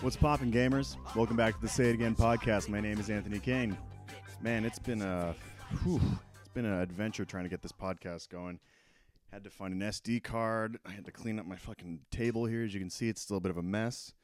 What's 0.00 0.16
poppin', 0.16 0.52
gamers? 0.52 0.96
Welcome 1.16 1.36
back 1.36 1.56
to 1.56 1.60
the 1.60 1.68
Say 1.68 1.90
It 1.90 1.94
Again 1.94 2.14
podcast. 2.14 2.68
My 2.68 2.80
name 2.80 3.00
is 3.00 3.10
Anthony 3.10 3.40
Kane. 3.40 3.76
Man, 4.40 4.64
it's 4.64 4.78
been 4.78 5.02
a 5.02 5.34
whew, 5.82 6.00
it's 6.38 6.48
been 6.54 6.64
an 6.64 6.80
adventure 6.80 7.24
trying 7.24 7.42
to 7.42 7.50
get 7.50 7.62
this 7.62 7.72
podcast 7.72 8.28
going. 8.28 8.60
Had 9.32 9.42
to 9.42 9.50
find 9.50 9.74
an 9.74 9.80
SD 9.80 10.22
card. 10.22 10.78
I 10.86 10.92
had 10.92 11.04
to 11.06 11.10
clean 11.10 11.40
up 11.40 11.46
my 11.46 11.56
fucking 11.56 11.98
table 12.12 12.46
here. 12.46 12.62
As 12.62 12.72
you 12.72 12.78
can 12.78 12.90
see, 12.90 13.08
it's 13.08 13.20
still 13.20 13.38
a 13.38 13.40
bit 13.40 13.50
of 13.50 13.56
a 13.56 13.62
mess, 13.62 14.14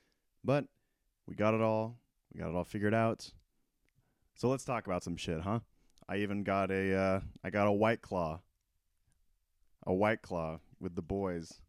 but 0.44 0.66
we 1.26 1.34
got 1.34 1.54
it 1.54 1.60
all. 1.60 1.98
We 2.32 2.38
got 2.38 2.50
it 2.50 2.54
all 2.54 2.62
figured 2.62 2.94
out. 2.94 3.32
So 4.36 4.48
let's 4.48 4.64
talk 4.64 4.86
about 4.86 5.02
some 5.02 5.16
shit, 5.16 5.40
huh? 5.40 5.58
I 6.08 6.18
even 6.18 6.44
got 6.44 6.70
a 6.70 6.94
uh, 6.96 7.20
I 7.42 7.50
got 7.50 7.66
a 7.66 7.72
white 7.72 8.00
claw, 8.00 8.42
a 9.84 9.92
white 9.92 10.22
claw 10.22 10.60
with 10.78 10.94
the 10.94 11.02
boys. 11.02 11.60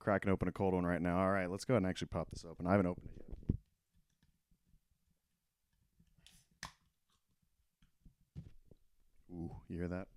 Cracking 0.00 0.32
open 0.32 0.48
a 0.48 0.52
cold 0.52 0.72
one 0.74 0.84
right 0.84 1.00
now. 1.00 1.20
All 1.20 1.30
right, 1.30 1.50
let's 1.50 1.66
go 1.66 1.74
ahead 1.74 1.82
and 1.82 1.90
actually 1.90 2.08
pop 2.08 2.30
this 2.30 2.44
open. 2.50 2.66
I 2.66 2.70
haven't 2.72 2.86
opened 2.86 3.10
it 3.10 3.22
yet. 3.28 3.58
Ooh, 9.32 9.50
you 9.68 9.78
hear 9.78 9.88
that? 9.88 10.08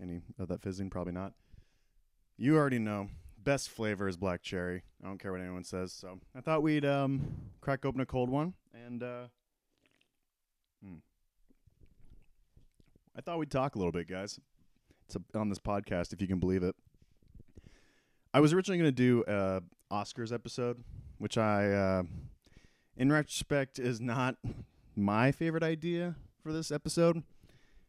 Any 0.00 0.20
of 0.38 0.48
that 0.48 0.62
fizzing? 0.62 0.90
Probably 0.90 1.12
not. 1.12 1.32
You 2.36 2.56
already 2.56 2.78
know. 2.78 3.08
Best 3.38 3.70
flavor 3.70 4.06
is 4.06 4.16
black 4.16 4.42
cherry. 4.42 4.84
I 5.02 5.08
don't 5.08 5.18
care 5.18 5.32
what 5.32 5.40
anyone 5.40 5.64
says. 5.64 5.92
So 5.92 6.20
I 6.36 6.40
thought 6.40 6.62
we'd 6.62 6.84
um, 6.84 7.34
crack 7.60 7.84
open 7.84 8.00
a 8.00 8.06
cold 8.06 8.30
one, 8.30 8.54
and 8.72 9.02
uh, 9.02 9.24
hmm. 10.84 10.96
I 13.16 13.20
thought 13.20 13.38
we'd 13.38 13.50
talk 13.50 13.74
a 13.74 13.78
little 13.78 13.92
bit, 13.92 14.08
guys. 14.08 14.38
It's 15.06 15.16
a, 15.16 15.38
on 15.38 15.48
this 15.48 15.58
podcast, 15.58 16.12
if 16.12 16.20
you 16.20 16.28
can 16.28 16.38
believe 16.38 16.62
it. 16.62 16.76
I 18.34 18.40
was 18.40 18.52
originally 18.54 18.78
going 18.78 18.88
to 18.88 18.92
do 18.92 19.24
a 19.28 19.62
Oscars 19.92 20.32
episode, 20.32 20.82
which 21.18 21.36
I, 21.36 21.70
uh, 21.70 22.02
in 22.96 23.12
retrospect, 23.12 23.78
is 23.78 24.00
not 24.00 24.36
my 24.96 25.32
favorite 25.32 25.62
idea 25.62 26.16
for 26.42 26.52
this 26.52 26.70
episode. 26.70 27.22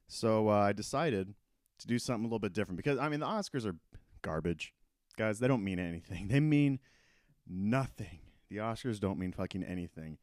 So 0.07 0.49
uh, 0.49 0.53
I 0.53 0.73
decided 0.73 1.33
to 1.79 1.87
do 1.87 1.97
something 1.97 2.25
a 2.25 2.27
little 2.27 2.39
bit 2.39 2.51
different 2.53 2.77
because 2.77 2.99
I 2.99 3.07
mean 3.07 3.21
the 3.21 3.25
Oscars 3.25 3.65
are 3.65 3.75
garbage, 4.21 4.73
guys. 5.17 5.39
They 5.39 5.47
don't 5.47 5.63
mean 5.63 5.79
anything. 5.79 6.27
They 6.31 6.41
mean 6.41 6.79
nothing. 7.47 8.19
The 8.49 8.57
Oscars 8.57 8.99
don't 8.99 9.17
mean 9.17 9.31
fucking 9.31 9.63
anything. 9.63 10.17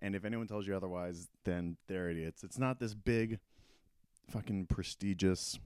And 0.00 0.14
if 0.14 0.24
anyone 0.24 0.48
tells 0.48 0.66
you 0.66 0.76
otherwise, 0.76 1.28
then 1.44 1.76
they're 1.86 2.10
idiots. 2.10 2.44
It's 2.44 2.58
not 2.58 2.78
this 2.78 2.92
big, 2.92 3.38
fucking 4.28 4.66
prestigious 4.66 5.58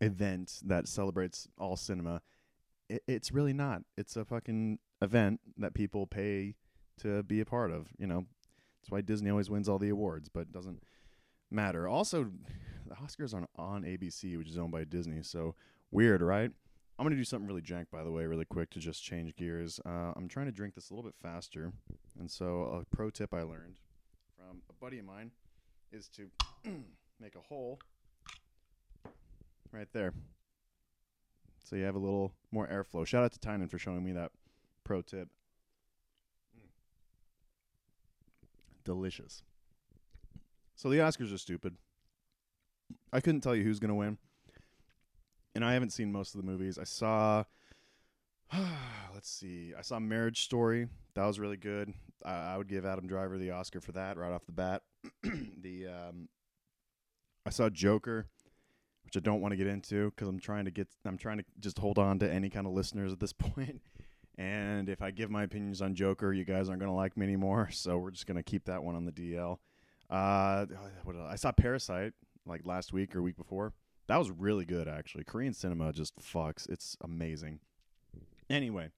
event 0.00 0.60
that 0.64 0.88
celebrates 0.88 1.46
all 1.58 1.76
cinema. 1.76 2.22
It, 2.92 3.02
it's 3.06 3.32
really 3.32 3.52
not. 3.52 3.82
It's 3.96 4.16
a 4.16 4.24
fucking 4.24 4.78
event 5.00 5.40
that 5.56 5.74
people 5.74 6.06
pay 6.06 6.54
to 7.00 7.22
be 7.22 7.40
a 7.40 7.44
part 7.44 7.70
of. 7.70 7.88
You 7.98 8.06
know, 8.06 8.26
that's 8.80 8.90
why 8.90 9.00
Disney 9.00 9.30
always 9.30 9.50
wins 9.50 9.68
all 9.68 9.78
the 9.78 9.88
awards, 9.88 10.28
but 10.28 10.40
it 10.40 10.52
doesn't 10.52 10.82
matter. 11.50 11.88
Also, 11.88 12.30
the 12.86 12.94
Oscars 12.94 13.34
are 13.34 13.46
on 13.56 13.82
ABC, 13.82 14.36
which 14.36 14.48
is 14.48 14.58
owned 14.58 14.72
by 14.72 14.84
Disney. 14.84 15.22
So 15.22 15.54
weird, 15.90 16.22
right? 16.22 16.50
I'm 16.98 17.06
gonna 17.06 17.16
do 17.16 17.24
something 17.24 17.48
really 17.48 17.62
jank, 17.62 17.86
by 17.90 18.04
the 18.04 18.10
way, 18.10 18.26
really 18.26 18.44
quick 18.44 18.70
to 18.70 18.78
just 18.78 19.02
change 19.02 19.34
gears. 19.36 19.80
Uh, 19.84 20.12
I'm 20.14 20.28
trying 20.28 20.46
to 20.46 20.52
drink 20.52 20.74
this 20.74 20.90
a 20.90 20.94
little 20.94 21.10
bit 21.10 21.16
faster, 21.20 21.72
and 22.20 22.30
so 22.30 22.84
a 22.90 22.94
pro 22.94 23.10
tip 23.10 23.32
I 23.32 23.42
learned 23.42 23.76
from 24.36 24.60
a 24.68 24.72
buddy 24.74 24.98
of 24.98 25.06
mine 25.06 25.30
is 25.90 26.08
to 26.08 26.28
make 27.20 27.34
a 27.34 27.40
hole 27.40 27.78
right 29.72 29.88
there, 29.92 30.12
so 31.62 31.76
you 31.76 31.84
have 31.84 31.94
a 31.94 31.98
little 31.98 32.32
more 32.50 32.66
airflow. 32.66 33.06
Shout 33.06 33.24
out 33.24 33.32
to 33.32 33.38
Tynan 33.38 33.68
for 33.68 33.78
showing 33.78 34.04
me 34.04 34.12
that 34.12 34.32
pro 34.84 35.02
tip. 35.02 35.28
Delicious. 38.84 39.42
So 40.74 40.88
the 40.88 40.96
Oscars 40.96 41.32
are 41.32 41.38
stupid. 41.38 41.76
I 43.12 43.20
couldn't 43.20 43.42
tell 43.42 43.54
you 43.54 43.62
who's 43.62 43.78
gonna 43.78 43.94
win 43.94 44.18
and 45.54 45.64
I 45.64 45.74
haven't 45.74 45.90
seen 45.90 46.12
most 46.12 46.34
of 46.34 46.40
the 46.40 46.46
movies. 46.46 46.78
I 46.78 46.84
saw, 46.84 47.44
let's 49.14 49.30
see, 49.30 49.72
I 49.78 49.82
saw 49.82 49.98
Marriage 49.98 50.42
Story. 50.42 50.88
That 51.14 51.26
was 51.26 51.38
really 51.38 51.56
good. 51.56 51.92
I 52.24 52.56
would 52.56 52.68
give 52.68 52.86
Adam 52.86 53.06
Driver 53.06 53.36
the 53.36 53.50
Oscar 53.50 53.80
for 53.80 53.92
that 53.92 54.16
right 54.16 54.32
off 54.32 54.46
the 54.46 54.52
bat. 54.52 54.82
the 55.22 55.88
um, 55.88 56.28
I 57.44 57.50
saw 57.50 57.68
Joker, 57.68 58.28
which 59.12 59.22
I 59.22 59.24
don't 59.24 59.42
want 59.42 59.52
to 59.52 59.56
get 59.56 59.66
into 59.66 60.10
because 60.10 60.26
I'm 60.28 60.38
trying 60.38 60.64
to 60.64 60.70
get, 60.70 60.88
I'm 61.04 61.18
trying 61.18 61.38
to 61.38 61.44
just 61.60 61.78
hold 61.78 61.98
on 61.98 62.18
to 62.20 62.32
any 62.32 62.48
kind 62.48 62.66
of 62.66 62.72
listeners 62.72 63.12
at 63.12 63.20
this 63.20 63.32
point. 63.32 63.82
And 64.38 64.88
if 64.88 65.02
I 65.02 65.10
give 65.10 65.30
my 65.30 65.42
opinions 65.42 65.82
on 65.82 65.94
Joker, 65.94 66.32
you 66.32 66.44
guys 66.44 66.68
aren't 66.68 66.80
gonna 66.80 66.94
like 66.94 67.16
me 67.16 67.26
anymore. 67.26 67.68
So 67.82 67.98
we're 67.98 68.10
just 68.10 68.26
gonna 68.26 68.42
keep 68.42 68.64
that 68.66 68.82
one 68.82 68.94
on 68.94 69.04
the 69.04 69.12
DL. 69.12 69.58
Uh, 70.08 70.66
what 71.04 71.16
I 71.16 71.36
saw 71.36 71.52
Parasite 71.52 72.14
like 72.46 72.62
last 72.64 72.92
week 72.92 73.14
or 73.14 73.22
week 73.22 73.36
before. 73.36 73.72
That 74.08 74.16
was 74.16 74.30
really 74.30 74.64
good, 74.64 74.88
actually. 74.88 75.24
Korean 75.24 75.52
cinema 75.52 75.92
just 75.92 76.16
fucks. 76.18 76.68
It's 76.68 76.96
amazing. 77.02 77.60
Anyway, 78.50 78.90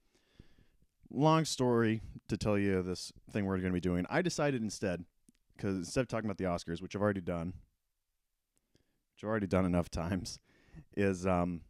long 1.10 1.44
story 1.44 2.00
to 2.28 2.36
tell 2.36 2.58
you 2.58 2.82
this 2.82 3.12
thing 3.31 3.44
we're 3.44 3.58
going 3.58 3.72
to 3.72 3.75
be 3.75 3.81
doing. 3.81 4.06
I 4.08 4.22
decided 4.22 4.62
instead, 4.62 5.04
because 5.56 5.76
instead 5.76 6.00
of 6.00 6.08
talking 6.08 6.25
about 6.25 6.38
the 6.38 6.44
Oscars, 6.44 6.81
which 6.81 6.96
I've 6.96 7.02
already 7.02 7.20
done, 7.20 7.52
which 9.14 9.25
I've 9.25 9.30
already 9.30 9.47
done 9.47 9.64
enough 9.64 9.91
times, 9.91 10.38
is 10.97 11.26
um, 11.26 11.62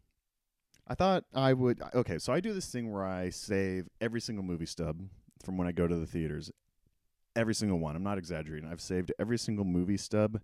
I 0.87 0.95
thought 0.95 1.25
I 1.33 1.53
would. 1.53 1.81
Okay, 1.93 2.19
so 2.19 2.33
I 2.33 2.39
do 2.39 2.53
this 2.53 2.67
thing 2.67 2.91
where 2.91 3.05
I 3.05 3.29
save 3.29 3.87
every 4.01 4.21
single 4.21 4.43
movie 4.43 4.65
stub 4.65 5.01
from 5.43 5.57
when 5.57 5.67
I 5.67 5.71
go 5.71 5.87
to 5.87 5.95
the 5.95 6.07
theaters. 6.07 6.51
Every 7.35 7.55
single 7.55 7.79
one. 7.79 7.95
I'm 7.95 8.03
not 8.03 8.17
exaggerating. 8.17 8.69
I've 8.69 8.81
saved 8.81 9.11
every 9.19 9.37
single 9.37 9.65
movie 9.65 9.97
stub 9.97 10.39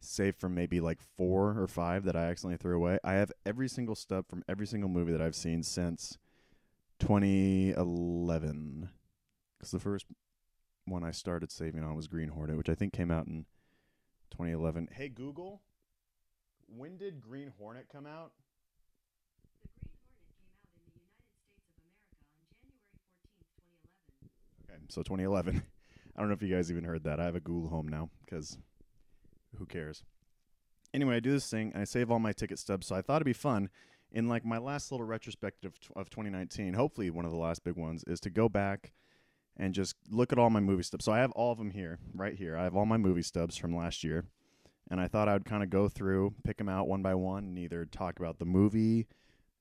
save 0.00 0.34
from 0.36 0.54
maybe 0.54 0.80
like 0.80 0.98
four 1.16 1.58
or 1.58 1.66
five 1.66 2.04
that 2.04 2.16
I 2.16 2.24
accidentally 2.24 2.56
threw 2.56 2.76
away. 2.76 2.98
I 3.04 3.14
have 3.14 3.32
every 3.44 3.68
single 3.68 3.94
stub 3.94 4.26
from 4.28 4.42
every 4.48 4.66
single 4.66 4.88
movie 4.88 5.12
that 5.12 5.20
I've 5.20 5.34
seen 5.34 5.62
since 5.62 6.16
2011. 7.00 8.88
Because 9.58 9.72
the 9.72 9.80
first 9.80 10.06
one 10.86 11.04
I 11.04 11.10
started 11.10 11.52
saving 11.52 11.84
on 11.84 11.94
was 11.96 12.08
Green 12.08 12.30
Hornet, 12.30 12.56
which 12.56 12.70
I 12.70 12.74
think 12.74 12.92
came 12.92 13.10
out 13.10 13.26
in 13.26 13.44
2011. 14.30 14.88
Hey, 14.92 15.08
Google, 15.08 15.60
when 16.76 16.96
did 16.96 17.20
Green 17.20 17.52
Hornet 17.58 17.86
come 17.92 18.06
out? 18.06 18.32
Okay, 24.64 24.78
so 24.88 25.02
2011. 25.02 25.62
I 26.16 26.20
don't 26.20 26.28
know 26.28 26.34
if 26.34 26.42
you 26.42 26.54
guys 26.54 26.70
even 26.70 26.84
heard 26.84 27.04
that. 27.04 27.20
I 27.20 27.24
have 27.24 27.36
a 27.36 27.40
Google 27.40 27.70
Home 27.70 27.88
now 27.88 28.10
because 28.24 28.58
who 29.56 29.66
cares? 29.66 30.04
Anyway, 30.92 31.16
I 31.16 31.20
do 31.20 31.30
this 31.30 31.48
thing 31.48 31.70
and 31.72 31.82
I 31.82 31.84
save 31.84 32.10
all 32.10 32.18
my 32.18 32.32
ticket 32.32 32.58
stubs. 32.58 32.86
So 32.86 32.94
I 32.96 33.02
thought 33.02 33.16
it'd 33.16 33.26
be 33.26 33.32
fun 33.32 33.68
in 34.12 34.28
like 34.28 34.44
my 34.44 34.58
last 34.58 34.90
little 34.90 35.06
retrospective 35.06 35.72
of 35.96 36.10
2019. 36.10 36.74
Hopefully, 36.74 37.10
one 37.10 37.24
of 37.24 37.30
the 37.30 37.36
last 37.36 37.64
big 37.64 37.76
ones 37.76 38.04
is 38.06 38.20
to 38.20 38.30
go 38.30 38.48
back 38.48 38.92
and 39.56 39.74
just 39.74 39.94
look 40.10 40.32
at 40.32 40.38
all 40.38 40.50
my 40.50 40.60
movie 40.60 40.82
stubs. 40.82 41.04
So 41.04 41.12
I 41.12 41.18
have 41.18 41.32
all 41.32 41.52
of 41.52 41.58
them 41.58 41.70
here, 41.70 41.98
right 42.14 42.34
here. 42.34 42.56
I 42.56 42.64
have 42.64 42.74
all 42.76 42.86
my 42.86 42.96
movie 42.96 43.22
stubs 43.22 43.56
from 43.56 43.76
last 43.76 44.02
year, 44.02 44.24
and 44.90 45.00
I 45.00 45.08
thought 45.08 45.28
I 45.28 45.34
would 45.34 45.44
kind 45.44 45.62
of 45.62 45.70
go 45.70 45.88
through, 45.88 46.34
pick 46.44 46.58
them 46.58 46.68
out 46.68 46.88
one 46.88 47.02
by 47.02 47.14
one, 47.14 47.44
and 47.44 47.58
either 47.58 47.84
talk 47.84 48.18
about 48.18 48.38
the 48.38 48.44
movie, 48.44 49.06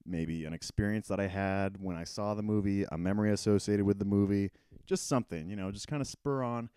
maybe 0.06 0.46
an 0.46 0.54
experience 0.54 1.08
that 1.08 1.20
I 1.20 1.28
had 1.28 1.82
when 1.82 1.96
I 1.96 2.04
saw 2.04 2.34
the 2.34 2.42
movie, 2.42 2.86
a 2.92 2.98
memory 2.98 3.32
associated 3.32 3.86
with 3.86 4.00
the 4.00 4.06
movie, 4.06 4.52
just 4.86 5.08
something, 5.08 5.50
you 5.50 5.56
know, 5.56 5.72
just 5.72 5.88
kind 5.88 6.02
of 6.02 6.08
spur 6.08 6.42
on 6.42 6.70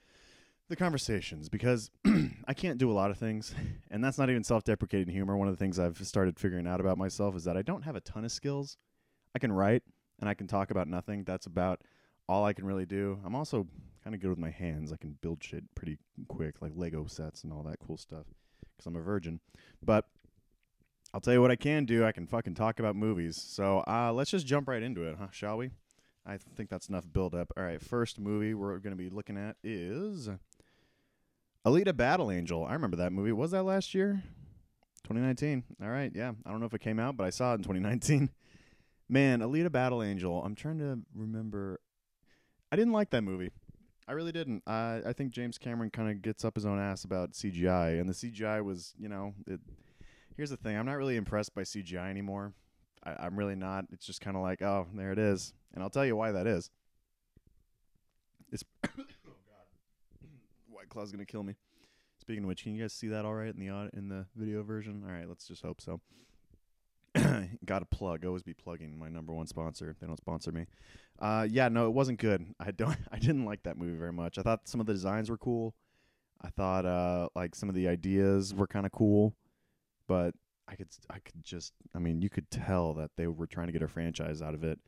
the 0.69 0.77
conversations 0.77 1.49
because 1.49 1.91
I 2.47 2.55
can't 2.55 2.79
do 2.79 2.91
a 2.91 2.95
lot 2.95 3.11
of 3.11 3.19
things, 3.19 3.55
and 3.91 4.05
that's 4.05 4.19
not 4.19 4.31
even 4.31 4.45
self-deprecating 4.45 5.13
humor. 5.13 5.37
One 5.37 5.49
of 5.49 5.55
the 5.55 5.63
things 5.63 5.79
I've 5.79 5.99
started 6.07 6.39
figuring 6.39 6.67
out 6.67 6.81
about 6.81 6.99
myself 6.99 7.35
is 7.37 7.45
that 7.45 7.57
I 7.57 7.63
don't 7.63 7.83
have 7.83 7.97
a 7.97 8.01
ton 8.01 8.25
of 8.25 8.33
skills. 8.33 8.77
I 9.35 9.39
can 9.39 9.53
write 9.53 9.83
and 10.21 10.29
I 10.29 10.35
can 10.35 10.47
talk 10.47 10.71
about 10.71 10.89
nothing. 10.89 11.25
That's 11.25 11.47
about 11.47 11.83
all 12.29 12.45
I 12.45 12.53
can 12.53 12.65
really 12.65 12.87
do. 12.87 13.19
I'm 13.25 13.35
also 13.35 13.67
kind 14.05 14.15
of 14.15 14.21
good 14.21 14.31
with 14.31 14.39
my 14.39 14.51
hands. 14.51 14.93
I 14.93 14.97
can 14.97 15.17
build 15.21 15.43
shit 15.43 15.65
pretty 15.75 15.99
quick, 16.29 16.61
like 16.61 16.73
Lego 16.75 17.07
sets 17.07 17.45
and 17.45 17.53
all 17.53 17.63
that 17.65 17.79
cool 17.79 17.97
stuff, 17.97 18.27
because 18.83 18.95
I'm 18.95 19.01
a 19.01 19.05
virgin. 19.05 19.41
But 19.83 20.07
I'll 21.15 21.21
tell 21.21 21.35
you 21.35 21.43
what 21.43 21.51
I 21.51 21.57
can 21.57 21.85
do. 21.85 22.05
I 22.05 22.13
can 22.13 22.27
fucking 22.27 22.55
talk 22.55 22.79
about 22.79 22.97
movies. 22.97 23.37
So 23.37 23.85
uh, 23.87 24.13
let's 24.13 24.31
just 24.31 24.47
jump 24.47 24.69
right 24.69 24.83
into 24.83 25.03
it, 25.03 25.17
huh? 25.19 25.29
Shall 25.31 25.59
we? 25.59 25.71
I 26.25 26.39
think 26.57 26.71
that's 26.71 26.89
enough 26.89 27.05
build 27.13 27.35
up. 27.35 27.53
All 27.57 27.65
right, 27.65 27.81
first 27.81 28.19
movie 28.19 28.55
we're 28.55 28.79
going 28.79 28.97
to 28.97 29.03
be 29.03 29.11
looking 29.11 29.37
at 29.37 29.57
is 29.65 30.29
Alita 31.67 31.97
Battle 31.97 32.31
Angel. 32.31 32.65
I 32.65 32.75
remember 32.75 32.97
that 32.99 33.13
movie. 33.13 33.33
Was 33.33 33.51
that 33.51 33.65
last 33.65 33.95
year? 33.95 34.23
2019. 35.05 35.65
All 35.83 35.89
right, 35.89 36.13
yeah. 36.15 36.33
I 36.47 36.51
don't 36.51 36.61
know 36.61 36.67
if 36.67 36.75
it 36.75 36.81
came 36.81 37.01
out, 37.01 37.17
but 37.17 37.25
I 37.25 37.31
saw 37.31 37.53
it 37.53 37.57
in 37.57 37.63
2019. 37.63 38.31
Man, 39.09 39.41
Alita 39.41 39.71
Battle 39.71 40.03
Angel. 40.03 40.43
I'm 40.43 40.55
trying 40.55 40.79
to 40.79 41.01
remember. 41.15 41.81
I 42.71 42.77
didn't 42.77 42.93
like 42.93 43.11
that 43.11 43.23
movie. 43.23 43.51
I 44.09 44.13
really 44.13 44.33
didn't. 44.33 44.63
I 44.67 45.01
I 45.07 45.13
think 45.13 45.33
James 45.33 45.59
Cameron 45.59 45.91
kind 45.91 46.11
of 46.11 46.23
gets 46.23 46.45
up 46.45 46.55
his 46.55 46.67
own 46.67 46.79
ass 46.79 47.05
about 47.05 47.33
CGI, 47.33 48.01
and 48.01 48.09
the 48.09 48.15
CGI 48.15 48.65
was, 48.65 48.95
you 48.99 49.09
know, 49.09 49.35
it. 49.47 49.61
Here's 50.37 50.51
the 50.51 50.57
thing. 50.57 50.77
I'm 50.77 50.87
not 50.87 50.97
really 50.97 51.17
impressed 51.17 51.55
by 51.55 51.63
CGI 51.63 52.09
anymore. 52.09 52.55
I, 53.05 53.15
I'm 53.21 53.39
really 53.39 53.55
not. 53.55 53.85
It's 53.93 54.07
just 54.07 54.21
kind 54.21 54.37
of 54.37 54.43
like, 54.43 54.63
oh, 54.63 54.87
there 54.95 55.13
it 55.13 55.19
is, 55.19 55.53
and 55.75 55.83
I'll 55.83 55.91
tell 55.91 56.07
you 56.07 56.17
why 56.17 56.33
that 56.33 56.47
is. 56.47 56.71
It's 58.51 58.65
oh 58.85 58.89
god, 58.95 60.23
White 60.69 60.89
Claw's 60.89 61.13
gonna 61.13 61.25
kill 61.25 61.43
me. 61.43 61.55
Speaking 62.19 62.45
of 62.45 62.49
which, 62.49 62.63
can 62.63 62.75
you 62.75 62.83
guys 62.83 62.93
see 62.93 63.09
that 63.09 63.25
all 63.25 63.35
right 63.35 63.55
in 63.55 63.61
the 63.61 63.91
in 63.97 64.09
the 64.09 64.27
video 64.37 64.63
version? 64.63 65.03
All 65.07 65.13
right, 65.13 65.29
let's 65.29 65.47
just 65.47 65.63
hope 65.63 65.81
so. 65.81 66.01
Got 67.65 67.81
to 67.81 67.85
plug. 67.85 68.25
Always 68.25 68.43
be 68.43 68.55
plugging 68.55 68.99
my 68.99 69.09
number 69.09 69.35
one 69.35 69.47
sponsor. 69.47 69.95
They 70.01 70.07
don't 70.07 70.17
sponsor 70.17 70.53
me. 70.53 70.67
Uh, 71.19 71.47
yeah, 71.51 71.69
no, 71.69 71.87
it 71.87 71.93
wasn't 71.93 72.19
good. 72.19 72.45
I 72.61 72.71
don't. 72.71 72.97
I 73.11 73.19
didn't 73.19 73.45
like 73.45 73.63
that 73.65 73.77
movie 73.77 73.97
very 73.97 74.13
much. 74.13 74.39
I 74.39 74.43
thought 74.43 74.69
some 74.69 74.81
of 74.81 74.87
the 74.87 74.93
designs 74.93 75.31
were 75.31 75.39
cool. 75.39 75.75
I 76.41 76.49
thought 76.49 76.85
uh, 76.85 77.29
like 77.37 77.55
some 77.55 77.69
of 77.69 77.75
the 77.75 77.89
ideas 77.89 78.55
were 78.55 78.67
kind 78.67 78.87
of 78.87 78.93
cool, 78.93 79.35
but 80.09 80.35
I 80.69 80.75
could 80.75 80.89
I 81.11 81.19
could 81.21 81.45
just 81.45 81.73
I 81.95 81.99
mean 81.99 82.21
you 82.21 82.31
could 82.31 82.51
tell 82.51 82.95
that 82.95 83.11
they 83.17 83.27
were 83.27 83.47
trying 83.47 83.69
to 83.69 83.73
get 83.73 83.83
a 83.83 83.89
franchise 83.89 84.43
out 84.43 84.55
of 84.55 84.65
it, 84.65 84.81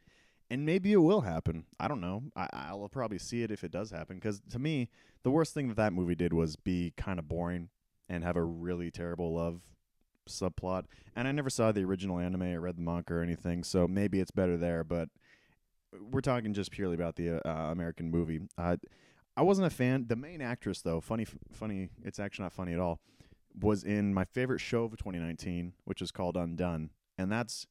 and 0.51 0.67
maybe 0.67 0.93
it 0.93 0.97
will 0.97 1.21
happen. 1.21 1.65
I 1.79 1.89
don't 1.89 2.01
know. 2.01 2.25
I, 2.35 2.49
I'll 2.53 2.89
probably 2.89 3.19
see 3.19 3.43
it 3.43 3.51
if 3.51 3.63
it 3.63 3.71
does 3.71 3.91
happen. 3.91 4.17
Because 4.17 4.41
to 4.51 4.59
me, 4.59 4.89
the 5.23 5.31
worst 5.31 5.55
thing 5.55 5.69
that 5.69 5.77
that 5.77 5.93
movie 5.93 6.15
did 6.17 6.33
was 6.33 6.57
be 6.57 6.93
kind 6.97 7.19
of 7.19 7.29
boring 7.29 7.69
and 8.09 8.25
have 8.25 8.37
a 8.37 8.43
really 8.43 8.91
terrible 8.91 9.35
love 9.35 9.61
subplot. 10.29 10.85
And 11.17 11.29
I 11.29 11.33
never 11.33 11.51
saw 11.51 11.73
the 11.73 11.85
original 11.85 12.19
anime 12.19 12.43
or 12.43 12.61
read 12.61 12.77
the 12.77 12.83
manga 12.83 13.15
or 13.15 13.23
anything, 13.23 13.65
so 13.65 13.87
maybe 13.87 14.21
it's 14.21 14.31
better 14.31 14.57
there. 14.57 14.85
But 14.85 15.09
we're 16.11 16.21
talking 16.21 16.55
just 16.55 16.71
purely 16.71 16.95
about 16.95 17.17
the 17.17 17.47
uh, 17.47 17.73
American 17.73 18.11
movie. 18.11 18.41
Uh, 18.59 18.77
I 19.37 19.43
wasn't 19.43 19.67
a 19.67 19.71
fan. 19.71 20.07
The 20.09 20.17
main 20.17 20.41
actress, 20.41 20.83
though, 20.83 21.01
funny, 21.01 21.27
funny. 21.53 21.91
It's 22.03 22.19
actually 22.19 22.45
not 22.45 22.53
funny 22.53 22.73
at 22.73 22.81
all. 22.81 23.01
Was 23.61 23.85
in 23.85 24.13
my 24.13 24.25
favorite 24.25 24.61
show 24.61 24.85
of 24.85 24.93
2019, 24.93 25.75
which 25.85 26.03
is 26.03 26.11
called 26.11 26.37
Undone, 26.37 26.91
and 27.17 27.31
that's 27.31 27.67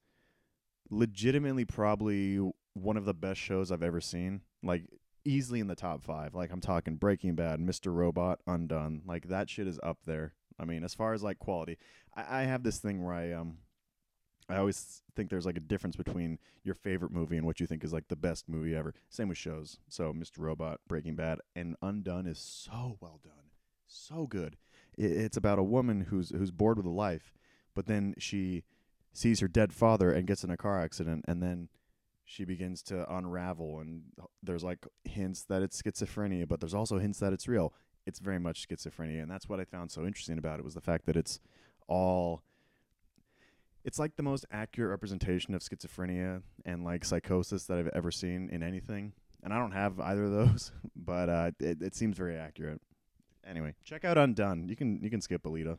legitimately 0.90 1.66
probably 1.66 2.40
one 2.74 2.98
of 2.98 3.06
the 3.06 3.14
best 3.14 3.40
shows 3.40 3.72
I've 3.72 3.84
ever 3.84 4.00
seen. 4.00 4.42
Like 4.62 4.86
easily 5.26 5.60
in 5.60 5.68
the 5.68 5.76
top 5.76 6.02
five. 6.04 6.34
Like 6.34 6.52
I'm 6.52 6.62
talking 6.62 6.96
Breaking 6.96 7.36
Bad, 7.36 7.60
Mr. 7.60 7.94
Robot, 7.94 8.40
Undone. 8.48 9.02
Like 9.06 9.28
that 9.28 9.50
shit 9.50 9.68
is 9.68 9.80
up 9.84 10.00
there. 10.06 10.34
I 10.60 10.66
mean, 10.66 10.84
as 10.84 10.94
far 10.94 11.14
as 11.14 11.24
like 11.24 11.40
quality, 11.40 11.78
I, 12.16 12.42
I 12.42 12.44
have 12.44 12.64
this 12.64 12.80
thing 12.80 13.04
where 13.04 13.14
I 13.14 13.32
um 13.32 13.58
I 14.50 14.58
always 14.58 15.02
think 15.16 15.30
there's 15.30 15.46
like 15.46 15.58
a 15.58 15.62
difference 15.62 15.96
between 15.96 16.38
your 16.64 16.76
favorite 16.76 17.12
movie 17.12 17.38
and 17.38 17.46
what 17.46 17.60
you 17.60 17.68
think 17.68 17.84
is 17.84 17.94
like 17.94 18.08
the 18.10 18.16
best 18.16 18.50
movie 18.50 18.76
ever. 18.76 18.94
Same 19.10 19.30
with 19.30 19.38
shows. 19.38 19.80
So 19.88 20.14
Mr. 20.14 20.40
Robot, 20.40 20.82
Breaking 20.88 21.16
Bad, 21.16 21.40
and 21.56 21.76
Undone 21.82 22.28
is 22.28 22.40
so 22.40 22.98
well 23.00 23.20
done, 23.24 23.52
so 23.88 24.28
good. 24.28 24.58
It, 24.98 25.12
it's 25.12 25.38
about 25.38 25.60
a 25.60 25.64
woman 25.64 26.02
who's 26.02 26.30
who's 26.30 26.52
bored 26.52 26.78
with 26.78 26.86
life, 26.86 27.34
but 27.74 27.86
then 27.86 28.16
she 28.18 28.64
sees 29.14 29.40
her 29.40 29.48
dead 29.48 29.74
father 29.74 30.12
and 30.12 30.28
gets 30.28 30.44
in 30.44 30.50
a 30.50 30.58
car 30.58 30.82
accident, 30.82 31.24
and 31.28 31.42
then 31.42 31.70
she 32.26 32.46
begins 32.46 32.82
to 32.84 33.12
unravel. 33.14 33.80
And 33.80 34.04
there's 34.42 34.64
like 34.64 34.86
hints 35.06 35.44
that 35.46 35.62
it's 35.62 35.82
schizophrenia, 35.82 36.48
but 36.48 36.60
there's 36.60 36.74
also 36.74 37.00
hints 37.00 37.20
that 37.20 37.34
it's 37.34 37.48
real. 37.48 37.74
It's 38.06 38.20
very 38.20 38.40
much 38.40 38.68
schizophrenia, 38.68 39.22
and 39.22 39.32
that's 39.32 39.48
what 39.48 39.60
I 39.60 39.66
found 39.66 39.92
so 39.92 40.06
interesting 40.06 40.38
about 40.38 40.60
it 40.60 40.66
was 40.66 40.74
the 40.74 40.82
fact 40.82 41.06
that 41.06 41.16
it's 41.16 41.40
all 41.88 42.44
it's 43.84 44.00
like 44.00 44.16
the 44.16 44.24
most 44.24 44.46
accurate 44.52 44.90
representation 44.90 45.54
of 45.54 45.62
schizophrenia 45.62 46.42
and 46.66 46.84
like 46.84 47.04
psychosis 47.04 47.66
that 47.66 47.78
I've 47.78 47.90
ever 47.90 48.12
seen 48.12 48.50
in 48.50 48.64
anything. 48.64 49.14
And 49.44 49.54
I 49.54 49.60
don't 49.60 49.74
have 49.74 50.00
either 50.00 50.24
of 50.24 50.32
those, 50.32 50.72
but 50.96 51.30
uh, 51.30 51.52
it, 51.60 51.82
it 51.82 51.96
seems 51.96 52.18
very 52.18 52.38
accurate. 52.38 52.82
Anyway, 53.46 53.74
check 53.84 54.06
out 54.06 54.18
Undone. 54.18 54.70
You 54.70 54.76
can 54.78 55.02
you 55.04 55.10
can 55.10 55.20
skip 55.20 55.44
Alita. 55.44 55.78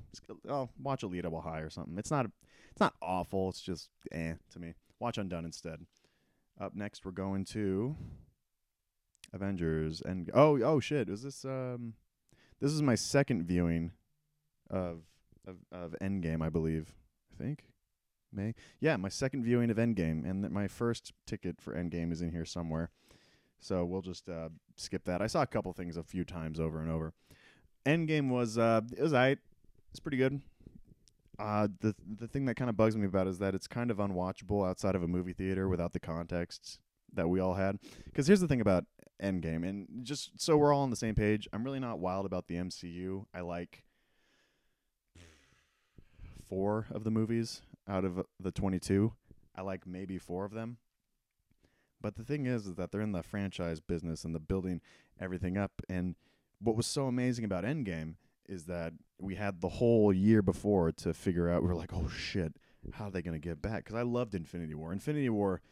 Oh, 0.48 0.68
watch 0.78 1.00
Alita 1.00 1.28
while 1.28 1.40
high 1.40 1.60
or 1.60 1.70
something. 1.70 1.96
It's 1.96 2.10
not 2.10 2.26
it's 2.70 2.80
not 2.80 2.94
awful. 3.00 3.48
It's 3.48 3.62
just 3.62 3.88
eh 4.12 4.34
to 4.50 4.58
me. 4.58 4.74
Watch 5.00 5.16
Undone 5.16 5.46
instead. 5.46 5.80
Up 6.60 6.74
next, 6.74 7.06
we're 7.06 7.12
going 7.12 7.46
to 7.46 7.96
Avengers 9.32 10.02
and 10.04 10.30
oh 10.34 10.60
oh 10.62 10.78
shit. 10.78 11.08
Is 11.08 11.22
this 11.22 11.42
um 11.46 11.94
this 12.60 12.72
is 12.72 12.82
my 12.82 12.94
second 12.94 13.44
viewing 13.44 13.92
of 14.70 15.02
of 15.46 15.56
of 15.72 15.94
Endgame, 16.00 16.42
I 16.42 16.48
believe. 16.48 16.94
I 17.32 17.42
think. 17.42 17.64
May. 18.32 18.54
Yeah, 18.80 18.96
my 18.96 19.08
second 19.08 19.44
viewing 19.44 19.70
of 19.70 19.76
Endgame, 19.76 20.28
and 20.28 20.42
th- 20.42 20.52
my 20.52 20.66
first 20.66 21.12
ticket 21.24 21.60
for 21.60 21.74
Endgame 21.74 22.10
is 22.10 22.20
in 22.20 22.32
here 22.32 22.44
somewhere. 22.44 22.90
So 23.60 23.84
we'll 23.84 24.02
just 24.02 24.28
uh, 24.28 24.48
skip 24.76 25.04
that. 25.04 25.22
I 25.22 25.26
saw 25.26 25.42
a 25.42 25.46
couple 25.46 25.72
things 25.72 25.96
a 25.96 26.02
few 26.02 26.24
times 26.24 26.58
over 26.58 26.80
and 26.80 26.90
over. 26.90 27.12
Endgame 27.86 28.30
was 28.30 28.58
uh, 28.58 28.80
it 28.96 29.02
was 29.02 29.12
alright. 29.12 29.38
It's 29.90 30.00
pretty 30.00 30.16
good. 30.16 30.40
Uh, 31.38 31.68
the 31.80 31.94
the 32.18 32.28
thing 32.28 32.44
that 32.46 32.56
kind 32.56 32.68
of 32.68 32.76
bugs 32.76 32.96
me 32.96 33.06
about 33.06 33.26
is 33.26 33.38
that 33.38 33.54
it's 33.54 33.66
kind 33.66 33.90
of 33.90 33.98
unwatchable 33.98 34.68
outside 34.68 34.94
of 34.94 35.02
a 35.02 35.08
movie 35.08 35.32
theater 35.32 35.68
without 35.68 35.92
the 35.92 36.00
context 36.00 36.78
that 37.14 37.28
we 37.28 37.40
all 37.40 37.54
had. 37.54 37.78
Because 38.04 38.26
here's 38.26 38.40
the 38.40 38.48
thing 38.48 38.60
about 38.60 38.84
Endgame, 39.22 39.68
and 39.68 39.86
just 40.02 40.30
so 40.40 40.56
we're 40.56 40.72
all 40.72 40.82
on 40.82 40.90
the 40.90 40.96
same 40.96 41.14
page, 41.14 41.48
I'm 41.52 41.64
really 41.64 41.80
not 41.80 41.98
wild 41.98 42.26
about 42.26 42.48
the 42.48 42.56
MCU. 42.56 43.26
I 43.32 43.40
like 43.40 43.84
four 46.48 46.86
of 46.90 47.04
the 47.04 47.10
movies 47.10 47.62
out 47.88 48.04
of 48.04 48.18
uh, 48.18 48.22
the 48.40 48.50
22. 48.50 49.12
I 49.56 49.62
like 49.62 49.86
maybe 49.86 50.18
four 50.18 50.44
of 50.44 50.52
them. 50.52 50.78
But 52.00 52.16
the 52.16 52.24
thing 52.24 52.46
is, 52.46 52.66
is 52.66 52.74
that 52.74 52.90
they're 52.90 53.00
in 53.00 53.12
the 53.12 53.22
franchise 53.22 53.80
business 53.80 54.24
and 54.24 54.34
the 54.34 54.40
building 54.40 54.80
everything 55.18 55.56
up. 55.56 55.72
And 55.88 56.16
what 56.60 56.76
was 56.76 56.86
so 56.86 57.06
amazing 57.06 57.44
about 57.44 57.64
Endgame 57.64 58.16
is 58.46 58.64
that 58.64 58.92
we 59.18 59.36
had 59.36 59.60
the 59.60 59.68
whole 59.68 60.12
year 60.12 60.42
before 60.42 60.92
to 60.92 61.14
figure 61.14 61.48
out. 61.48 61.62
We 61.62 61.68
were 61.68 61.74
like, 61.74 61.94
oh 61.94 62.08
shit, 62.08 62.56
how 62.92 63.06
are 63.06 63.10
they 63.10 63.22
going 63.22 63.40
to 63.40 63.48
get 63.48 63.62
back? 63.62 63.84
Because 63.84 63.96
I 63.96 64.02
loved 64.02 64.34
Infinity 64.34 64.74
War. 64.74 64.92
Infinity 64.92 65.30
War 65.30 65.62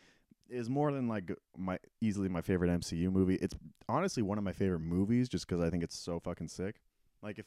is 0.48 0.68
more 0.68 0.92
than 0.92 1.08
like 1.08 1.32
my 1.56 1.78
easily 2.00 2.28
my 2.28 2.42
favorite 2.42 2.70
MCU 2.70 3.10
movie. 3.10 3.36
It's 3.36 3.54
honestly 3.88 4.22
one 4.22 4.38
of 4.38 4.44
my 4.44 4.52
favorite 4.52 4.80
movies 4.80 5.28
just 5.28 5.46
because 5.46 5.62
I 5.62 5.70
think 5.70 5.82
it's 5.82 5.96
so 5.96 6.20
fucking 6.20 6.48
sick. 6.48 6.76
Like 7.22 7.38
if 7.38 7.46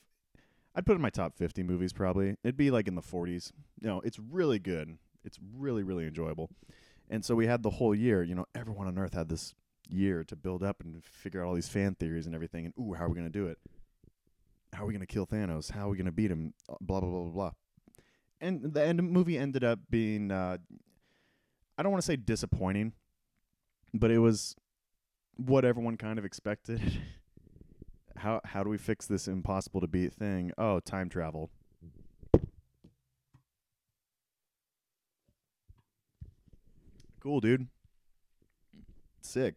I'd 0.75 0.85
put 0.85 0.93
it 0.93 0.95
in 0.95 1.01
my 1.01 1.09
top 1.09 1.37
50 1.37 1.63
movies 1.63 1.93
probably. 1.93 2.35
It'd 2.43 2.57
be 2.57 2.71
like 2.71 2.87
in 2.87 2.95
the 2.95 3.01
40s. 3.01 3.51
You 3.81 3.87
know, 3.87 4.01
it's 4.01 4.19
really 4.19 4.59
good. 4.59 4.97
It's 5.23 5.39
really 5.55 5.83
really 5.83 6.05
enjoyable. 6.07 6.49
And 7.09 7.23
so 7.23 7.35
we 7.35 7.45
had 7.47 7.61
the 7.61 7.69
whole 7.69 7.93
year, 7.93 8.23
you 8.23 8.33
know, 8.35 8.45
everyone 8.55 8.87
on 8.87 8.97
earth 8.97 9.13
had 9.13 9.29
this 9.29 9.53
year 9.87 10.23
to 10.23 10.35
build 10.35 10.63
up 10.63 10.81
and 10.81 11.03
figure 11.03 11.41
out 11.43 11.47
all 11.47 11.53
these 11.53 11.69
fan 11.69 11.93
theories 11.95 12.25
and 12.25 12.33
everything 12.33 12.65
and 12.65 12.73
ooh, 12.79 12.93
how 12.93 13.05
are 13.05 13.09
we 13.09 13.15
going 13.15 13.31
to 13.31 13.39
do 13.39 13.47
it? 13.47 13.59
How 14.73 14.83
are 14.83 14.87
we 14.87 14.93
going 14.93 15.05
to 15.05 15.13
kill 15.13 15.27
Thanos? 15.27 15.71
How 15.71 15.87
are 15.87 15.89
we 15.89 15.97
going 15.97 16.05
to 16.07 16.11
beat 16.11 16.31
him? 16.31 16.53
Uh, 16.67 16.75
Blah 16.81 16.99
blah 16.99 17.09
blah 17.09 17.21
blah 17.21 17.31
blah. 17.31 17.51
And 18.41 18.73
the 18.73 18.83
end 18.83 19.01
movie 19.01 19.37
ended 19.37 19.63
up 19.63 19.79
being 19.89 20.31
uh 20.31 20.57
I 21.77 21.83
don't 21.83 21.91
want 21.91 22.01
to 22.01 22.05
say 22.05 22.15
disappointing, 22.15 22.93
but 23.93 24.11
it 24.11 24.19
was 24.19 24.55
what 25.35 25.65
everyone 25.65 25.97
kind 25.97 26.17
of 26.17 26.25
expected. 26.25 26.81
how 28.17 28.41
how 28.45 28.63
do 28.63 28.69
we 28.69 28.77
fix 28.77 29.05
this 29.05 29.27
impossible 29.27 29.81
to 29.81 29.87
beat 29.87 30.13
thing? 30.13 30.51
Oh, 30.57 30.79
time 30.79 31.09
travel. 31.09 31.49
Cool, 37.19 37.41
dude. 37.41 37.67
Sick. 39.21 39.55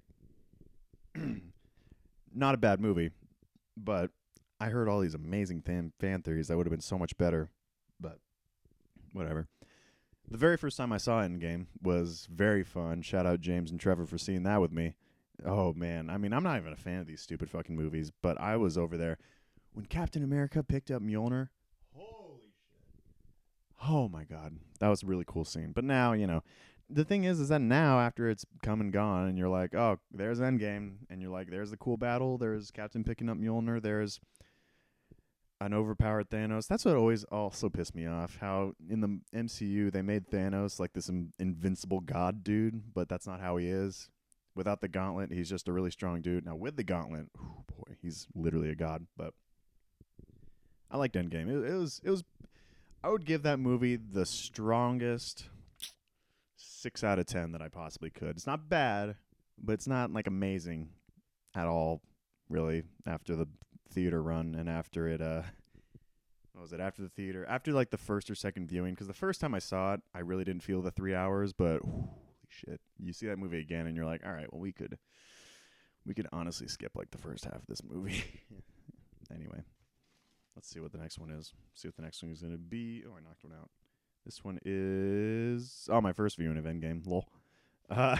Not 2.35 2.55
a 2.55 2.59
bad 2.59 2.81
movie, 2.81 3.11
but 3.77 4.11
I 4.59 4.71
heard 4.71 4.89
all 4.89 5.01
these 5.01 5.15
amazing 5.15 5.63
fan 5.63 5.93
fan 6.01 6.23
theories 6.23 6.49
that 6.49 6.57
would 6.57 6.67
have 6.67 6.71
been 6.71 6.81
so 6.81 6.99
much 6.99 7.17
better, 7.19 7.51
but 8.01 8.19
whatever. 9.13 9.49
The 10.31 10.37
very 10.37 10.59
first 10.59 10.77
time 10.77 10.93
I 10.93 10.99
saw 10.99 11.23
Endgame 11.23 11.67
was 11.83 12.29
very 12.31 12.63
fun. 12.63 13.01
Shout 13.03 13.25
out 13.25 13.41
James 13.41 13.71
and 13.71 13.81
Trevor 13.81 14.05
for 14.05 14.19
seeing 14.19 14.43
that 14.43 14.61
with 14.61 14.73
me. 14.73 14.95
Oh 15.45 15.73
man, 15.73 16.11
I 16.11 16.19
mean, 16.19 16.33
I'm 16.33 16.43
not 16.43 16.59
even 16.59 16.73
a 16.73 16.77
fan 16.77 17.01
of 17.01 17.07
these 17.07 17.23
stupid 17.23 17.49
fucking 17.49 17.75
movies, 17.75 18.11
but 18.23 18.41
I 18.41 18.57
was 18.57 18.77
over 18.77 18.97
there 18.97 19.19
when 19.73 19.87
Captain 19.87 20.23
America 20.23 20.63
picked 20.63 20.91
up 20.91 21.01
Mjolnir. 21.01 21.49
Holy 21.95 22.51
shit! 22.71 23.89
Oh 23.89 24.09
my 24.09 24.25
god, 24.25 24.57
that 24.81 24.89
was 24.89 25.03
a 25.03 25.07
really 25.07 25.25
cool 25.27 25.45
scene. 25.45 25.73
But 25.73 25.85
now, 25.85 26.13
you 26.13 26.27
know, 26.27 26.43
the 26.91 27.05
thing 27.05 27.25
is, 27.25 27.39
is 27.39 27.49
that 27.49 27.61
now 27.61 28.01
after 28.01 28.29
it's 28.29 28.45
come 28.63 28.81
and 28.81 28.93
gone, 28.93 29.29
and 29.29 29.39
you're 29.39 29.49
like, 29.49 29.75
oh, 29.75 29.99
there's 30.13 30.41
Endgame, 30.41 30.97
and 31.09 31.23
you're 31.23 31.31
like, 31.31 31.51
there's 31.51 31.71
the 31.71 31.77
cool 31.77 31.97
battle, 31.97 32.37
there's 32.37 32.71
Captain 32.71 33.05
picking 33.05 33.29
up 33.29 33.39
Mjolnir, 33.39 33.81
there's 33.81 34.19
an 35.61 35.75
overpowered 35.75 36.31
Thanos. 36.31 36.67
That's 36.67 36.85
what 36.85 36.97
always 36.97 37.25
also 37.25 37.69
pissed 37.69 37.95
me 37.95 38.07
off. 38.07 38.39
How 38.41 38.75
in 38.89 39.01
the 39.01 39.21
MCU 39.35 39.91
they 39.91 40.03
made 40.03 40.31
Thanos 40.31 40.79
like 40.79 40.93
this 40.93 41.09
in- 41.09 41.33
invincible 41.39 42.01
god 42.01 42.45
dude, 42.45 42.95
but 42.95 43.09
that's 43.09 43.27
not 43.27 43.41
how 43.41 43.57
he 43.57 43.69
is. 43.69 44.09
Without 44.55 44.81
the 44.81 44.89
gauntlet, 44.89 45.33
he's 45.33 45.49
just 45.49 45.69
a 45.69 45.73
really 45.73 45.91
strong 45.91 46.21
dude. 46.21 46.45
Now 46.45 46.57
with 46.57 46.77
the 46.77 46.85
gauntlet, 46.85 47.27
oh 47.39 47.65
boy, 47.67 47.95
he's 48.01 48.27
literally 48.35 48.71
a 48.71 48.75
god. 48.75 49.07
But 49.17 49.35
I 50.91 50.97
liked 50.97 51.15
Endgame. 51.15 51.49
It, 51.49 51.71
it 51.71 51.75
was 51.75 52.01
it 52.05 52.11
was. 52.11 52.25
I 53.03 53.11
would 53.11 53.25
give 53.25 53.43
that 53.45 53.59
movie 53.59 53.97
the 53.97 54.27
strongest 54.27 55.49
six 56.57 57.05
out 57.05 57.19
of 57.19 57.27
ten 57.27 57.53
that 57.53 57.63
I 57.63 57.69
possibly 57.69 58.11
could. 58.11 58.31
It's 58.31 58.47
not 58.47 58.69
bad, 58.69 59.17
but 59.63 59.75
it's 59.75 59.87
not 59.87 60.13
like 60.13 60.27
amazing 60.27 60.91
at 61.55 61.67
all. 61.67 62.01
Really, 62.49 62.83
after 63.07 63.37
the 63.37 63.47
theater 63.91 64.23
run 64.23 64.55
and 64.55 64.69
after 64.69 65.09
it 65.09 65.21
uh 65.21 65.43
what 66.53 66.63
was 66.63 66.73
it? 66.73 66.81
After 66.81 67.03
the 67.03 67.09
theater 67.09 67.47
after 67.49 67.73
like 67.73 67.91
the 67.91 67.97
first 67.97 68.31
or 68.31 68.35
second 68.35 68.69
viewing 68.69 68.95
because 68.95 69.07
the 69.07 69.13
first 69.13 69.41
time 69.41 69.55
I 69.55 69.61
saw 69.61 69.95
it 69.95 70.01
I 70.15 70.21
really 70.21 70.45
didn't 70.45 70.63
feel 70.63 70.83
the 70.83 70.91
three 70.91 71.15
hours 71.15 71.53
but 71.53 71.83
holy 71.83 72.09
shit. 72.49 72.81
You 72.99 73.13
see 73.13 73.27
that 73.27 73.39
movie 73.39 73.61
again 73.61 73.87
and 73.87 73.97
you're 73.97 74.07
like 74.07 74.23
all 74.27 74.33
right 74.33 74.53
well 74.53 74.61
we 74.61 74.73
could 74.73 74.99
we 76.05 76.15
could 76.15 76.27
honestly 76.33 76.67
skip 76.69 76.93
like 76.97 77.11
the 77.11 77.19
first 77.19 77.45
half 77.45 77.57
of 77.57 77.67
this 77.67 77.83
movie. 77.83 78.25
Anyway 79.31 79.63
let's 80.57 80.71
see 80.71 80.81
what 80.81 80.91
the 80.91 80.97
next 80.97 81.19
one 81.19 81.31
is. 81.31 81.53
See 81.75 81.87
what 81.87 81.97
the 81.97 82.03
next 82.03 82.23
one 82.23 82.33
is 82.33 82.41
gonna 82.41 82.57
be. 82.57 83.05
Oh 83.07 83.13
I 83.15 83.21
knocked 83.21 83.45
one 83.45 83.53
out. 83.53 83.69
This 84.25 84.43
one 84.43 84.59
is 84.65 85.87
oh 85.93 86.01
my 86.01 86.13
first 86.13 86.39
viewing 86.39 86.57
of 86.57 86.65
Endgame. 86.65 87.07
Lol. 87.07 87.27
Uh, 87.91 88.17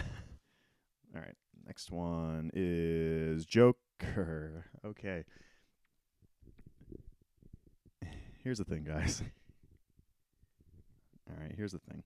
all 1.15 1.21
right 1.21 1.35
next 1.65 1.89
one 1.91 2.51
is 2.53 3.45
Joker. 3.45 4.65
Okay 4.85 5.25
here's 8.43 8.57
the 8.57 8.63
thing, 8.63 8.83
guys. 8.83 9.21
All 11.29 11.35
right, 11.39 11.53
here's 11.55 11.71
the 11.71 11.79
thing. 11.79 12.03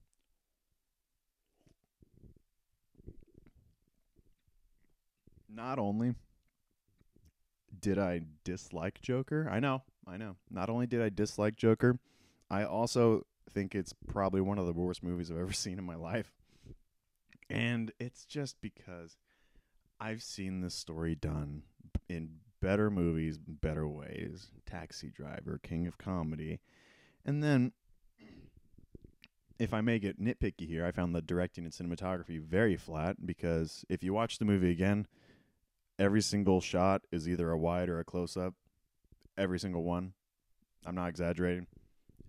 Not 5.48 5.78
only 5.78 6.14
did 7.80 7.98
I 7.98 8.22
dislike 8.44 9.00
Joker, 9.00 9.48
I 9.50 9.60
know, 9.60 9.82
I 10.06 10.16
know. 10.16 10.36
Not 10.50 10.68
only 10.68 10.86
did 10.86 11.00
I 11.00 11.10
dislike 11.10 11.56
Joker, 11.56 11.98
I 12.50 12.64
also 12.64 13.26
think 13.50 13.74
it's 13.74 13.94
probably 14.08 14.40
one 14.40 14.58
of 14.58 14.66
the 14.66 14.72
worst 14.72 15.02
movies 15.02 15.30
I've 15.30 15.36
ever 15.38 15.52
seen 15.52 15.78
in 15.78 15.84
my 15.84 15.96
life. 15.96 16.32
And 17.48 17.92
it's 18.00 18.24
just 18.24 18.56
because 18.60 19.16
I've 20.00 20.22
seen 20.22 20.60
this 20.60 20.74
story 20.74 21.14
done 21.14 21.62
in 22.08 22.40
better 22.64 22.90
movies, 22.90 23.38
better 23.38 23.86
ways. 23.86 24.50
Taxi 24.64 25.10
Driver, 25.10 25.60
King 25.62 25.86
of 25.86 25.98
Comedy. 25.98 26.60
And 27.24 27.42
then, 27.42 27.72
if 29.58 29.74
I 29.74 29.82
may 29.82 29.98
get 29.98 30.18
nitpicky 30.18 30.66
here, 30.66 30.86
I 30.86 30.90
found 30.90 31.14
the 31.14 31.20
directing 31.20 31.64
and 31.64 31.72
cinematography 31.72 32.40
very 32.40 32.76
flat 32.76 33.24
because 33.24 33.84
if 33.90 34.02
you 34.02 34.14
watch 34.14 34.38
the 34.38 34.46
movie 34.46 34.70
again, 34.70 35.06
every 35.98 36.22
single 36.22 36.62
shot 36.62 37.02
is 37.12 37.28
either 37.28 37.50
a 37.50 37.58
wide 37.58 37.90
or 37.90 38.00
a 38.00 38.04
close 38.04 38.36
up. 38.36 38.54
Every 39.36 39.58
single 39.58 39.82
one. 39.82 40.14
I'm 40.86 40.94
not 40.94 41.08
exaggerating. 41.08 41.66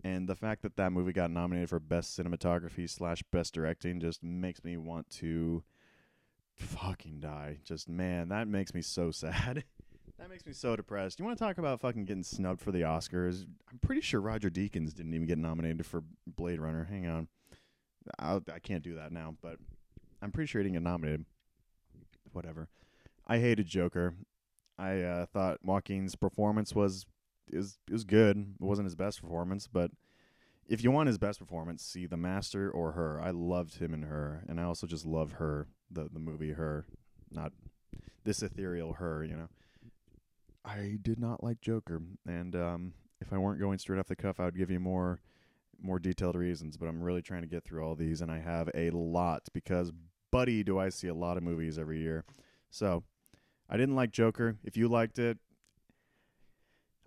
And 0.03 0.27
the 0.27 0.35
fact 0.35 0.63
that 0.63 0.75
that 0.75 0.91
movie 0.91 1.13
got 1.13 1.31
nominated 1.31 1.69
for 1.69 1.79
best 1.79 2.17
cinematography 2.17 2.89
slash 2.89 3.23
best 3.31 3.53
directing 3.53 4.01
just 4.01 4.21
makes 4.21 4.63
me 4.63 4.75
want 4.75 5.09
to 5.11 5.63
fucking 6.55 7.21
die. 7.21 7.59
Just 7.63 7.87
man, 7.87 8.29
that 8.29 8.49
makes 8.49 8.73
me 8.73 8.81
so 8.81 9.11
sad. 9.11 9.63
That 10.25 10.31
makes 10.31 10.47
me 10.47 10.53
so 10.53 10.75
depressed. 10.75 11.19
You 11.19 11.25
want 11.25 11.37
to 11.37 11.43
talk 11.43 11.59
about 11.59 11.81
fucking 11.81 12.05
getting 12.05 12.23
snubbed 12.23 12.59
for 12.59 12.71
the 12.71 12.81
Oscars? 12.81 13.45
I'm 13.71 13.77
pretty 13.77 14.01
sure 14.01 14.19
Roger 14.19 14.49
Deakins 14.49 14.91
didn't 14.91 15.13
even 15.13 15.27
get 15.27 15.37
nominated 15.37 15.85
for 15.85 16.01
Blade 16.25 16.59
Runner. 16.59 16.85
Hang 16.85 17.05
on, 17.05 17.27
I'll, 18.17 18.41
I 18.51 18.57
can 18.57 18.77
not 18.77 18.81
do 18.81 18.95
that 18.95 19.11
now, 19.11 19.35
but 19.39 19.57
I'm 20.23 20.31
pretty 20.31 20.47
sure 20.47 20.61
he 20.61 20.63
didn't 20.63 20.77
get 20.77 20.89
nominated. 20.89 21.25
Whatever. 22.33 22.69
I 23.27 23.37
hated 23.37 23.67
Joker. 23.67 24.15
I 24.79 25.01
uh, 25.01 25.25
thought 25.27 25.59
Joaquin's 25.63 26.15
performance 26.15 26.73
was 26.73 27.05
is 27.47 27.77
was 27.91 28.03
good. 28.03 28.35
It 28.59 28.63
wasn't 28.63 28.87
his 28.87 28.95
best 28.95 29.21
performance, 29.21 29.67
but 29.67 29.91
if 30.67 30.83
you 30.83 30.89
want 30.89 31.05
his 31.05 31.19
best 31.19 31.37
performance, 31.37 31.83
see 31.83 32.07
The 32.07 32.17
Master 32.17 32.71
or 32.71 32.93
Her. 32.93 33.21
I 33.21 33.29
loved 33.29 33.77
him 33.77 33.93
and 33.93 34.05
Her, 34.05 34.43
and 34.49 34.59
I 34.59 34.63
also 34.63 34.87
just 34.87 35.05
love 35.05 35.33
Her, 35.33 35.67
the 35.91 36.09
the 36.11 36.17
movie 36.17 36.53
Her, 36.53 36.87
not 37.29 37.53
this 38.23 38.41
ethereal 38.41 38.93
Her. 38.93 39.23
You 39.23 39.35
know. 39.35 39.49
I 40.65 40.97
did 41.01 41.19
not 41.19 41.43
like 41.43 41.61
Joker, 41.61 42.01
and 42.25 42.55
um, 42.55 42.93
if 43.21 43.31
I 43.31 43.37
weren't 43.37 43.59
going 43.59 43.77
straight 43.77 43.99
off 43.99 44.07
the 44.07 44.15
cuff, 44.15 44.39
I 44.39 44.45
would 44.45 44.57
give 44.57 44.71
you 44.71 44.79
more 44.79 45.19
more 45.81 45.99
detailed 45.99 46.35
reasons. 46.35 46.77
But 46.77 46.87
I'm 46.87 47.01
really 47.01 47.21
trying 47.21 47.41
to 47.41 47.47
get 47.47 47.63
through 47.63 47.85
all 47.85 47.95
these, 47.95 48.21
and 48.21 48.31
I 48.31 48.39
have 48.39 48.69
a 48.73 48.89
lot 48.91 49.43
because, 49.53 49.91
buddy, 50.31 50.63
do 50.63 50.79
I 50.79 50.89
see 50.89 51.07
a 51.07 51.13
lot 51.13 51.37
of 51.37 51.43
movies 51.43 51.77
every 51.77 51.99
year. 51.99 52.25
So 52.69 53.03
I 53.69 53.77
didn't 53.77 53.95
like 53.95 54.11
Joker. 54.11 54.57
If 54.63 54.75
you 54.75 54.87
liked 54.87 55.19
it, 55.19 55.37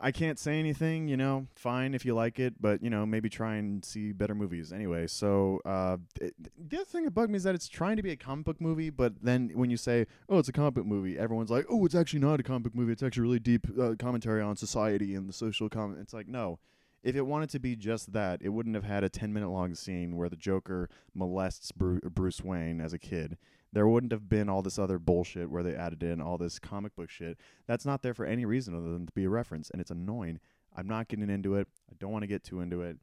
I 0.01 0.13
can't 0.13 0.39
say 0.39 0.61
anything, 0.61 1.09
you 1.09 1.17
know, 1.17 1.49
fine 1.57 1.93
if 1.93 2.05
you 2.05 2.15
like 2.15 2.39
it, 2.39 2.55
but, 2.61 2.83
you 2.85 2.89
know, 2.89 3.05
maybe 3.05 3.29
try 3.29 3.57
and 3.57 3.85
see 3.85 4.13
better 4.13 4.35
movies 4.35 4.73
anyway. 4.73 5.09
So, 5.09 5.61
uh, 5.65 5.97
the 6.21 6.77
other 6.77 6.85
thing 6.85 7.05
that 7.05 7.11
bugged 7.11 7.33
me 7.33 7.37
is 7.37 7.43
that 7.43 7.57
it's 7.57 7.69
trying 7.69 7.97
to 7.97 8.03
be 8.03 8.13
a 8.13 8.17
comic 8.17 8.45
book 8.45 8.61
movie, 8.61 8.91
but 8.91 9.15
then 9.23 9.51
when 9.55 9.71
you 9.71 9.77
say, 9.77 10.07
oh, 10.29 10.39
it's 10.39 10.49
a 10.49 10.53
comic 10.53 10.75
book 10.75 10.87
movie, 10.87 11.19
everyone's 11.19 11.51
like, 11.51 11.67
oh, 11.69 11.85
it's 11.85 11.97
actually 11.97 12.21
not 12.21 12.39
a 12.39 12.45
comic 12.45 12.63
book 12.63 12.75
movie. 12.77 12.93
It's 12.93 13.03
actually 13.03 13.23
really 13.23 13.41
deep 13.41 13.67
uh, 13.79 13.95
commentary 13.99 14.41
on 14.41 14.57
society 14.57 15.17
and 15.17 15.29
the 15.29 15.33
social 15.33 15.69
comment. 15.69 15.99
It's 16.01 16.15
like, 16.15 16.29
no. 16.29 16.61
If 17.03 17.17
it 17.17 17.23
wanted 17.23 17.51
to 17.51 17.59
be 17.59 17.75
just 17.75 18.13
that, 18.13 18.41
it 18.43 18.49
wouldn't 18.51 18.75
have 18.75 18.85
had 18.85 19.03
a 19.03 19.09
10 19.09 19.33
minute 19.33 19.51
long 19.51 19.75
scene 19.75 20.17
where 20.17 20.29
the 20.29 20.37
Joker 20.37 20.89
molests 21.15 21.73
Bruce 21.73 22.43
Wayne 22.43 22.81
as 22.81 22.93
a 22.93 22.99
kid 22.99 23.37
there 23.73 23.87
wouldn't 23.87 24.13
have 24.13 24.29
been 24.29 24.49
all 24.49 24.63
this 24.63 24.79
other 24.79 24.99
bullshit 24.99 25.51
where 25.51 25.63
they 25.63 25.75
added 25.75 26.03
in 26.03 26.21
all 26.21 26.39
this 26.39 26.59
comic 26.59 26.97
book 26.97 27.11
shit. 27.11 27.39
That's 27.67 27.85
not 27.85 28.03
there 28.03 28.15
for 28.15 28.25
any 28.25 28.45
reason 28.45 28.75
other 28.75 28.93
than 28.93 29.07
to 29.07 29.13
be 29.13 29.25
a 29.25 29.29
reference, 29.29 29.71
and 29.71 29.81
it's 29.81 29.91
annoying. 29.91 30.41
I'm 30.77 30.89
not 30.89 31.09
getting 31.09 31.29
into 31.29 31.55
it. 31.57 31.69
I 31.91 31.95
don't 31.99 32.13
want 32.13 32.23
to 32.23 32.29
get 32.29 32.45
too 32.45 32.61
into 32.61 32.83
it. 32.83 32.97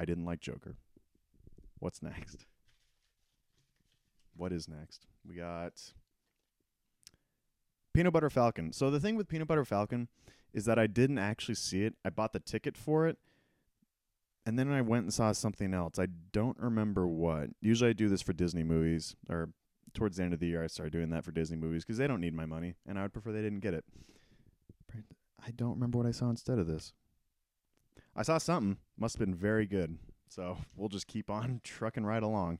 I 0.00 0.04
didn't 0.04 0.24
like 0.24 0.40
Joker. 0.40 0.76
What's 1.78 2.02
next? 2.02 2.46
What 4.36 4.52
is 4.52 4.68
next? 4.68 5.06
We 5.26 5.36
got 5.36 5.80
Peanut 7.92 8.12
Butter 8.12 8.30
Falcon. 8.30 8.72
So 8.72 8.90
the 8.90 8.98
thing 8.98 9.14
with 9.14 9.28
Peanut 9.28 9.46
Butter 9.46 9.64
Falcon 9.64 10.08
is 10.52 10.64
that 10.64 10.78
I 10.78 10.88
didn't 10.88 11.18
actually 11.18 11.54
see 11.54 11.84
it. 11.84 11.94
I 12.04 12.10
bought 12.10 12.32
the 12.32 12.40
ticket 12.40 12.76
for 12.76 13.06
it 13.06 13.18
and 14.46 14.58
then 14.58 14.70
I 14.70 14.82
went 14.82 15.04
and 15.04 15.14
saw 15.14 15.32
something 15.32 15.72
else. 15.72 15.98
I 15.98 16.08
don't 16.32 16.58
remember 16.58 17.06
what. 17.06 17.50
Usually 17.60 17.90
I 17.90 17.94
do 17.94 18.08
this 18.08 18.22
for 18.22 18.32
Disney 18.32 18.62
movies, 18.62 19.16
or 19.28 19.50
towards 19.94 20.16
the 20.16 20.24
end 20.24 20.34
of 20.34 20.40
the 20.40 20.46
year 20.46 20.62
I 20.62 20.66
start 20.66 20.92
doing 20.92 21.10
that 21.10 21.24
for 21.24 21.32
Disney 21.32 21.56
movies 21.56 21.84
because 21.84 21.98
they 21.98 22.06
don't 22.06 22.20
need 22.20 22.34
my 22.34 22.46
money, 22.46 22.74
and 22.86 22.98
I 22.98 23.02
would 23.02 23.12
prefer 23.12 23.32
they 23.32 23.42
didn't 23.42 23.60
get 23.60 23.74
it. 23.74 23.84
I 25.46 25.50
don't 25.50 25.74
remember 25.74 25.98
what 25.98 26.06
I 26.06 26.12
saw 26.12 26.30
instead 26.30 26.58
of 26.58 26.66
this. 26.66 26.92
I 28.16 28.22
saw 28.22 28.38
something. 28.38 28.78
Must 28.96 29.18
have 29.18 29.26
been 29.26 29.34
very 29.34 29.66
good. 29.66 29.98
So 30.28 30.58
we'll 30.76 30.88
just 30.88 31.06
keep 31.06 31.30
on 31.30 31.60
trucking 31.64 32.04
right 32.04 32.22
along. 32.22 32.58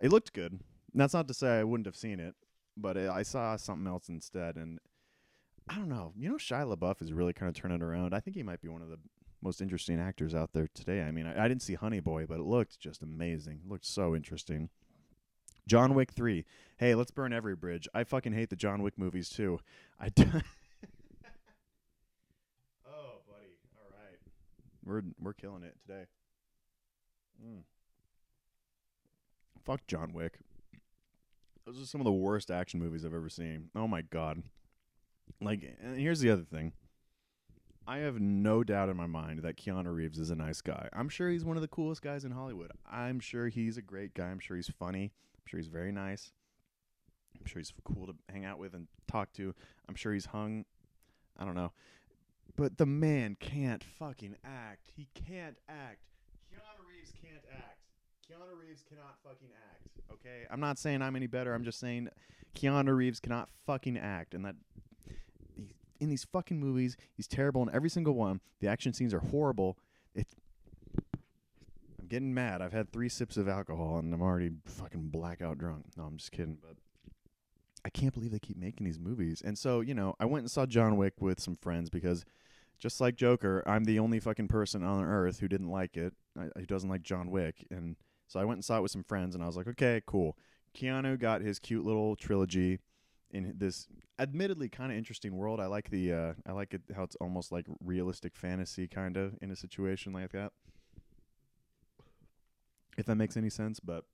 It 0.00 0.10
looked 0.10 0.32
good. 0.32 0.60
That's 0.94 1.14
not 1.14 1.28
to 1.28 1.34
say 1.34 1.58
I 1.58 1.64
wouldn't 1.64 1.86
have 1.86 1.96
seen 1.96 2.20
it, 2.20 2.34
but 2.76 2.96
I 2.96 3.22
saw 3.22 3.56
something 3.56 3.86
else 3.86 4.08
instead, 4.08 4.56
and 4.56 4.78
I 5.68 5.74
don't 5.76 5.88
know. 5.88 6.12
You 6.16 6.28
know, 6.28 6.36
Shia 6.36 6.72
LaBeouf 6.72 7.02
is 7.02 7.12
really 7.12 7.32
kind 7.32 7.48
of 7.48 7.60
turning 7.60 7.82
around. 7.82 8.14
I 8.14 8.20
think 8.20 8.36
he 8.36 8.42
might 8.42 8.60
be 8.60 8.68
one 8.68 8.82
of 8.82 8.88
the 8.88 8.98
most 9.44 9.60
interesting 9.60 10.00
actors 10.00 10.34
out 10.34 10.52
there 10.52 10.68
today. 10.74 11.02
I 11.02 11.10
mean, 11.12 11.26
I, 11.26 11.44
I 11.44 11.48
didn't 11.48 11.62
see 11.62 11.74
Honey 11.74 12.00
Boy, 12.00 12.24
but 12.26 12.38
it 12.40 12.44
looked 12.44 12.80
just 12.80 13.02
amazing. 13.02 13.60
It 13.64 13.70
looked 13.70 13.84
so 13.86 14.16
interesting. 14.16 14.70
John 15.68 15.94
Wick 15.94 16.12
3. 16.12 16.44
Hey, 16.78 16.94
let's 16.94 17.10
burn 17.10 17.32
every 17.32 17.54
bridge. 17.54 17.86
I 17.94 18.04
fucking 18.04 18.32
hate 18.32 18.50
the 18.50 18.56
John 18.56 18.82
Wick 18.82 18.98
movies 18.98 19.28
too. 19.28 19.60
I 20.00 20.08
d- 20.08 20.24
Oh, 22.86 23.20
buddy. 23.28 23.58
All 23.76 23.90
right. 23.92 24.18
We're 24.84 25.02
we're 25.20 25.32
killing 25.32 25.62
it 25.62 25.76
today. 25.86 26.04
Mm. 27.44 27.62
Fuck 29.64 29.86
John 29.86 30.12
Wick. 30.12 30.38
Those 31.66 31.80
are 31.80 31.86
some 31.86 32.00
of 32.00 32.04
the 32.04 32.12
worst 32.12 32.50
action 32.50 32.78
movies 32.80 33.04
I've 33.04 33.14
ever 33.14 33.30
seen. 33.30 33.70
Oh 33.74 33.88
my 33.88 34.02
god. 34.02 34.42
Like, 35.40 35.76
and 35.82 35.98
here's 35.98 36.20
the 36.20 36.30
other 36.30 36.42
thing. 36.44 36.72
I 37.86 37.98
have 37.98 38.18
no 38.18 38.64
doubt 38.64 38.88
in 38.88 38.96
my 38.96 39.06
mind 39.06 39.40
that 39.40 39.56
Keanu 39.56 39.94
Reeves 39.94 40.18
is 40.18 40.30
a 40.30 40.34
nice 40.34 40.62
guy. 40.62 40.88
I'm 40.92 41.08
sure 41.08 41.28
he's 41.28 41.44
one 41.44 41.56
of 41.56 41.60
the 41.60 41.68
coolest 41.68 42.00
guys 42.00 42.24
in 42.24 42.30
Hollywood. 42.30 42.70
I'm 42.90 43.20
sure 43.20 43.48
he's 43.48 43.76
a 43.76 43.82
great 43.82 44.14
guy. 44.14 44.26
I'm 44.26 44.38
sure 44.38 44.56
he's 44.56 44.70
funny. 44.78 45.12
I'm 45.36 45.42
sure 45.46 45.58
he's 45.58 45.68
very 45.68 45.92
nice. 45.92 46.32
I'm 47.38 47.44
sure 47.44 47.60
he's 47.60 47.72
cool 47.84 48.06
to 48.06 48.14
hang 48.30 48.46
out 48.46 48.58
with 48.58 48.74
and 48.74 48.86
talk 49.06 49.32
to. 49.34 49.54
I'm 49.86 49.94
sure 49.94 50.14
he's 50.14 50.26
hung. 50.26 50.64
I 51.38 51.44
don't 51.44 51.54
know. 51.54 51.72
But 52.56 52.78
the 52.78 52.86
man 52.86 53.36
can't 53.38 53.84
fucking 53.84 54.36
act. 54.44 54.90
He 54.96 55.08
can't 55.14 55.56
act. 55.68 55.98
Keanu 56.50 56.88
Reeves 56.88 57.12
can't 57.20 57.44
act. 57.52 57.80
Keanu 58.26 58.58
Reeves 58.58 58.82
cannot 58.88 59.16
fucking 59.22 59.48
act. 59.72 59.88
Okay? 60.10 60.46
I'm 60.50 60.60
not 60.60 60.78
saying 60.78 61.02
I'm 61.02 61.16
any 61.16 61.26
better. 61.26 61.52
I'm 61.52 61.64
just 61.64 61.80
saying 61.80 62.08
Keanu 62.54 62.96
Reeves 62.96 63.20
cannot 63.20 63.50
fucking 63.66 63.98
act. 63.98 64.32
And 64.32 64.44
that 64.44 64.54
in 66.00 66.08
these 66.08 66.24
fucking 66.24 66.58
movies. 66.58 66.96
He's 67.14 67.26
terrible 67.26 67.62
in 67.62 67.74
every 67.74 67.90
single 67.90 68.14
one. 68.14 68.40
The 68.60 68.68
action 68.68 68.92
scenes 68.92 69.14
are 69.14 69.20
horrible. 69.20 69.78
It. 70.14 70.26
I'm 72.00 72.08
getting 72.08 72.34
mad. 72.34 72.62
I've 72.62 72.72
had 72.72 72.92
three 72.92 73.08
sips 73.08 73.36
of 73.36 73.48
alcohol 73.48 73.98
and 73.98 74.12
I'm 74.12 74.22
already 74.22 74.50
fucking 74.66 75.08
blackout 75.08 75.58
drunk. 75.58 75.86
No, 75.96 76.04
I'm 76.04 76.16
just 76.16 76.32
kidding. 76.32 76.58
But 76.60 76.76
I 77.84 77.90
can't 77.90 78.14
believe 78.14 78.30
they 78.30 78.38
keep 78.38 78.56
making 78.56 78.84
these 78.84 78.98
movies. 78.98 79.42
And 79.44 79.58
so, 79.58 79.80
you 79.80 79.94
know, 79.94 80.14
I 80.18 80.24
went 80.24 80.42
and 80.42 80.50
saw 80.50 80.66
John 80.66 80.96
Wick 80.96 81.14
with 81.20 81.40
some 81.40 81.56
friends 81.56 81.90
because 81.90 82.24
just 82.78 83.00
like 83.00 83.16
Joker, 83.16 83.62
I'm 83.66 83.84
the 83.84 83.98
only 83.98 84.20
fucking 84.20 84.48
person 84.48 84.82
on 84.82 85.04
earth 85.04 85.40
who 85.40 85.48
didn't 85.48 85.70
like 85.70 85.96
it, 85.96 86.12
uh, 86.38 86.44
uh, 86.44 86.60
who 86.60 86.66
doesn't 86.66 86.90
like 86.90 87.02
John 87.02 87.30
Wick. 87.30 87.66
And 87.70 87.96
so 88.26 88.40
I 88.40 88.44
went 88.44 88.58
and 88.58 88.64
saw 88.64 88.78
it 88.78 88.82
with 88.82 88.90
some 88.90 89.04
friends 89.04 89.34
and 89.34 89.42
I 89.42 89.46
was 89.46 89.56
like, 89.56 89.68
okay, 89.68 90.02
cool. 90.06 90.36
Keanu 90.76 91.18
got 91.18 91.40
his 91.40 91.58
cute 91.58 91.84
little 91.84 92.16
trilogy 92.16 92.80
in 93.34 93.52
this 93.58 93.88
admittedly 94.18 94.68
kind 94.68 94.92
of 94.92 94.96
interesting 94.96 95.36
world. 95.36 95.60
I 95.60 95.66
like 95.66 95.90
the 95.90 96.12
uh, 96.12 96.32
I 96.46 96.52
like 96.52 96.72
it 96.72 96.82
how 96.94 97.02
it's 97.02 97.16
almost 97.16 97.52
like 97.52 97.66
realistic 97.84 98.36
fantasy 98.36 98.86
kind 98.86 99.16
of 99.16 99.34
in 99.42 99.50
a 99.50 99.56
situation 99.56 100.12
like 100.12 100.32
that. 100.32 100.52
If 102.96 103.06
that 103.06 103.16
makes 103.16 103.36
any 103.36 103.50
sense, 103.50 103.80
but 103.80 104.04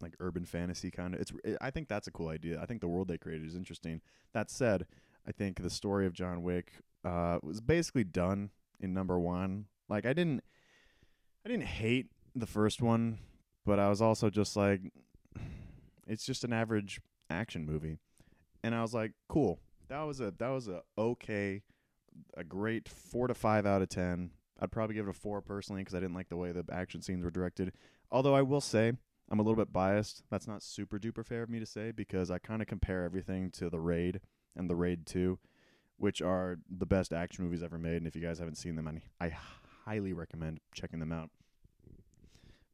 like 0.00 0.16
urban 0.18 0.44
fantasy 0.44 0.90
kind 0.90 1.14
of 1.14 1.20
it's 1.20 1.32
it, 1.44 1.56
I 1.60 1.70
think 1.70 1.88
that's 1.88 2.08
a 2.08 2.10
cool 2.10 2.28
idea. 2.28 2.60
I 2.60 2.66
think 2.66 2.80
the 2.80 2.88
world 2.88 3.08
they 3.08 3.16
created 3.16 3.46
is 3.46 3.54
interesting. 3.54 4.00
That 4.32 4.50
said, 4.50 4.86
I 5.26 5.30
think 5.30 5.62
the 5.62 5.70
story 5.70 6.04
of 6.06 6.12
John 6.12 6.42
Wick 6.42 6.72
uh, 7.04 7.38
was 7.42 7.60
basically 7.60 8.04
done 8.04 8.50
in 8.80 8.92
number 8.92 9.18
1. 9.18 9.66
Like 9.88 10.04
I 10.04 10.12
didn't 10.12 10.42
I 11.46 11.48
didn't 11.48 11.66
hate 11.66 12.08
the 12.34 12.46
first 12.46 12.82
one, 12.82 13.20
but 13.64 13.78
I 13.78 13.88
was 13.88 14.02
also 14.02 14.30
just 14.30 14.56
like 14.56 14.80
it's 16.08 16.26
just 16.26 16.42
an 16.42 16.52
average 16.52 17.00
action 17.30 17.64
movie. 17.64 17.98
And 18.64 18.74
I 18.74 18.80
was 18.80 18.94
like, 18.94 19.12
cool. 19.28 19.60
That 19.88 20.02
was 20.02 20.20
a 20.20 20.32
that 20.38 20.48
was 20.48 20.68
a 20.68 20.80
okay 20.96 21.62
a 22.36 22.42
great 22.42 22.88
4 22.88 23.28
to 23.28 23.34
5 23.34 23.66
out 23.66 23.82
of 23.82 23.90
10. 23.90 24.30
I'd 24.58 24.72
probably 24.72 24.94
give 24.94 25.06
it 25.06 25.10
a 25.10 25.12
4 25.12 25.42
personally 25.42 25.84
cuz 25.84 25.94
I 25.94 26.00
didn't 26.00 26.14
like 26.14 26.30
the 26.30 26.36
way 26.36 26.50
the 26.50 26.64
action 26.72 27.02
scenes 27.02 27.22
were 27.22 27.30
directed. 27.30 27.72
Although 28.10 28.34
I 28.34 28.40
will 28.40 28.62
say 28.62 28.94
I'm 29.30 29.38
a 29.38 29.42
little 29.42 29.62
bit 29.62 29.70
biased. 29.70 30.22
That's 30.30 30.48
not 30.48 30.62
super 30.62 30.98
duper 30.98 31.26
fair 31.26 31.42
of 31.42 31.50
me 31.50 31.60
to 31.60 31.66
say 31.66 31.92
because 31.92 32.30
I 32.30 32.38
kind 32.38 32.62
of 32.62 32.68
compare 32.68 33.04
everything 33.04 33.50
to 33.52 33.68
The 33.68 33.80
Raid 33.80 34.20
and 34.56 34.70
The 34.70 34.76
Raid 34.76 35.04
2, 35.06 35.38
which 35.98 36.22
are 36.22 36.58
the 36.70 36.86
best 36.86 37.12
action 37.12 37.44
movies 37.44 37.62
ever 37.62 37.78
made. 37.78 37.96
And 37.96 38.06
if 38.06 38.16
you 38.16 38.22
guys 38.22 38.38
haven't 38.38 38.56
seen 38.56 38.76
them, 38.76 38.88
I, 38.88 39.26
I 39.26 39.30
highly 39.84 40.14
recommend 40.14 40.60
checking 40.74 41.00
them 41.00 41.12
out. 41.12 41.30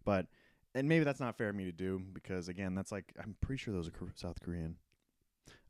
But 0.05 0.27
and 0.73 0.89
maybe 0.89 1.05
that's 1.05 1.21
not 1.21 1.37
fair 1.37 1.49
of 1.49 1.57
me 1.57 1.65
to 1.65 1.73
do 1.73 2.01
because 2.13 2.49
again, 2.49 2.77
that's 2.77 2.93
like 2.93 3.13
I'm 3.21 3.37
pretty 3.41 3.59
sure 3.59 3.75
those 3.75 3.89
are 3.89 3.93
South 4.15 4.41
Korean. 4.41 4.77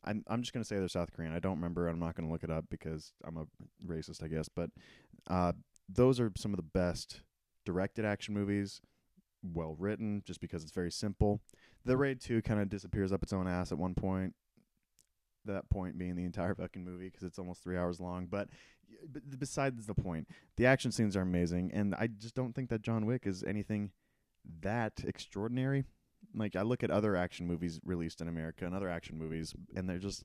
I'm 0.05 0.25
I'm 0.27 0.43
just 0.43 0.53
gonna 0.53 0.65
say 0.65 0.77
they're 0.77 0.89
South 0.89 1.13
Korean. 1.13 1.33
I 1.35 1.39
don't 1.39 1.57
remember. 1.57 1.89
I'm 1.89 1.99
not 1.99 2.15
gonna 2.15 2.31
look 2.31 2.45
it 2.45 2.51
up 2.51 2.65
because 2.71 3.13
I'm 3.25 3.37
a 3.37 3.47
racist, 3.87 4.23
I 4.23 4.29
guess. 4.29 4.49
But 4.49 4.71
uh, 5.29 5.53
those 5.89 6.21
are 6.21 6.33
some 6.37 6.53
of 6.53 6.57
the 6.57 6.63
best 6.63 7.23
directed 7.65 8.05
action 8.05 8.35
movies 8.35 8.81
well 9.43 9.77
written 9.79 10.23
just 10.25 10.41
because 10.41 10.63
it's 10.63 10.73
very 10.73 10.91
simple. 10.91 11.41
The 11.85 11.97
Raid 11.97 12.21
2 12.21 12.43
kind 12.43 12.61
of 12.61 12.69
disappears 12.69 13.13
up 13.13 13.23
its 13.23 13.33
own 13.33 13.49
ass 13.49 13.73
at 13.73 13.79
one 13.79 13.95
point. 13.95 14.35
That 15.47 15.71
point 15.71 15.99
being 15.99 16.17
the 16.17 16.25
entire 16.25 16.55
fucking 16.55 16.85
movie 16.85 17.07
because 17.07 17.23
it's 17.23 17.39
almost 17.39 17.63
three 17.63 17.79
hours 17.79 18.01
long. 18.01 18.27
But, 18.27 18.49
but 19.11 19.39
besides 19.39 19.87
the 19.87 19.95
point, 19.95 20.29
the 20.57 20.67
action 20.67 20.93
scenes 20.93 21.17
are 21.17 21.23
amazing, 21.23 21.71
and 21.73 21.95
I 21.95 22.09
just 22.09 22.35
don't 22.35 22.55
think 22.55 22.69
that 22.69 22.83
John 22.83 23.07
Wick 23.07 23.23
is 23.27 23.43
anything 23.43 23.93
that 24.61 25.01
extraordinary. 25.05 25.85
Like 26.35 26.57
I 26.57 26.63
look 26.63 26.83
at 26.83 26.91
other 26.91 27.17
action 27.17 27.47
movies 27.47 27.81
released 27.85 28.21
in 28.21 28.29
America 28.29 28.65
and 28.65 28.75
other 28.75 28.89
action 28.89 29.19
movies, 29.19 29.55
and 29.75 29.89
they're 29.89 29.99
just 29.99 30.25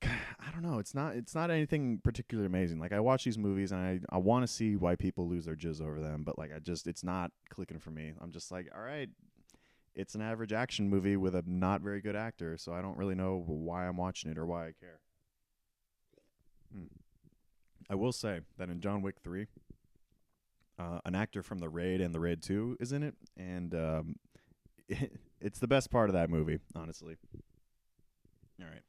I 0.02 0.50
don't 0.52 0.62
know. 0.62 0.78
It's 0.78 0.94
not. 0.94 1.16
It's 1.16 1.34
not 1.34 1.50
anything 1.50 2.00
particularly 2.02 2.46
amazing. 2.46 2.78
Like 2.78 2.92
I 2.92 3.00
watch 3.00 3.24
these 3.24 3.38
movies 3.38 3.72
and 3.72 3.80
I 3.80 4.00
I 4.14 4.18
want 4.18 4.44
to 4.44 4.52
see 4.52 4.76
why 4.76 4.96
people 4.96 5.28
lose 5.28 5.44
their 5.44 5.56
jizz 5.56 5.80
over 5.80 6.00
them, 6.00 6.22
but 6.24 6.38
like 6.38 6.50
I 6.54 6.58
just 6.58 6.86
it's 6.86 7.04
not 7.04 7.30
clicking 7.50 7.78
for 7.78 7.90
me. 7.90 8.12
I'm 8.20 8.32
just 8.32 8.50
like, 8.50 8.68
all 8.74 8.82
right, 8.82 9.08
it's 9.94 10.14
an 10.14 10.22
average 10.22 10.52
action 10.52 10.88
movie 10.88 11.16
with 11.16 11.34
a 11.34 11.42
not 11.46 11.80
very 11.80 12.00
good 12.00 12.16
actor, 12.16 12.56
so 12.56 12.72
I 12.72 12.82
don't 12.82 12.96
really 12.96 13.14
know 13.14 13.42
why 13.46 13.86
I'm 13.86 13.96
watching 13.96 14.30
it 14.30 14.38
or 14.38 14.46
why 14.46 14.68
I 14.68 14.72
care. 14.78 15.00
Hmm. 16.72 16.86
I 17.90 17.94
will 17.94 18.12
say 18.12 18.40
that 18.58 18.68
in 18.68 18.80
John 18.80 19.02
Wick 19.02 19.16
three, 19.24 19.46
uh, 20.78 21.00
an 21.04 21.14
actor 21.14 21.42
from 21.42 21.58
The 21.58 21.68
Raid 21.68 22.00
and 22.00 22.14
The 22.14 22.20
Raid 22.20 22.42
Two 22.42 22.76
is 22.78 22.92
in 22.92 23.02
it, 23.02 23.14
and 23.36 23.74
um, 23.74 24.16
it, 24.88 25.12
it's 25.40 25.58
the 25.58 25.68
best 25.68 25.90
part 25.90 26.08
of 26.08 26.14
that 26.14 26.30
movie, 26.30 26.58
honestly. 26.74 27.16
All 28.60 28.66
right. 28.66 28.82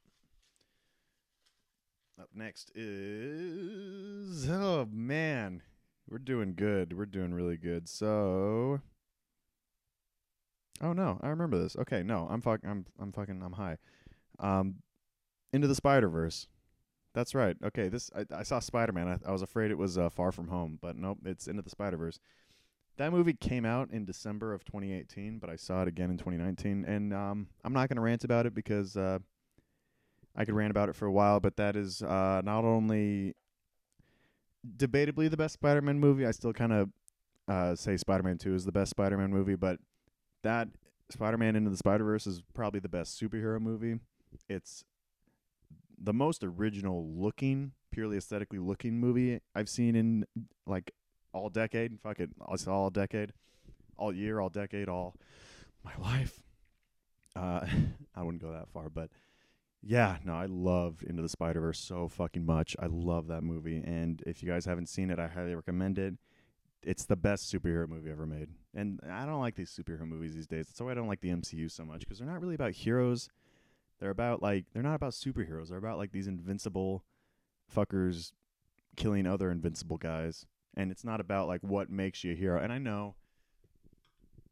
Up 2.20 2.30
next 2.34 2.72
is 2.76 4.50
oh 4.50 4.88
man, 4.92 5.62
we're 6.10 6.18
doing 6.18 6.54
good. 6.56 6.98
We're 6.98 7.06
doing 7.06 7.34
really 7.34 7.56
good. 7.56 7.88
So, 7.88 8.82
oh 10.82 10.92
no, 10.94 11.18
I 11.22 11.30
remember 11.30 11.58
this. 11.58 11.78
Okay, 11.78 12.04
no, 12.04 12.28
I'm 12.30 12.42
fuck, 12.42 12.60
I'm 12.66 12.86
I'm 13.00 13.14
fucking, 13.14 13.42
I'm 13.42 13.54
high. 13.54 13.78
Um, 14.40 14.76
into 15.54 15.68
the 15.68 15.76
Spider 15.76 16.10
Verse. 16.10 16.48
That's 17.14 17.34
right. 17.34 17.56
Okay, 17.64 17.88
this 17.88 18.12
I, 18.16 18.26
I 18.36 18.44
saw 18.44 18.60
Spider 18.60 18.92
Man. 18.92 19.08
I, 19.08 19.30
I 19.30 19.32
was 19.32 19.42
afraid 19.42 19.72
it 19.72 19.78
was 19.78 19.98
uh, 19.98 20.10
Far 20.10 20.32
From 20.32 20.50
Home, 20.50 20.78
but 20.82 20.98
nope, 20.98 21.20
it's 21.26 21.48
Into 21.48 21.62
the 21.62 21.70
Spider 21.70 21.98
Verse. 21.98 22.20
That 23.00 23.14
movie 23.14 23.32
came 23.32 23.64
out 23.64 23.92
in 23.92 24.04
December 24.04 24.54
of 24.54 24.66
2018, 24.66 25.40
but 25.40 25.50
I 25.50 25.56
saw 25.56 25.84
it 25.84 25.88
again 25.88 26.12
in 26.12 26.18
2019, 26.18 26.84
and 26.84 27.14
um, 27.14 27.48
I'm 27.64 27.72
not 27.72 27.88
gonna 27.88 28.02
rant 28.02 28.26
about 28.26 28.46
it 28.46 28.54
because 28.54 28.98
uh, 28.98 29.20
I 30.36 30.44
could 30.44 30.54
rant 30.54 30.70
about 30.70 30.90
it 30.90 30.98
for 30.98 31.06
a 31.06 31.12
while, 31.12 31.40
but 31.40 31.56
that 31.56 31.78
is 31.78 32.02
uh, 32.02 32.42
not 32.44 32.66
only 32.66 33.38
debatably 34.76 35.30
the 35.30 35.38
best 35.38 35.54
Spider-Man 35.54 35.98
movie. 35.98 36.26
I 36.26 36.32
still 36.32 36.52
kind 36.52 36.74
of 36.74 36.90
uh, 37.48 37.76
say 37.76 37.96
Spider-Man 37.96 38.38
Two 38.38 38.54
is 38.54 38.66
the 38.66 38.74
best 38.74 38.90
Spider-Man 38.90 39.32
movie, 39.32 39.56
but 39.56 39.80
that 40.44 40.68
Spider-Man 41.10 41.56
Into 41.56 41.70
the 41.70 41.78
Spider-Verse 41.78 42.28
is 42.28 42.44
probably 42.54 42.82
the 42.82 42.90
best 42.90 43.18
superhero 43.18 43.62
movie. 43.62 43.96
It's 44.50 44.84
the 45.98 46.14
most 46.14 46.44
original 46.44 47.08
looking, 47.10 47.72
purely 47.92 48.18
aesthetically 48.18 48.60
looking 48.60 49.00
movie 49.00 49.40
I've 49.56 49.70
seen 49.70 49.96
in 49.96 50.26
like 50.68 50.92
all 51.34 51.50
decade. 51.50 52.00
Fuck 52.02 52.20
it, 52.20 52.30
I 52.48 52.56
saw 52.56 52.74
all 52.74 52.90
decade, 52.90 53.34
all 53.98 54.14
year, 54.14 54.40
all 54.40 54.50
decade, 54.50 54.90
all 54.90 55.16
my 55.84 55.96
life. 56.02 56.42
Uh, 57.36 57.66
I 58.16 58.24
wouldn't 58.24 58.42
go 58.42 58.52
that 58.52 58.70
far, 58.70 58.90
but 58.90 59.10
yeah, 59.82 60.18
no, 60.26 60.34
I 60.34 60.46
love 60.46 61.04
Into 61.08 61.22
the 61.22 61.30
Spider 61.30 61.62
Verse 61.62 61.80
so 61.80 62.08
fucking 62.08 62.46
much. 62.46 62.76
I 62.80 62.88
love 62.88 63.28
that 63.28 63.44
movie, 63.44 63.82
and 63.86 64.22
if 64.26 64.44
you 64.44 64.50
guys 64.50 64.66
haven't 64.66 64.90
seen 64.90 65.10
it, 65.10 65.20
I 65.20 65.28
highly 65.28 65.56
recommend 65.56 65.98
it. 65.98 66.16
It's 66.82 67.06
the 67.06 67.16
best 67.16 67.54
superhero 67.54 67.88
movie 67.88 68.10
ever 68.10 68.26
made, 68.26 68.50
and 68.74 69.00
I 69.10 69.26
don't 69.26 69.40
like 69.40 69.56
these 69.56 69.72
superhero 69.72 70.08
movies 70.08 70.34
these 70.34 70.48
days. 70.48 70.68
That's 70.68 70.82
why 70.82 70.92
I 70.92 70.94
don't 70.96 71.08
like 71.08 71.22
the 71.22 71.30
MCU 71.30 71.70
so 71.72 71.86
much 71.86 72.02
because 72.02 72.20
they're 72.20 72.28
not 72.28 72.42
really 72.42 72.56
about 72.56 72.72
heroes. 72.72 73.30
They're 74.00 74.10
about 74.10 74.42
like 74.42 74.66
they're 74.74 74.84
not 74.84 74.96
about 74.96 75.12
superheroes. 75.12 75.70
They're 75.70 75.78
about 75.78 75.98
like 75.98 76.12
these 76.12 76.28
invincible 76.28 77.04
fuckers 77.74 78.32
killing 78.96 79.28
other 79.28 79.52
invincible 79.52 79.98
guys, 79.98 80.46
and 80.76 80.92
it's 80.92 81.04
not 81.04 81.20
about 81.20 81.48
like 81.48 81.62
what 81.62 81.90
makes 81.90 82.24
you 82.24 82.34
a 82.34 82.36
hero. 82.36 82.62
And 82.62 82.72
I 82.72 82.78
know 82.78 83.16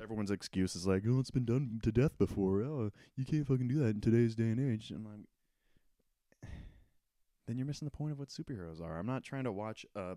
everyone's 0.01 0.31
excuse 0.31 0.75
is 0.75 0.87
like, 0.87 1.03
"Oh, 1.07 1.19
it's 1.19 1.31
been 1.31 1.45
done 1.45 1.79
to 1.83 1.91
death 1.91 2.17
before. 2.17 2.61
Oh, 2.61 2.91
you 3.15 3.25
can't 3.25 3.47
fucking 3.47 3.67
do 3.67 3.79
that 3.79 3.95
in 3.95 4.01
today's 4.01 4.35
day 4.35 4.49
and 4.49 4.59
age." 4.59 4.91
And 4.91 5.05
I'm 5.05 5.11
like, 5.11 6.51
then 7.47 7.57
you're 7.57 7.67
missing 7.67 7.85
the 7.85 7.97
point 7.97 8.11
of 8.11 8.19
what 8.19 8.29
superheroes 8.29 8.81
are. 8.81 8.97
I'm 8.97 9.07
not 9.07 9.23
trying 9.23 9.45
to 9.45 9.51
watch 9.51 9.85
a 9.95 10.15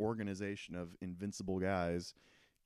organization 0.00 0.74
of 0.74 0.90
invincible 1.00 1.58
guys 1.58 2.14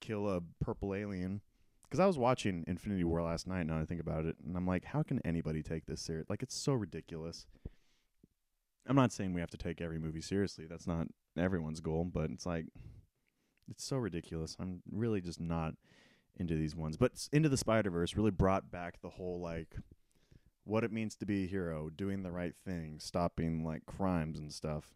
kill 0.00 0.28
a 0.28 0.40
purple 0.60 0.94
alien. 0.94 1.40
Because 1.82 2.00
I 2.00 2.06
was 2.06 2.18
watching 2.18 2.64
Infinity 2.68 3.02
War 3.02 3.22
last 3.22 3.48
night, 3.48 3.66
now 3.66 3.78
I 3.78 3.84
think 3.84 4.00
about 4.00 4.24
it, 4.24 4.36
and 4.46 4.56
I'm 4.56 4.66
like, 4.66 4.84
how 4.84 5.02
can 5.02 5.20
anybody 5.24 5.60
take 5.60 5.86
this 5.86 6.00
serious? 6.00 6.30
Like, 6.30 6.42
it's 6.42 6.54
so 6.54 6.72
ridiculous. 6.72 7.46
I'm 8.86 8.94
not 8.94 9.12
saying 9.12 9.34
we 9.34 9.40
have 9.40 9.50
to 9.50 9.56
take 9.56 9.80
every 9.80 9.98
movie 9.98 10.20
seriously. 10.20 10.66
That's 10.68 10.86
not 10.86 11.08
everyone's 11.36 11.80
goal, 11.80 12.04
but 12.04 12.30
it's 12.30 12.46
like, 12.46 12.66
it's 13.70 13.84
so 13.84 13.96
ridiculous. 13.96 14.56
I'm 14.58 14.82
really 14.90 15.20
just 15.20 15.40
not 15.40 15.74
into 16.36 16.56
these 16.56 16.74
ones. 16.74 16.96
But 16.96 17.28
Into 17.32 17.48
the 17.48 17.56
Spider 17.56 17.90
Verse 17.90 18.16
really 18.16 18.30
brought 18.30 18.70
back 18.70 19.00
the 19.00 19.10
whole 19.10 19.40
like 19.40 19.76
what 20.64 20.84
it 20.84 20.92
means 20.92 21.14
to 21.16 21.26
be 21.26 21.44
a 21.44 21.48
hero, 21.48 21.90
doing 21.90 22.22
the 22.22 22.30
right 22.30 22.54
thing, 22.64 22.98
stopping 22.98 23.64
like 23.64 23.86
crimes 23.86 24.38
and 24.38 24.52
stuff. 24.52 24.94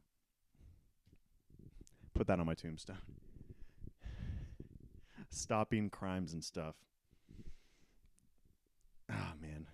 Put 2.14 2.26
that 2.28 2.38
on 2.38 2.46
my 2.46 2.54
tombstone. 2.54 2.96
stopping 5.30 5.90
crimes 5.90 6.32
and 6.32 6.44
stuff. 6.44 6.76
Oh 9.10 9.32
man. 9.40 9.66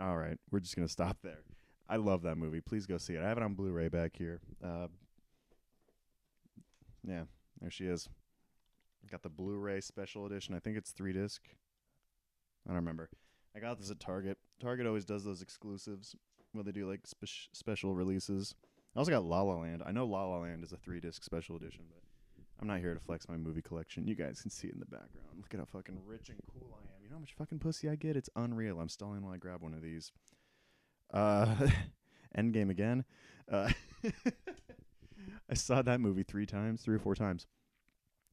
All 0.00 0.16
right, 0.16 0.38
we're 0.50 0.60
just 0.60 0.76
gonna 0.76 0.88
stop 0.88 1.18
there. 1.22 1.42
I 1.88 1.96
love 1.96 2.22
that 2.22 2.36
movie. 2.36 2.60
Please 2.60 2.86
go 2.86 2.98
see 2.98 3.14
it. 3.14 3.22
I 3.22 3.28
have 3.28 3.38
it 3.38 3.42
on 3.42 3.54
Blu-ray 3.54 3.88
back 3.88 4.12
here. 4.16 4.40
Uh, 4.62 4.88
yeah, 7.06 7.24
there 7.60 7.70
she 7.70 7.86
is. 7.86 8.08
Got 9.10 9.22
the 9.22 9.28
Blu-ray 9.28 9.80
special 9.80 10.26
edition. 10.26 10.54
I 10.54 10.58
think 10.58 10.76
it's 10.76 10.90
three 10.90 11.12
disc. 11.12 11.42
I 12.66 12.70
don't 12.70 12.76
remember. 12.76 13.08
I 13.56 13.60
got 13.60 13.78
this 13.78 13.90
at 13.90 14.00
Target. 14.00 14.38
Target 14.60 14.86
always 14.86 15.04
does 15.04 15.24
those 15.24 15.40
exclusives 15.40 16.14
where 16.52 16.64
they 16.64 16.72
do 16.72 16.88
like 16.88 17.06
spe- 17.06 17.48
special 17.52 17.94
releases. 17.94 18.54
I 18.94 18.98
also 18.98 19.10
got 19.10 19.24
La 19.24 19.42
La 19.42 19.56
Land. 19.56 19.82
I 19.86 19.92
know 19.92 20.06
La 20.06 20.26
La 20.26 20.38
Land 20.38 20.64
is 20.64 20.72
a 20.72 20.76
three 20.76 21.00
disc 21.00 21.24
special 21.24 21.56
edition, 21.56 21.84
but 21.88 22.02
I'm 22.60 22.66
not 22.66 22.80
here 22.80 22.94
to 22.94 23.00
flex 23.00 23.28
my 23.28 23.36
movie 23.36 23.62
collection. 23.62 24.06
You 24.06 24.14
guys 24.14 24.42
can 24.42 24.50
see 24.50 24.68
it 24.68 24.74
in 24.74 24.80
the 24.80 24.86
background. 24.86 25.28
Look 25.36 25.54
at 25.54 25.60
how 25.60 25.66
fucking 25.66 25.98
rich 26.04 26.28
and 26.28 26.38
cool 26.52 26.76
I 26.76 26.82
am. 26.82 27.02
You 27.02 27.08
know 27.08 27.16
how 27.16 27.20
much 27.20 27.34
fucking 27.34 27.60
pussy 27.60 27.88
I 27.88 27.94
get? 27.94 28.16
It's 28.16 28.30
unreal. 28.36 28.80
I'm 28.80 28.88
stalling 28.88 29.22
while 29.22 29.34
I 29.34 29.38
grab 29.38 29.62
one 29.62 29.74
of 29.74 29.82
these. 29.82 30.12
Uh, 31.12 31.54
Endgame 32.36 32.70
again. 32.70 33.04
Uh, 33.50 33.70
I 35.50 35.54
saw 35.54 35.82
that 35.82 36.00
movie 36.00 36.22
three 36.22 36.46
times, 36.46 36.82
three 36.82 36.96
or 36.96 36.98
four 36.98 37.14
times 37.14 37.46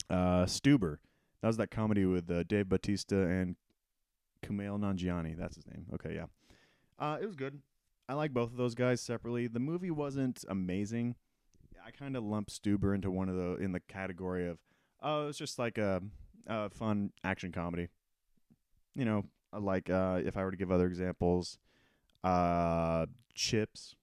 uh, 0.10 0.46
Stuber. 0.46 0.98
That 1.42 1.48
was 1.48 1.58
that 1.58 1.72
comedy 1.72 2.06
with 2.06 2.30
uh, 2.30 2.44
Dave 2.44 2.70
Bautista 2.70 3.28
and 3.28 3.56
Kumail 4.44 4.80
Nanjiani. 4.80 5.38
That's 5.38 5.56
his 5.56 5.68
name. 5.68 5.86
Okay, 5.94 6.16
yeah. 6.16 6.26
Uh, 6.98 7.18
it 7.22 7.26
was 7.26 7.36
good. 7.36 7.62
I 8.08 8.14
like 8.14 8.34
both 8.34 8.52
of 8.52 8.58
those 8.58 8.76
guys 8.76 9.02
separately. 9.02 9.48
The 9.48 9.60
movie 9.60 9.92
wasn't 9.92 10.44
amazing. 10.48 11.16
I 11.86 11.92
kind 11.92 12.16
of 12.16 12.24
lump 12.24 12.50
Stuber 12.50 12.96
into 12.96 13.12
one 13.12 13.30
of 13.30 13.36
the 13.36 13.56
in 13.56 13.72
the 13.72 13.80
category 13.80 14.48
of 14.48 14.58
oh, 15.02 15.28
it's 15.28 15.38
just 15.38 15.60
like 15.60 15.78
a, 15.78 16.02
a 16.48 16.70
fun 16.70 17.12
action 17.24 17.52
comedy. 17.52 17.90
You 18.96 19.06
know, 19.06 19.26
like 19.54 19.90
uh, 19.90 20.22
if 20.24 20.38
I 20.38 20.44
were 20.44 20.52
to 20.52 20.58
give 20.58 20.72
other 20.72 20.88
examples, 20.88 21.58
uh, 22.24 23.06
Chips, 23.34 23.96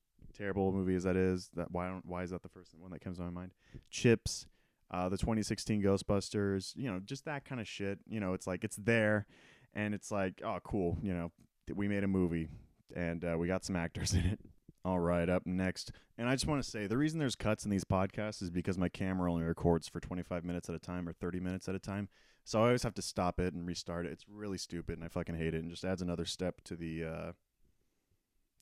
terrible 0.43 0.73
movie 0.73 0.95
as 0.95 1.05
that 1.05 1.17
is. 1.17 1.51
That 1.55 1.71
why 1.71 1.89
don't 1.89 2.05
why 2.07 2.23
is 2.23 2.31
that 2.31 2.43
the 2.43 2.49
first 2.49 2.75
one 2.79 2.91
that 2.91 3.01
comes 3.01 3.19
to 3.19 3.25
my 3.25 3.31
mind? 3.31 3.53
Chips, 3.91 4.47
uh, 4.91 5.09
the 5.09 5.17
2016 5.17 5.83
Ghostbusters. 5.83 6.73
You 6.77 6.91
know, 6.91 7.01
just 7.05 7.25
that 7.27 7.45
kind 7.45 7.61
of 7.61 7.69
shit. 7.69 7.99
You 8.09 8.21
know, 8.21 8.35
it's 8.35 8.47
like 8.47 8.65
it's 8.65 8.77
there, 8.77 9.27
and 9.75 9.95
it's 9.95 10.11
like 10.11 10.41
oh 10.45 10.59
cool. 10.65 10.99
You 11.03 11.15
know, 11.15 11.33
we 11.75 11.89
made 11.89 12.05
a 12.05 12.09
movie 12.09 12.49
and 12.95 13.25
uh, 13.25 13.37
we 13.39 13.47
got 13.47 13.65
some 13.65 13.77
actors 13.77 14.13
in 14.15 14.25
it. 14.25 14.41
All 14.85 14.99
right, 14.99 15.29
up 15.29 15.47
next. 15.47 15.93
And 16.19 16.29
I 16.29 16.33
just 16.33 16.49
want 16.49 16.63
to 16.63 16.69
say 16.69 16.89
the 16.89 16.97
reason 16.97 17.21
there's 17.21 17.37
cuts 17.37 17.65
in 17.65 17.71
these 17.71 17.85
podcasts 17.85 18.43
is 18.43 18.51
because 18.51 18.77
my 18.77 18.89
camera 18.89 19.31
only 19.31 19.45
records 19.45 19.87
for 19.87 20.01
25 20.01 20.45
minutes 20.45 20.69
at 20.69 20.75
a 20.75 20.81
time 20.81 21.09
or 21.09 21.13
30 21.13 21.39
minutes 21.39 21.69
at 21.69 21.77
a 21.77 21.79
time. 21.79 22.09
So 22.45 22.59
I 22.59 22.67
always 22.67 22.83
have 22.83 22.95
to 22.95 23.03
stop 23.03 23.39
it 23.39 23.55
and 23.55 23.65
restart 23.65 24.07
it. 24.07 24.13
It's 24.13 24.25
really 24.29 24.59
stupid 24.59 24.97
and 24.97 25.05
I 25.05 25.09
fucking 25.09 25.37
hate 25.37 25.55
it 25.55 25.63
and 25.63 25.71
just 25.71 25.85
adds 25.85 26.03
another 26.03 26.25
step 26.25 26.63
to 26.65 26.75
the 26.75 27.05
uh, 27.05 27.33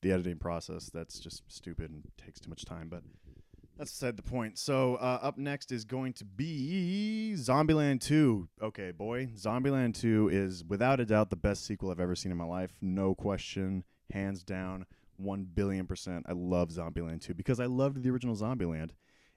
the 0.03 0.13
editing 0.13 0.39
process 0.39 0.91
that's 0.93 1.19
just 1.19 1.43
stupid 1.49 1.91
and 1.91 2.03
takes 2.17 2.41
too 2.41 2.49
much 2.49 2.65
time, 2.65 2.89
but 2.89 3.03
that's 3.81 3.93
beside 3.93 4.19
the 4.19 4.23
point. 4.23 4.59
So 4.59 4.97
uh, 4.97 5.21
up 5.23 5.39
next 5.39 5.73
is 5.73 5.87
going 5.87 6.13
to 6.15 6.25
be 6.27 7.33
Zombieland 7.37 8.03
2. 8.03 8.47
Okay, 8.63 8.91
boy, 8.91 9.29
Zombieland 9.37 9.99
2 9.99 10.29
is 10.31 10.63
without 10.65 11.01
a 11.01 11.07
doubt 11.07 11.31
the 11.31 11.37
best 11.37 11.65
sequel 11.65 11.91
I've 11.91 11.99
ever 11.99 12.15
seen 12.15 12.31
in 12.31 12.37
my 12.37 12.45
life. 12.45 12.73
No 12.83 13.15
question, 13.15 13.85
hands 14.13 14.43
down, 14.43 14.85
one 15.17 15.47
billion 15.55 15.87
percent. 15.87 16.27
I 16.29 16.33
love 16.33 16.69
Zombieland 16.69 17.23
2 17.23 17.33
because 17.33 17.59
I 17.59 17.65
loved 17.65 18.03
the 18.03 18.11
original 18.11 18.37
Zombieland, 18.37 18.91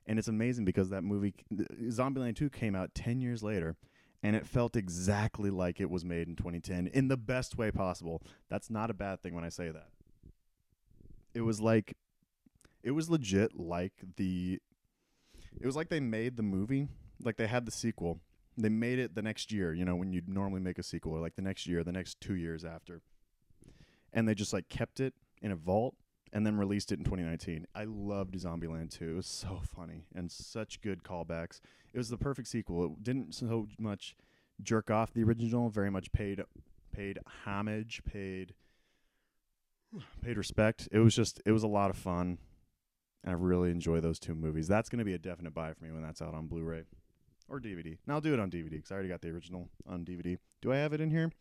and 0.06 0.20
it's 0.20 0.28
amazing 0.28 0.66
because 0.66 0.90
that 0.90 1.06
movie, 1.06 1.36
Zombieland 1.84 2.36
2, 2.36 2.50
came 2.50 2.76
out 2.76 2.94
ten 2.94 3.22
years 3.22 3.44
later. 3.44 3.78
And 4.26 4.38
it 4.38 4.48
felt 4.48 4.78
exactly 4.78 5.50
like 5.50 5.82
it 5.82 5.90
was 5.90 6.06
made 6.06 6.30
in 6.30 6.38
2010 6.38 6.88
in 6.88 7.10
the 7.10 7.18
best 7.18 7.58
way 7.58 7.72
possible. 7.72 8.24
That's 8.50 8.70
not 8.70 8.90
a 8.90 8.94
bad 8.94 9.22
thing 9.22 9.36
when 9.36 9.44
I 9.44 9.50
say 9.50 9.70
that 9.70 9.88
it 11.34 11.42
was 11.42 11.62
like 11.62 11.96
it 12.84 12.92
was 12.92 13.10
legit 13.10 13.58
like 13.58 13.94
the 14.18 14.60
it 15.60 15.66
was 15.66 15.76
like 15.76 15.90
they 15.90 16.00
made 16.00 16.36
the 16.36 16.44
movie 16.44 16.88
like 17.24 17.38
they 17.38 17.48
had 17.48 17.66
the 17.66 17.72
sequel. 17.72 18.20
They 18.58 18.70
made 18.70 19.00
it 19.00 19.16
the 19.16 19.22
next 19.22 19.52
year 19.52 19.74
you 19.74 19.86
know 19.86 19.96
when 19.96 20.14
you'd 20.14 20.30
normally 20.30 20.62
make 20.62 20.78
a 20.78 20.84
sequel 20.84 21.14
or 21.14 21.20
like 21.20 21.36
the 21.36 21.42
next 21.42 21.68
year 21.68 21.84
the 21.84 21.92
next 21.92 22.20
two 22.22 22.36
years 22.36 22.64
after. 22.64 23.02
And 24.12 24.28
they 24.28 24.36
just 24.36 24.54
like 24.54 24.70
kept 24.70 25.00
it 25.00 25.14
in 25.42 25.52
a 25.52 25.56
vault 25.56 25.96
and 26.32 26.46
then 26.46 26.58
released 26.58 26.92
it 26.92 26.98
in 26.98 27.06
2019 27.06 27.68
i 27.76 27.84
loved 27.84 28.34
zombieland 28.34 28.90
2 28.90 29.12
it 29.12 29.16
was 29.16 29.28
so 29.28 29.62
funny 29.64 30.06
and 30.16 30.32
such 30.32 30.82
good 30.82 31.04
callbacks. 31.04 31.60
It 31.94 32.00
was 32.00 32.10
the 32.10 32.18
perfect 32.18 32.48
sequel. 32.48 32.86
It 32.86 33.04
didn't 33.04 33.36
so 33.36 33.68
much 33.78 34.16
jerk 34.62 34.90
off 34.90 35.14
the 35.14 35.24
original 35.24 35.70
very 35.70 35.90
much 35.90 36.12
paid 36.12 36.42
paid 36.92 37.20
homage 37.46 38.02
paid 38.06 38.54
paid 40.24 40.38
respect. 40.38 40.88
It 40.92 41.00
was 41.00 41.16
just 41.16 41.42
it 41.46 41.52
was 41.52 41.64
a 41.64 41.68
lot 41.68 41.90
of 41.90 41.98
fun. 41.98 42.38
I 43.26 43.32
really 43.32 43.72
enjoy 43.72 44.02
those 44.02 44.20
two 44.20 44.36
movies. 44.36 44.68
That's 44.68 44.90
going 44.90 45.00
to 45.00 45.06
be 45.06 45.14
a 45.14 45.18
definite 45.18 45.54
buy 45.54 45.74
for 45.74 45.84
me 45.84 45.92
when 45.92 46.04
that's 46.04 46.22
out 46.22 46.34
on 46.34 46.48
Blu-ray 46.48 46.84
or 47.48 47.60
DVD. 47.60 47.98
Now 48.06 48.16
I'll 48.16 48.22
do 48.22 48.34
it 48.34 48.40
on 48.40 48.52
DVD 48.52 48.72
because 48.72 48.92
I 48.92 48.96
already 48.96 49.10
got 49.10 49.22
the 49.22 49.30
original 49.30 49.70
on 49.88 50.04
DVD. 50.04 50.38
Do 50.62 50.74
I 50.74 50.78
have 50.78 50.92
it 50.94 51.00
in 51.00 51.10
here? 51.10 51.32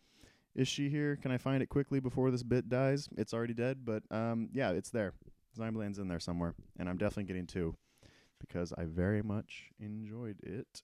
Is 0.54 0.68
she 0.68 0.90
here? 0.90 1.16
Can 1.16 1.32
I 1.32 1.38
find 1.38 1.62
it 1.62 1.68
quickly 1.68 1.98
before 1.98 2.30
this 2.30 2.42
bit 2.42 2.68
dies? 2.68 3.08
It's 3.16 3.32
already 3.32 3.54
dead, 3.54 3.84
but 3.84 4.02
um, 4.10 4.48
yeah, 4.52 4.70
it's 4.70 4.90
there. 4.90 5.14
Zombieland's 5.56 5.98
in 5.98 6.08
there 6.08 6.20
somewhere, 6.20 6.54
and 6.78 6.88
I'm 6.88 6.98
definitely 6.98 7.24
getting 7.24 7.46
two 7.46 7.76
because 8.38 8.72
I 8.76 8.84
very 8.84 9.22
much 9.22 9.70
enjoyed 9.80 10.40
it. 10.42 10.82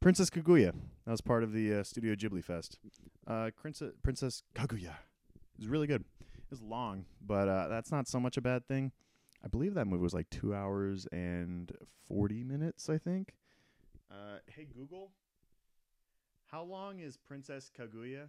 Princess 0.00 0.30
Kaguya. 0.30 0.72
That 1.04 1.10
was 1.10 1.20
part 1.20 1.42
of 1.42 1.52
the 1.52 1.74
uh, 1.74 1.82
Studio 1.82 2.14
Ghibli 2.14 2.44
Fest. 2.44 2.78
Uh, 3.26 3.50
Princess 3.56 3.92
Princess 4.02 4.42
Kaguya. 4.54 4.94
Was 5.58 5.68
really 5.68 5.86
good. 5.86 6.04
It 6.20 6.50
was 6.50 6.60
long, 6.60 7.06
but 7.26 7.48
uh, 7.48 7.68
that's 7.68 7.90
not 7.90 8.06
so 8.08 8.20
much 8.20 8.36
a 8.36 8.42
bad 8.42 8.68
thing. 8.68 8.92
I 9.42 9.48
believe 9.48 9.74
that 9.74 9.86
movie 9.86 10.02
was 10.02 10.12
like 10.12 10.28
two 10.28 10.54
hours 10.54 11.06
and 11.12 11.72
40 12.06 12.44
minutes, 12.44 12.88
I 12.88 12.98
think. 12.98 13.34
Uh, 14.10 14.38
hey, 14.46 14.66
Google, 14.72 15.12
how 16.46 16.62
long 16.62 17.00
is 17.00 17.16
Princess 17.16 17.70
Kaguya? 17.76 18.28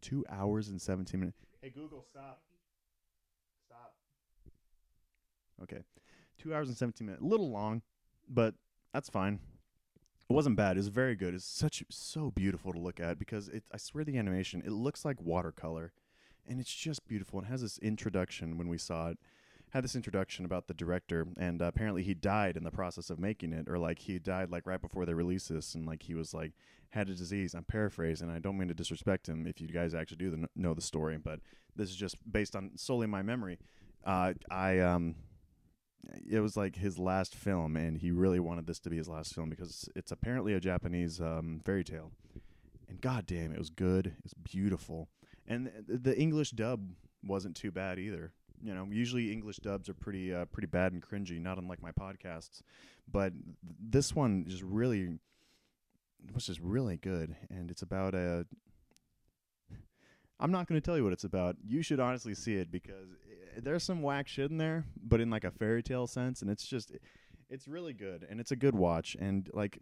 Two 0.00 0.24
hours 0.30 0.68
and 0.68 0.80
17 0.80 1.20
minutes. 1.20 1.36
Hey, 1.60 1.68
Google, 1.68 2.02
stop. 2.10 2.40
Stop. 3.66 3.94
Okay 5.62 5.82
two 6.40 6.54
hours 6.54 6.68
and 6.68 6.76
17 6.76 7.06
minutes. 7.06 7.22
A 7.22 7.26
little 7.26 7.50
long, 7.50 7.82
but 8.28 8.54
that's 8.92 9.08
fine. 9.08 9.38
It 10.28 10.32
wasn't 10.32 10.56
bad. 10.56 10.76
It 10.76 10.80
was 10.80 10.88
very 10.88 11.16
good. 11.16 11.34
It's 11.34 11.44
such 11.44 11.82
so 11.90 12.30
beautiful 12.30 12.72
to 12.72 12.78
look 12.78 13.00
at 13.00 13.18
because 13.18 13.48
it. 13.48 13.64
I 13.72 13.76
swear 13.76 14.04
the 14.04 14.16
animation. 14.16 14.62
It 14.64 14.72
looks 14.72 15.04
like 15.04 15.20
watercolor, 15.20 15.92
and 16.48 16.60
it's 16.60 16.72
just 16.72 17.06
beautiful. 17.06 17.40
It 17.40 17.46
has 17.46 17.62
this 17.62 17.78
introduction 17.78 18.56
when 18.56 18.68
we 18.68 18.78
saw 18.78 19.08
it. 19.08 19.18
Had 19.70 19.84
this 19.84 19.94
introduction 19.94 20.44
about 20.44 20.66
the 20.66 20.74
director, 20.74 21.26
and 21.36 21.62
uh, 21.62 21.66
apparently 21.66 22.02
he 22.02 22.14
died 22.14 22.56
in 22.56 22.64
the 22.64 22.72
process 22.72 23.10
of 23.10 23.20
making 23.20 23.52
it, 23.52 23.68
or 23.68 23.78
like 23.78 24.00
he 24.00 24.18
died 24.18 24.50
like 24.50 24.66
right 24.66 24.80
before 24.80 25.04
they 25.04 25.14
released 25.14 25.48
this, 25.48 25.74
and 25.74 25.86
like 25.86 26.04
he 26.04 26.14
was 26.14 26.32
like 26.32 26.52
had 26.90 27.08
a 27.08 27.14
disease. 27.14 27.54
I'm 27.54 27.64
paraphrasing. 27.64 28.30
I 28.30 28.38
don't 28.38 28.58
mean 28.58 28.68
to 28.68 28.74
disrespect 28.74 29.28
him 29.28 29.46
if 29.46 29.60
you 29.60 29.68
guys 29.68 29.94
actually 29.94 30.16
do 30.16 30.30
the, 30.30 30.48
know 30.56 30.74
the 30.74 30.80
story, 30.80 31.18
but 31.18 31.40
this 31.76 31.88
is 31.88 31.96
just 31.96 32.16
based 32.30 32.56
on 32.56 32.72
solely 32.76 33.06
my 33.06 33.22
memory. 33.22 33.58
Uh, 34.04 34.34
I 34.50 34.78
um 34.78 35.14
it 36.28 36.40
was 36.40 36.56
like 36.56 36.76
his 36.76 36.98
last 36.98 37.34
film, 37.34 37.76
and 37.76 37.98
he 37.98 38.10
really 38.10 38.40
wanted 38.40 38.66
this 38.66 38.78
to 38.80 38.90
be 38.90 38.96
his 38.96 39.08
last 39.08 39.34
film 39.34 39.50
because 39.50 39.88
it's 39.94 40.12
apparently 40.12 40.54
a 40.54 40.60
Japanese 40.60 41.20
um, 41.20 41.60
fairy 41.64 41.84
tale. 41.84 42.12
And 42.88 43.00
goddamn, 43.00 43.52
it 43.52 43.58
was 43.58 43.70
good. 43.70 44.14
It's 44.24 44.34
beautiful, 44.34 45.08
and 45.46 45.70
th- 45.86 46.00
the 46.02 46.18
English 46.18 46.52
dub 46.52 46.90
wasn't 47.22 47.56
too 47.56 47.70
bad 47.70 47.98
either. 47.98 48.32
You 48.62 48.74
know, 48.74 48.86
usually 48.90 49.32
English 49.32 49.58
dubs 49.58 49.88
are 49.88 49.94
pretty 49.94 50.34
uh, 50.34 50.46
pretty 50.46 50.66
bad 50.66 50.92
and 50.92 51.02
cringy, 51.02 51.40
not 51.40 51.58
unlike 51.58 51.82
my 51.82 51.92
podcasts. 51.92 52.62
But 53.10 53.32
th- 53.32 53.76
this 53.80 54.14
one 54.14 54.44
just 54.48 54.62
really 54.62 55.18
was 56.34 56.46
just 56.46 56.60
really 56.60 56.96
good, 56.96 57.36
and 57.50 57.70
it's 57.70 57.82
about 57.82 58.14
a. 58.14 58.46
I'm 60.40 60.50
not 60.50 60.66
going 60.66 60.80
to 60.80 60.84
tell 60.84 60.96
you 60.96 61.04
what 61.04 61.12
it's 61.12 61.24
about. 61.24 61.56
You 61.64 61.82
should 61.82 62.00
honestly 62.00 62.34
see 62.34 62.54
it 62.54 62.72
because 62.72 63.08
there's 63.60 63.82
some 63.84 64.02
whack 64.02 64.28
shit 64.28 64.50
in 64.50 64.58
there, 64.58 64.84
but 65.02 65.20
in 65.20 65.30
like 65.30 65.44
a 65.44 65.50
fairy 65.50 65.82
tale 65.82 66.06
sense, 66.06 66.42
and 66.42 66.50
it's 66.50 66.66
just 66.66 66.92
it's 67.48 67.66
really 67.66 67.92
good 67.92 68.26
and 68.28 68.40
it's 68.40 68.52
a 68.52 68.56
good 68.56 68.74
watch. 68.74 69.16
And 69.18 69.48
like, 69.52 69.78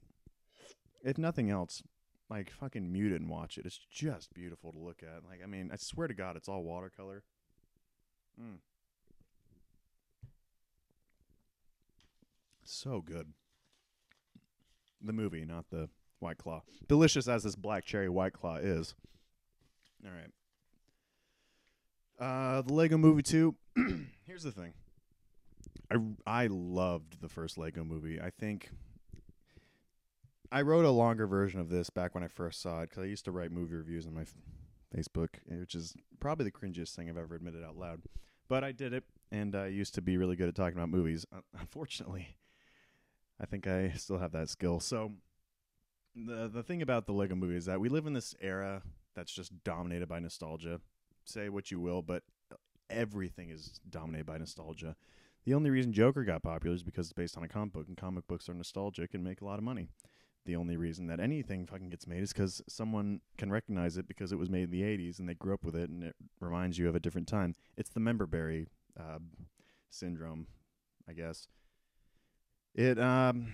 if 1.04 1.18
nothing 1.18 1.50
else, 1.50 1.82
like 2.30 2.50
fucking 2.50 2.92
mute 2.92 3.12
it 3.12 3.20
and 3.20 3.30
watch 3.30 3.58
it. 3.58 3.66
It's 3.66 3.80
just 3.90 4.32
beautiful 4.34 4.72
to 4.72 4.78
look 4.78 5.02
at. 5.02 5.24
Like, 5.28 5.40
I 5.42 5.46
mean, 5.46 5.70
I 5.72 5.76
swear 5.76 6.08
to 6.08 6.14
God, 6.14 6.36
it's 6.36 6.48
all 6.48 6.62
watercolor. 6.62 7.22
Mm. 8.40 8.58
So 12.64 13.00
good. 13.00 13.32
The 15.00 15.12
movie, 15.12 15.44
not 15.44 15.66
the 15.70 15.88
White 16.18 16.38
Claw. 16.38 16.62
Delicious 16.86 17.28
as 17.28 17.44
this 17.44 17.56
black 17.56 17.84
cherry 17.84 18.08
White 18.08 18.32
Claw 18.32 18.56
is. 18.56 18.94
All 20.04 20.12
right. 20.12 20.30
Uh, 22.18 22.62
the 22.62 22.72
Lego 22.72 22.98
Movie 22.98 23.22
2. 23.22 23.54
Here's 24.26 24.42
the 24.42 24.50
thing. 24.52 24.72
I 25.90 25.96
I 26.26 26.46
loved 26.48 27.20
the 27.20 27.28
first 27.28 27.57
Lego 27.57 27.85
movie. 27.85 28.20
I 28.20 28.31
think 28.31 28.70
I 30.50 30.62
wrote 30.62 30.85
a 30.85 30.90
longer 30.90 31.26
version 31.26 31.61
of 31.61 31.68
this 31.68 31.90
back 31.90 32.14
when 32.14 32.24
I 32.24 32.28
first 32.28 32.61
saw 32.61 32.83
it 32.83 32.90
because 32.90 33.02
I 33.02 33.07
used 33.07 33.24
to 33.26 33.31
write 33.31 33.52
movie 33.52 33.74
reviews 33.74 34.07
on 34.07 34.14
my 34.14 34.22
f- 34.22 34.35
Facebook, 34.94 35.37
which 35.46 35.74
is 35.74 35.94
probably 36.20 36.44
the 36.44 36.50
cringiest 36.50 36.94
thing 36.94 37.09
I've 37.09 37.16
ever 37.16 37.37
admitted 37.37 37.64
out 37.64 37.76
loud. 37.76 38.02
But 38.48 38.64
I 38.64 38.72
did 38.72 38.92
it, 38.92 39.04
and 39.31 39.54
I 39.54 39.66
used 39.68 39.94
to 39.94 40.02
be 40.02 40.16
really 40.16 40.37
good 40.37 40.48
at 40.48 40.54
talking 40.54 40.76
about 40.76 40.88
movies. 40.88 41.26
Unfortunately, 41.59 42.37
I 43.40 43.46
think 43.46 43.66
I 43.66 43.90
still 43.90 44.18
have 44.18 44.33
that 44.33 44.48
skill. 44.48 44.81
So 44.81 45.12
the 46.14 46.48
the 46.48 46.62
thing 46.62 46.83
about 46.83 47.07
the 47.07 47.12
Lego 47.12 47.35
movie 47.35 47.57
is 47.57 47.66
that 47.66 47.81
we 47.81 47.88
live 47.88 48.07
in 48.07 48.12
this 48.12 48.35
era 48.40 48.83
that's 49.14 49.33
just 49.33 49.64
dominated 49.64 50.09
by 50.09 50.18
nostalgia 50.18 50.81
say 51.28 51.48
what 51.48 51.70
you 51.70 51.80
will, 51.80 52.02
but 52.02 52.22
everything 52.90 53.50
is 53.50 53.80
dominated 53.88 54.26
by 54.26 54.38
nostalgia. 54.38 54.96
The 55.44 55.54
only 55.54 55.70
reason 55.70 55.92
Joker 55.92 56.24
got 56.24 56.42
popular 56.42 56.74
is 56.74 56.82
because 56.82 57.06
it's 57.06 57.12
based 57.12 57.36
on 57.36 57.44
a 57.44 57.48
comic 57.48 57.72
book, 57.72 57.88
and 57.88 57.96
comic 57.96 58.26
books 58.26 58.48
are 58.48 58.54
nostalgic 58.54 59.14
and 59.14 59.24
make 59.24 59.40
a 59.40 59.44
lot 59.44 59.58
of 59.58 59.64
money. 59.64 59.88
The 60.46 60.56
only 60.56 60.76
reason 60.76 61.06
that 61.08 61.20
anything 61.20 61.66
fucking 61.66 61.90
gets 61.90 62.06
made 62.06 62.22
is 62.22 62.32
because 62.32 62.62
someone 62.68 63.20
can 63.36 63.50
recognize 63.50 63.96
it 63.98 64.08
because 64.08 64.32
it 64.32 64.38
was 64.38 64.48
made 64.48 64.64
in 64.64 64.70
the 64.70 64.82
80s 64.82 65.18
and 65.18 65.28
they 65.28 65.34
grew 65.34 65.52
up 65.52 65.64
with 65.64 65.76
it 65.76 65.90
and 65.90 66.02
it 66.02 66.16
reminds 66.40 66.78
you 66.78 66.88
of 66.88 66.94
a 66.94 67.00
different 67.00 67.28
time. 67.28 67.54
It's 67.76 67.90
the 67.90 68.00
memberberry 68.00 68.66
uh, 68.98 69.18
syndrome, 69.90 70.46
I 71.06 71.12
guess. 71.12 71.48
It 72.74 72.98
um 72.98 73.52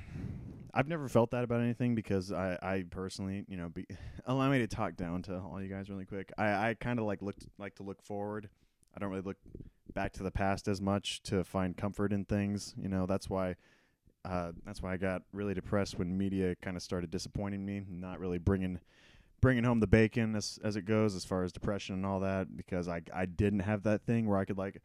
I've 0.76 0.88
never 0.88 1.08
felt 1.08 1.30
that 1.30 1.44
about 1.44 1.60
anything 1.60 1.94
because 1.94 2.32
I, 2.32 2.58
I 2.60 2.84
personally, 2.90 3.44
you 3.48 3.56
know, 3.56 3.68
be, 3.68 3.87
allow 4.26 4.50
me 4.50 4.58
to 4.58 4.66
talk 4.66 4.96
down 4.96 5.22
to 5.22 5.38
all 5.38 5.62
you 5.62 5.68
guys 5.68 5.88
really 5.88 6.04
quick. 6.04 6.32
I, 6.37 6.70
I 6.70 6.74
kind 6.74 6.98
of 6.98 7.04
like 7.04 7.22
look 7.22 7.37
like 7.58 7.76
to 7.76 7.84
look 7.84 8.02
forward. 8.02 8.48
I 8.94 9.00
don't 9.00 9.10
really 9.10 9.22
look 9.22 9.37
back 9.94 10.12
to 10.14 10.24
the 10.24 10.32
past 10.32 10.66
as 10.66 10.80
much 10.80 11.22
to 11.24 11.44
find 11.44 11.76
comfort 11.76 12.12
in 12.12 12.24
things. 12.24 12.74
You 12.76 12.88
know, 12.88 13.06
that's 13.06 13.30
why 13.30 13.54
uh, 14.24 14.52
that's 14.66 14.82
why 14.82 14.92
I 14.92 14.96
got 14.96 15.22
really 15.32 15.54
depressed 15.54 15.98
when 15.98 16.18
media 16.18 16.56
kind 16.60 16.76
of 16.76 16.82
started 16.82 17.10
disappointing 17.10 17.64
me, 17.64 17.82
not 17.88 18.18
really 18.18 18.38
bringing 18.38 18.80
bringing 19.40 19.64
home 19.64 19.78
the 19.78 19.87
bacon 19.87 20.34
as 20.34 20.58
as 20.64 20.74
it 20.74 20.82
goes 20.82 21.14
as 21.14 21.24
far 21.24 21.44
as 21.44 21.52
depression 21.52 21.94
and 21.94 22.06
all 22.06 22.20
that 22.20 22.56
because 22.56 22.88
I 22.88 23.02
I 23.12 23.26
didn't 23.26 23.60
have 23.60 23.82
that 23.84 24.02
thing 24.06 24.26
where 24.26 24.38
I 24.38 24.44
could 24.44 24.56
like 24.56 24.80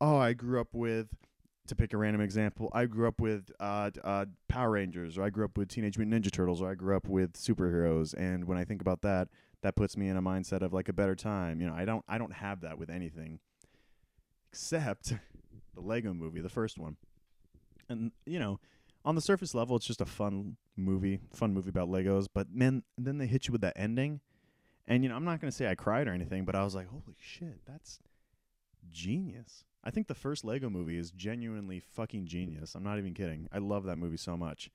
oh 0.00 0.16
I 0.16 0.32
grew 0.32 0.60
up 0.60 0.74
with 0.74 1.06
to 1.66 1.74
pick 1.74 1.92
a 1.92 1.96
random 1.96 2.20
example 2.20 2.68
I 2.72 2.86
grew 2.86 3.06
up 3.06 3.20
with 3.20 3.50
uh, 3.60 3.90
uh, 4.02 4.26
Power 4.48 4.70
Rangers 4.70 5.16
or 5.16 5.22
I 5.22 5.30
grew 5.30 5.44
up 5.44 5.56
with 5.56 5.68
Teenage 5.68 5.98
Mutant 5.98 6.24
Ninja 6.24 6.30
Turtles 6.30 6.60
or 6.60 6.70
I 6.70 6.74
grew 6.74 6.96
up 6.96 7.06
with 7.06 7.34
superheroes 7.34 8.14
and 8.16 8.46
when 8.46 8.58
I 8.58 8.64
think 8.64 8.80
about 8.80 9.02
that 9.02 9.28
that 9.62 9.76
puts 9.76 9.96
me 9.96 10.08
in 10.08 10.16
a 10.16 10.22
mindset 10.22 10.62
of 10.62 10.72
like 10.72 10.88
a 10.88 10.92
better 10.92 11.14
time 11.14 11.60
you 11.60 11.66
know 11.66 11.74
I 11.74 11.84
don't 11.84 12.04
I 12.08 12.18
don't 12.18 12.32
have 12.32 12.62
that 12.62 12.78
with 12.78 12.90
anything 12.90 13.38
except 14.50 15.12
the 15.74 15.80
Lego 15.80 16.12
movie 16.12 16.40
the 16.40 16.48
first 16.48 16.78
one 16.78 16.96
and 17.88 18.10
you 18.26 18.38
know 18.38 18.58
on 19.04 19.14
the 19.14 19.20
surface 19.20 19.54
level, 19.54 19.76
it's 19.76 19.86
just 19.86 20.00
a 20.00 20.06
fun 20.06 20.56
movie, 20.76 21.20
fun 21.32 21.54
movie 21.54 21.70
about 21.70 21.88
Legos. 21.88 22.26
But 22.32 22.52
man, 22.52 22.82
then 22.98 23.18
they 23.18 23.26
hit 23.26 23.48
you 23.48 23.52
with 23.52 23.62
that 23.62 23.74
ending, 23.76 24.20
and 24.86 25.02
you 25.02 25.08
know, 25.08 25.16
I'm 25.16 25.24
not 25.24 25.40
gonna 25.40 25.52
say 25.52 25.68
I 25.68 25.74
cried 25.74 26.08
or 26.08 26.12
anything, 26.12 26.44
but 26.44 26.54
I 26.54 26.64
was 26.64 26.74
like, 26.74 26.88
holy 26.88 27.16
shit, 27.18 27.60
that's 27.66 27.98
genius. 28.90 29.64
I 29.82 29.90
think 29.90 30.08
the 30.08 30.14
first 30.14 30.44
Lego 30.44 30.68
movie 30.68 30.98
is 30.98 31.10
genuinely 31.10 31.80
fucking 31.80 32.26
genius. 32.26 32.74
I'm 32.74 32.84
not 32.84 32.98
even 32.98 33.14
kidding. 33.14 33.48
I 33.52 33.58
love 33.58 33.84
that 33.84 33.96
movie 33.96 34.16
so 34.16 34.36
much. 34.36 34.70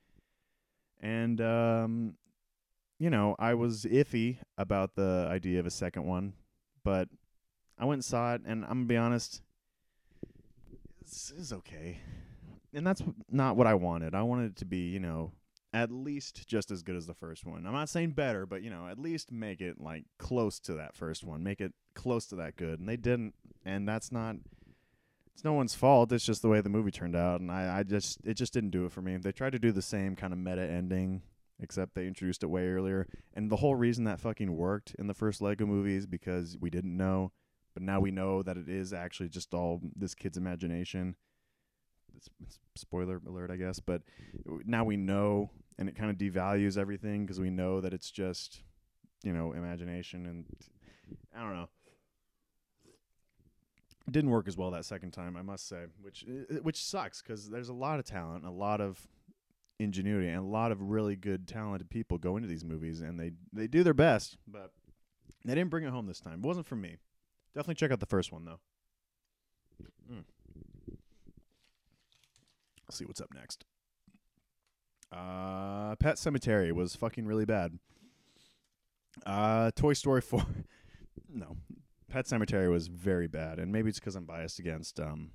And 1.00 1.40
um, 1.40 2.14
you 2.98 3.10
know, 3.10 3.36
I 3.38 3.54
was 3.54 3.84
iffy 3.84 4.38
about 4.58 4.94
the 4.94 5.28
idea 5.30 5.60
of 5.60 5.66
a 5.66 5.70
second 5.70 6.04
one, 6.04 6.32
but 6.82 7.08
I 7.78 7.84
went 7.84 7.98
and 7.98 8.04
saw 8.04 8.34
it, 8.34 8.42
and 8.46 8.64
I'm 8.64 8.70
gonna 8.70 8.84
be 8.86 8.96
honest, 8.96 9.42
this 11.02 11.32
is 11.36 11.52
okay 11.52 12.00
and 12.76 12.86
that's 12.86 13.02
not 13.30 13.56
what 13.56 13.66
I 13.66 13.74
wanted. 13.74 14.14
I 14.14 14.22
wanted 14.22 14.52
it 14.52 14.56
to 14.56 14.66
be, 14.66 14.90
you 14.90 15.00
know, 15.00 15.32
at 15.72 15.90
least 15.90 16.46
just 16.46 16.70
as 16.70 16.82
good 16.82 16.94
as 16.94 17.06
the 17.06 17.14
first 17.14 17.46
one. 17.46 17.66
I'm 17.66 17.72
not 17.72 17.88
saying 17.88 18.10
better, 18.10 18.44
but 18.46 18.62
you 18.62 18.70
know, 18.70 18.86
at 18.86 18.98
least 18.98 19.32
make 19.32 19.60
it 19.60 19.80
like 19.80 20.04
close 20.18 20.60
to 20.60 20.74
that 20.74 20.94
first 20.94 21.24
one. 21.24 21.42
Make 21.42 21.60
it 21.60 21.72
close 21.94 22.26
to 22.26 22.36
that 22.36 22.56
good. 22.56 22.78
And 22.78 22.88
they 22.88 22.96
didn't, 22.96 23.34
and 23.64 23.88
that's 23.88 24.12
not 24.12 24.36
it's 25.36 25.44
no 25.44 25.52
one's 25.52 25.74
fault. 25.74 26.12
It's 26.12 26.24
just 26.24 26.40
the 26.40 26.48
way 26.48 26.62
the 26.62 26.70
movie 26.70 26.90
turned 26.90 27.14
out, 27.14 27.42
and 27.42 27.52
I, 27.52 27.80
I 27.80 27.82
just 27.82 28.20
it 28.24 28.34
just 28.34 28.54
didn't 28.54 28.70
do 28.70 28.86
it 28.86 28.92
for 28.92 29.02
me. 29.02 29.18
They 29.18 29.32
tried 29.32 29.52
to 29.52 29.58
do 29.58 29.70
the 29.70 29.82
same 29.82 30.16
kind 30.16 30.32
of 30.32 30.38
meta 30.38 30.62
ending, 30.62 31.20
except 31.60 31.94
they 31.94 32.06
introduced 32.06 32.42
it 32.42 32.46
way 32.46 32.66
earlier. 32.68 33.06
And 33.34 33.50
the 33.50 33.56
whole 33.56 33.74
reason 33.74 34.04
that 34.04 34.18
fucking 34.18 34.56
worked 34.56 34.94
in 34.98 35.08
the 35.08 35.14
first 35.14 35.42
Lego 35.42 35.66
movie 35.66 35.96
is 35.96 36.06
because 36.06 36.56
we 36.58 36.70
didn't 36.70 36.96
know, 36.96 37.32
but 37.74 37.82
now 37.82 38.00
we 38.00 38.10
know 38.10 38.42
that 38.42 38.56
it 38.56 38.66
is 38.70 38.94
actually 38.94 39.28
just 39.28 39.52
all 39.52 39.82
this 39.94 40.14
kid's 40.14 40.38
imagination 40.38 41.16
It's 42.16 42.58
spoiler 42.74 43.20
alert, 43.26 43.50
I 43.50 43.56
guess. 43.56 43.78
But 43.78 44.02
now 44.64 44.84
we 44.84 44.96
know, 44.96 45.50
and 45.78 45.88
it 45.88 45.96
kind 45.96 46.10
of 46.10 46.16
devalues 46.16 46.78
everything 46.78 47.26
because 47.26 47.40
we 47.40 47.50
know 47.50 47.82
that 47.82 47.92
it's 47.92 48.10
just, 48.10 48.62
you 49.22 49.32
know, 49.34 49.52
imagination, 49.52 50.24
and 50.26 50.46
I 51.36 51.40
don't 51.42 51.54
know. 51.54 51.68
It 54.06 54.12
didn't 54.12 54.30
work 54.30 54.46
as 54.46 54.56
well 54.56 54.70
that 54.70 54.84
second 54.84 55.10
time, 55.10 55.36
I 55.36 55.42
must 55.42 55.68
say, 55.68 55.84
which 56.00 56.24
which 56.62 56.82
sucks 56.82 57.22
because 57.22 57.48
there's 57.48 57.68
a 57.68 57.74
lot 57.74 57.98
of 57.98 58.04
talent, 58.04 58.44
a 58.44 58.50
lot 58.50 58.80
of 58.80 59.08
ingenuity, 59.78 60.28
and 60.28 60.38
a 60.38 60.48
lot 60.48 60.70
of 60.70 60.80
really 60.80 61.16
good, 61.16 61.48
talented 61.48 61.90
people 61.90 62.16
go 62.18 62.36
into 62.36 62.48
these 62.48 62.64
movies, 62.64 63.00
and 63.00 63.18
they 63.18 63.32
they 63.52 63.66
do 63.66 63.82
their 63.82 63.94
best, 63.94 64.36
but 64.46 64.72
they 65.44 65.54
didn't 65.54 65.70
bring 65.70 65.84
it 65.84 65.90
home 65.90 66.06
this 66.06 66.20
time. 66.20 66.34
It 66.34 66.46
wasn't 66.46 66.66
for 66.66 66.76
me. 66.76 66.96
Definitely 67.54 67.74
check 67.74 67.90
out 67.90 68.00
the 68.00 68.06
first 68.06 68.32
one 68.32 68.44
though. 68.44 68.60
Mm. 70.10 70.24
Let's 72.86 72.98
see 72.98 73.04
what's 73.04 73.20
up 73.20 73.34
next. 73.34 73.64
Uh, 75.12 75.96
Pet 75.96 76.16
Sematary 76.16 76.72
was 76.72 76.94
fucking 76.94 77.26
really 77.26 77.44
bad. 77.44 77.78
Uh, 79.24 79.70
Toy 79.74 79.92
Story 79.92 80.20
4. 80.20 80.44
no. 81.32 81.56
Pet 82.10 82.26
Sematary 82.26 82.70
was 82.70 82.86
very 82.86 83.26
bad, 83.26 83.58
and 83.58 83.72
maybe 83.72 83.88
it's 83.88 83.98
because 83.98 84.16
I'm 84.16 84.24
biased 84.24 84.58
against 84.58 85.00
um, 85.00 85.32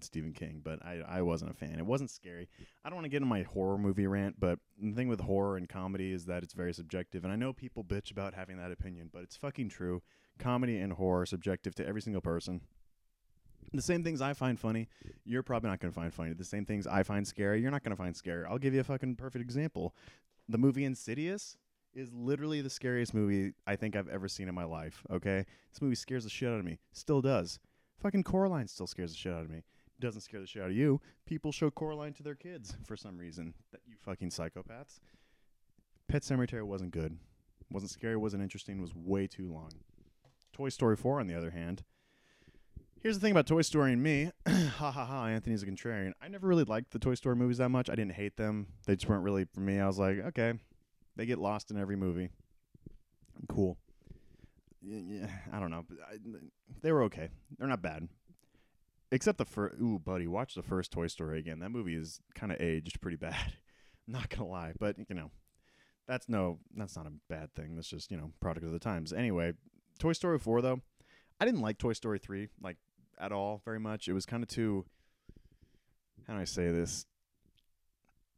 Stephen 0.00 0.32
King, 0.32 0.60
but 0.64 0.84
I, 0.84 1.02
I 1.06 1.22
wasn't 1.22 1.50
a 1.50 1.54
fan. 1.54 1.78
It 1.78 1.86
wasn't 1.86 2.10
scary. 2.10 2.48
I 2.84 2.88
don't 2.88 2.96
want 2.96 3.04
to 3.04 3.10
get 3.10 3.22
in 3.22 3.28
my 3.28 3.42
horror 3.42 3.78
movie 3.78 4.06
rant, 4.06 4.38
but 4.38 4.58
the 4.80 4.92
thing 4.92 5.08
with 5.08 5.20
horror 5.20 5.56
and 5.56 5.68
comedy 5.68 6.12
is 6.12 6.26
that 6.26 6.42
it's 6.42 6.54
very 6.54 6.72
subjective, 6.72 7.24
and 7.24 7.32
I 7.32 7.36
know 7.36 7.52
people 7.52 7.84
bitch 7.84 8.10
about 8.10 8.34
having 8.34 8.56
that 8.58 8.72
opinion, 8.72 9.10
but 9.12 9.22
it's 9.22 9.36
fucking 9.36 9.68
true. 9.68 10.02
Comedy 10.38 10.78
and 10.78 10.92
horror 10.92 11.22
are 11.22 11.26
subjective 11.26 11.74
to 11.76 11.86
every 11.86 12.02
single 12.02 12.22
person. 12.22 12.60
The 13.72 13.82
same 13.82 14.04
things 14.04 14.20
I 14.20 14.32
find 14.32 14.58
funny, 14.58 14.88
you're 15.24 15.42
probably 15.42 15.70
not 15.70 15.80
going 15.80 15.92
to 15.92 15.98
find 15.98 16.12
funny. 16.12 16.32
The 16.32 16.44
same 16.44 16.64
things 16.64 16.86
I 16.86 17.02
find 17.02 17.26
scary, 17.26 17.60
you're 17.60 17.70
not 17.70 17.82
going 17.82 17.96
to 17.96 18.02
find 18.02 18.16
scary. 18.16 18.44
I'll 18.48 18.58
give 18.58 18.74
you 18.74 18.80
a 18.80 18.84
fucking 18.84 19.16
perfect 19.16 19.42
example. 19.42 19.94
The 20.48 20.58
movie 20.58 20.84
Insidious 20.84 21.56
is 21.96 22.12
literally 22.12 22.60
the 22.60 22.70
scariest 22.70 23.14
movie 23.14 23.54
I 23.66 23.74
think 23.76 23.96
I've 23.96 24.08
ever 24.08 24.28
seen 24.28 24.48
in 24.48 24.54
my 24.54 24.64
life. 24.64 25.02
Okay, 25.10 25.44
this 25.72 25.80
movie 25.80 25.94
scares 25.94 26.24
the 26.24 26.30
shit 26.30 26.48
out 26.48 26.58
of 26.58 26.64
me. 26.64 26.78
Still 26.92 27.22
does. 27.22 27.58
Fucking 28.02 28.22
Coraline 28.22 28.68
still 28.68 28.86
scares 28.86 29.12
the 29.12 29.16
shit 29.16 29.32
out 29.32 29.42
of 29.42 29.50
me. 29.50 29.62
Doesn't 29.98 30.20
scare 30.20 30.40
the 30.40 30.46
shit 30.46 30.62
out 30.62 30.68
of 30.68 30.76
you. 30.76 31.00
People 31.24 31.52
show 31.52 31.70
Coraline 31.70 32.12
to 32.14 32.22
their 32.22 32.34
kids 32.34 32.76
for 32.84 32.96
some 32.96 33.16
reason. 33.16 33.54
That 33.72 33.80
you 33.86 33.96
fucking 33.98 34.28
psychopaths. 34.28 35.00
Pet 36.06 36.22
Sematary 36.22 36.62
wasn't 36.62 36.90
good. 36.90 37.16
Wasn't 37.70 37.90
scary. 37.90 38.16
Wasn't 38.16 38.42
interesting. 38.42 38.80
Was 38.80 38.94
way 38.94 39.26
too 39.26 39.50
long. 39.50 39.70
Toy 40.52 40.68
Story 40.68 40.96
4, 40.96 41.20
on 41.20 41.26
the 41.26 41.34
other 41.34 41.50
hand, 41.50 41.82
Here's 43.02 43.18
the 43.18 43.20
thing 43.20 43.30
about 43.30 43.46
Toy 43.46 43.62
Story 43.62 43.92
and 43.92 44.02
me. 44.02 44.32
ha 44.48 44.90
ha 44.90 45.04
ha. 45.04 45.26
Anthony's 45.26 45.62
a 45.62 45.66
contrarian. 45.66 46.12
I 46.20 46.28
never 46.28 46.48
really 46.48 46.64
liked 46.64 46.90
the 46.90 46.98
Toy 46.98 47.14
Story 47.14 47.36
movies 47.36 47.58
that 47.58 47.68
much. 47.68 47.88
I 47.88 47.94
didn't 47.94 48.14
hate 48.14 48.36
them. 48.36 48.66
They 48.86 48.96
just 48.96 49.08
weren't 49.08 49.22
really 49.22 49.44
for 49.54 49.60
me. 49.60 49.78
I 49.78 49.86
was 49.86 49.98
like, 49.98 50.18
okay, 50.18 50.54
they 51.16 51.26
get 51.26 51.38
lost 51.38 51.70
in 51.70 51.78
every 51.78 51.96
movie. 51.96 52.30
Cool. 53.48 53.76
Yeah, 54.82 55.28
I 55.52 55.58
don't 55.58 55.70
know. 55.70 55.84
They 56.82 56.92
were 56.92 57.04
okay. 57.04 57.30
They're 57.58 57.68
not 57.68 57.82
bad. 57.82 58.08
Except 59.10 59.38
the 59.38 59.44
first. 59.44 59.76
Ooh, 59.80 59.98
buddy, 59.98 60.26
watch 60.26 60.54
the 60.54 60.62
first 60.62 60.92
Toy 60.92 61.06
Story 61.06 61.38
again. 61.38 61.60
That 61.60 61.70
movie 61.70 61.94
is 61.94 62.20
kind 62.34 62.52
of 62.52 62.60
aged 62.60 63.00
pretty 63.00 63.16
bad. 63.16 63.54
not 64.06 64.28
gonna 64.28 64.46
lie, 64.46 64.72
but 64.78 64.96
you 65.08 65.14
know, 65.14 65.30
that's 66.06 66.28
no, 66.28 66.58
that's 66.76 66.96
not 66.96 67.06
a 67.06 67.12
bad 67.28 67.54
thing. 67.54 67.74
That's 67.74 67.88
just 67.88 68.10
you 68.10 68.16
know, 68.16 68.32
product 68.40 68.66
of 68.66 68.72
the 68.72 68.78
times. 68.78 69.12
Anyway, 69.12 69.54
Toy 69.98 70.12
Story 70.12 70.38
four 70.38 70.60
though, 70.60 70.80
I 71.40 71.44
didn't 71.44 71.60
like 71.60 71.78
Toy 71.78 71.92
Story 71.92 72.18
three. 72.18 72.48
Like 72.60 72.76
at 73.18 73.32
all 73.32 73.62
very 73.64 73.80
much. 73.80 74.08
It 74.08 74.12
was 74.12 74.26
kind 74.26 74.42
of 74.42 74.48
too. 74.48 74.84
How 76.26 76.34
do 76.34 76.40
I 76.40 76.44
say 76.44 76.70
this? 76.70 77.06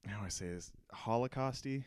How 0.07 0.19
do 0.19 0.25
I 0.25 0.29
say 0.29 0.49
this? 0.49 0.71
Holocausty, 0.95 1.85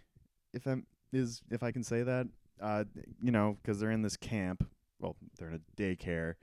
if 0.53 0.67
I'm 0.67 0.85
is 1.13 1.41
if 1.51 1.63
I 1.63 1.71
can 1.71 1.83
say 1.83 2.03
that. 2.03 2.27
Uh, 2.61 2.83
you 3.21 3.31
know, 3.31 3.57
because 3.61 3.79
they're 3.79 3.91
in 3.91 4.03
this 4.03 4.17
camp. 4.17 4.67
Well, 4.99 5.15
they're 5.37 5.49
in 5.49 5.55
a 5.55 5.81
daycare, 5.81 6.35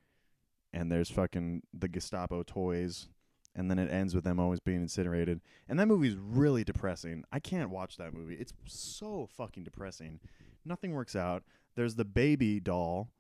and 0.73 0.91
there's 0.91 1.11
fucking 1.11 1.63
the 1.73 1.89
Gestapo 1.89 2.43
toys, 2.43 3.09
and 3.55 3.71
then 3.71 3.79
it 3.79 3.91
ends 3.91 4.15
with 4.15 4.25
them 4.25 4.41
always 4.41 4.59
being 4.59 4.83
incinerated. 4.83 5.41
And 5.69 5.79
that 5.79 5.87
movie's 5.87 6.17
really 6.17 6.65
depressing. 6.65 7.23
I 7.31 7.39
can't 7.39 7.71
watch 7.71 7.97
that 7.99 8.13
movie. 8.13 8.35
It's 8.35 8.53
so 8.67 9.29
fucking 9.37 9.63
depressing. 9.63 10.19
Nothing 10.65 10.93
works 10.93 11.15
out. 11.15 11.45
There's 11.77 11.95
the 11.95 12.05
baby 12.05 12.59
doll, 12.59 13.11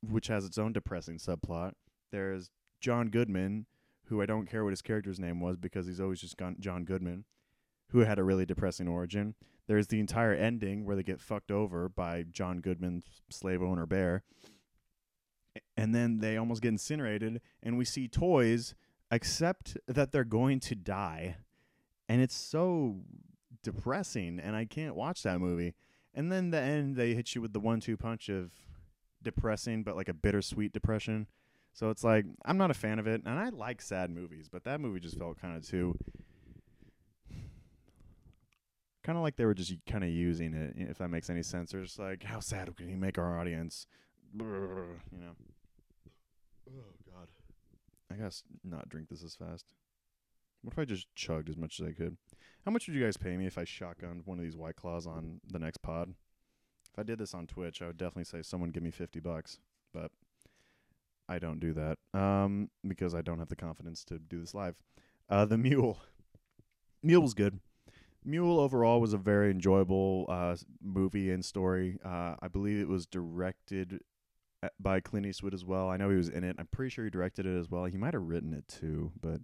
which 0.00 0.28
has 0.28 0.46
its 0.46 0.56
own 0.56 0.72
depressing 0.72 1.18
subplot. 1.18 1.72
There's 2.10 2.50
John 2.80 3.08
Goodman, 3.08 3.66
who 4.06 4.22
I 4.22 4.26
don't 4.26 4.46
care 4.46 4.64
what 4.64 4.70
his 4.70 4.82
character's 4.82 5.20
name 5.20 5.40
was 5.40 5.58
because 5.58 5.86
he's 5.86 6.00
always 6.00 6.20
just 6.20 6.40
John 6.60 6.84
Goodman, 6.84 7.24
who 7.90 8.00
had 8.00 8.18
a 8.18 8.24
really 8.24 8.46
depressing 8.46 8.88
origin. 8.88 9.34
There's 9.66 9.88
the 9.88 10.00
entire 10.00 10.32
ending 10.32 10.84
where 10.84 10.96
they 10.96 11.02
get 11.02 11.20
fucked 11.20 11.50
over 11.50 11.88
by 11.88 12.24
John 12.30 12.60
Goodman's 12.60 13.04
slave 13.30 13.62
owner 13.62 13.86
bear. 13.86 14.22
And 15.76 15.94
then 15.94 16.18
they 16.18 16.36
almost 16.36 16.62
get 16.62 16.68
incinerated, 16.68 17.40
and 17.62 17.78
we 17.78 17.84
see 17.84 18.08
toys 18.08 18.74
accept 19.10 19.76
that 19.86 20.12
they're 20.12 20.24
going 20.24 20.60
to 20.60 20.74
die. 20.74 21.36
And 22.08 22.20
it's 22.20 22.36
so 22.36 23.00
depressing, 23.62 24.38
and 24.38 24.54
I 24.54 24.64
can't 24.64 24.94
watch 24.94 25.22
that 25.22 25.40
movie. 25.40 25.74
And 26.14 26.30
then 26.30 26.50
the 26.50 26.60
end, 26.60 26.96
they 26.96 27.14
hit 27.14 27.34
you 27.34 27.42
with 27.42 27.52
the 27.52 27.60
one 27.60 27.80
two 27.80 27.96
punch 27.96 28.28
of 28.28 28.52
depressing, 29.22 29.82
but 29.82 29.96
like 29.96 30.08
a 30.08 30.14
bittersweet 30.14 30.72
depression. 30.72 31.26
So 31.72 31.90
it's 31.90 32.04
like 32.04 32.24
I'm 32.44 32.56
not 32.56 32.70
a 32.70 32.74
fan 32.74 32.98
of 32.98 33.06
it, 33.06 33.22
and 33.26 33.38
I 33.38 33.50
like 33.50 33.82
sad 33.82 34.10
movies, 34.10 34.48
but 34.50 34.64
that 34.64 34.80
movie 34.80 35.00
just 35.00 35.18
felt 35.18 35.40
kind 35.40 35.56
of 35.56 35.66
too, 35.66 35.98
kind 39.06 39.16
of 39.16 39.22
like 39.22 39.36
they 39.36 39.44
were 39.44 39.54
just 39.54 39.72
kind 39.88 40.02
of 40.02 40.10
using 40.10 40.52
it. 40.52 40.74
If 40.76 40.98
that 40.98 41.08
makes 41.08 41.30
any 41.30 41.44
sense, 41.44 41.70
they're 41.70 41.82
just 41.82 41.98
like, 41.98 42.24
how 42.24 42.40
sad 42.40 42.74
can 42.76 42.88
you 42.88 42.96
make 42.96 43.18
our 43.18 43.38
audience? 43.38 43.86
You 45.12 45.20
know. 45.20 45.32
Oh 46.68 46.94
God, 47.08 47.28
I 48.10 48.16
gotta 48.16 48.34
not 48.64 48.88
drink 48.88 49.08
this 49.08 49.22
as 49.22 49.36
fast. 49.36 49.64
What 50.62 50.72
if 50.72 50.78
I 50.80 50.84
just 50.84 51.06
chugged 51.14 51.48
as 51.48 51.56
much 51.56 51.78
as 51.78 51.86
I 51.86 51.92
could? 51.92 52.16
How 52.64 52.72
much 52.72 52.88
would 52.88 52.96
you 52.96 53.04
guys 53.04 53.16
pay 53.16 53.36
me 53.36 53.46
if 53.46 53.56
I 53.56 53.62
shotgunned 53.62 54.22
one 54.24 54.38
of 54.38 54.44
these 54.44 54.56
White 54.56 54.74
Claws 54.74 55.06
on 55.06 55.40
the 55.48 55.60
next 55.60 55.82
pod? 55.82 56.12
If 56.92 56.98
I 56.98 57.04
did 57.04 57.20
this 57.20 57.32
on 57.32 57.46
Twitch, 57.46 57.80
I 57.80 57.86
would 57.86 57.98
definitely 57.98 58.24
say 58.24 58.42
someone 58.42 58.70
give 58.70 58.82
me 58.82 58.90
50 58.90 59.20
bucks, 59.20 59.60
but 59.94 60.10
I 61.28 61.38
don't 61.38 61.60
do 61.60 61.72
that 61.74 61.98
um, 62.12 62.70
because 62.86 63.14
I 63.14 63.22
don't 63.22 63.38
have 63.38 63.50
the 63.50 63.56
confidence 63.56 64.02
to 64.06 64.18
do 64.18 64.40
this 64.40 64.54
live. 64.54 64.74
Uh, 65.30 65.44
the 65.44 65.58
Mule. 65.58 66.00
Mule 67.04 67.22
was 67.22 67.34
good. 67.34 67.60
Mule 68.26 68.58
overall 68.58 69.00
was 69.00 69.12
a 69.12 69.18
very 69.18 69.52
enjoyable 69.52 70.26
uh, 70.28 70.56
movie 70.82 71.30
and 71.30 71.44
story. 71.44 71.96
Uh, 72.04 72.34
I 72.40 72.48
believe 72.48 72.80
it 72.80 72.88
was 72.88 73.06
directed 73.06 74.00
uh, 74.64 74.68
by 74.80 74.98
Clint 74.98 75.26
Eastwood 75.26 75.54
as 75.54 75.64
well. 75.64 75.88
I 75.88 75.96
know 75.96 76.10
he 76.10 76.16
was 76.16 76.28
in 76.28 76.42
it. 76.42 76.56
I'm 76.58 76.66
pretty 76.66 76.90
sure 76.90 77.04
he 77.04 77.10
directed 77.10 77.46
it 77.46 77.56
as 77.56 77.70
well. 77.70 77.84
He 77.84 77.96
might 77.96 78.14
have 78.14 78.24
written 78.24 78.52
it 78.52 78.66
too, 78.66 79.12
but 79.20 79.40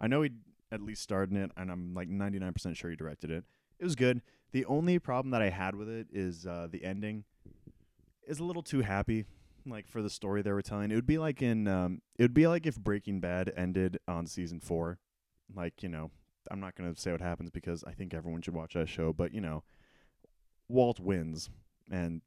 I 0.00 0.08
know 0.08 0.22
he 0.22 0.30
at 0.72 0.82
least 0.82 1.02
starred 1.02 1.30
in 1.30 1.36
it, 1.36 1.52
and 1.56 1.70
I'm 1.70 1.94
like 1.94 2.08
99% 2.08 2.76
sure 2.76 2.90
he 2.90 2.96
directed 2.96 3.30
it. 3.30 3.44
It 3.78 3.84
was 3.84 3.94
good. 3.94 4.20
The 4.50 4.64
only 4.64 4.98
problem 4.98 5.30
that 5.30 5.42
I 5.42 5.50
had 5.50 5.76
with 5.76 5.88
it 5.88 6.08
is 6.12 6.44
uh, 6.44 6.66
the 6.70 6.84
ending 6.84 7.22
is 8.26 8.40
a 8.40 8.44
little 8.44 8.62
too 8.62 8.80
happy, 8.80 9.26
like 9.64 9.86
for 9.86 10.02
the 10.02 10.10
story 10.10 10.42
they 10.42 10.52
were 10.52 10.62
telling. 10.62 10.90
It 10.90 10.96
would 10.96 11.06
be 11.06 11.18
like 11.18 11.40
in, 11.40 11.68
um, 11.68 12.02
it 12.18 12.22
would 12.22 12.34
be 12.34 12.48
like 12.48 12.66
if 12.66 12.76
Breaking 12.76 13.20
Bad 13.20 13.52
ended 13.56 13.98
on 14.08 14.26
season 14.26 14.58
four, 14.58 14.98
like 15.54 15.84
you 15.84 15.88
know, 15.88 16.10
I'm 16.50 16.60
not 16.60 16.74
gonna 16.76 16.96
say 16.96 17.12
what 17.12 17.20
happens 17.20 17.50
because 17.50 17.84
I 17.84 17.92
think 17.92 18.14
everyone 18.14 18.42
should 18.42 18.54
watch 18.54 18.74
that 18.74 18.88
show, 18.88 19.12
but 19.12 19.32
you 19.32 19.40
know, 19.40 19.62
Walt 20.68 21.00
wins 21.00 21.50
and 21.90 22.22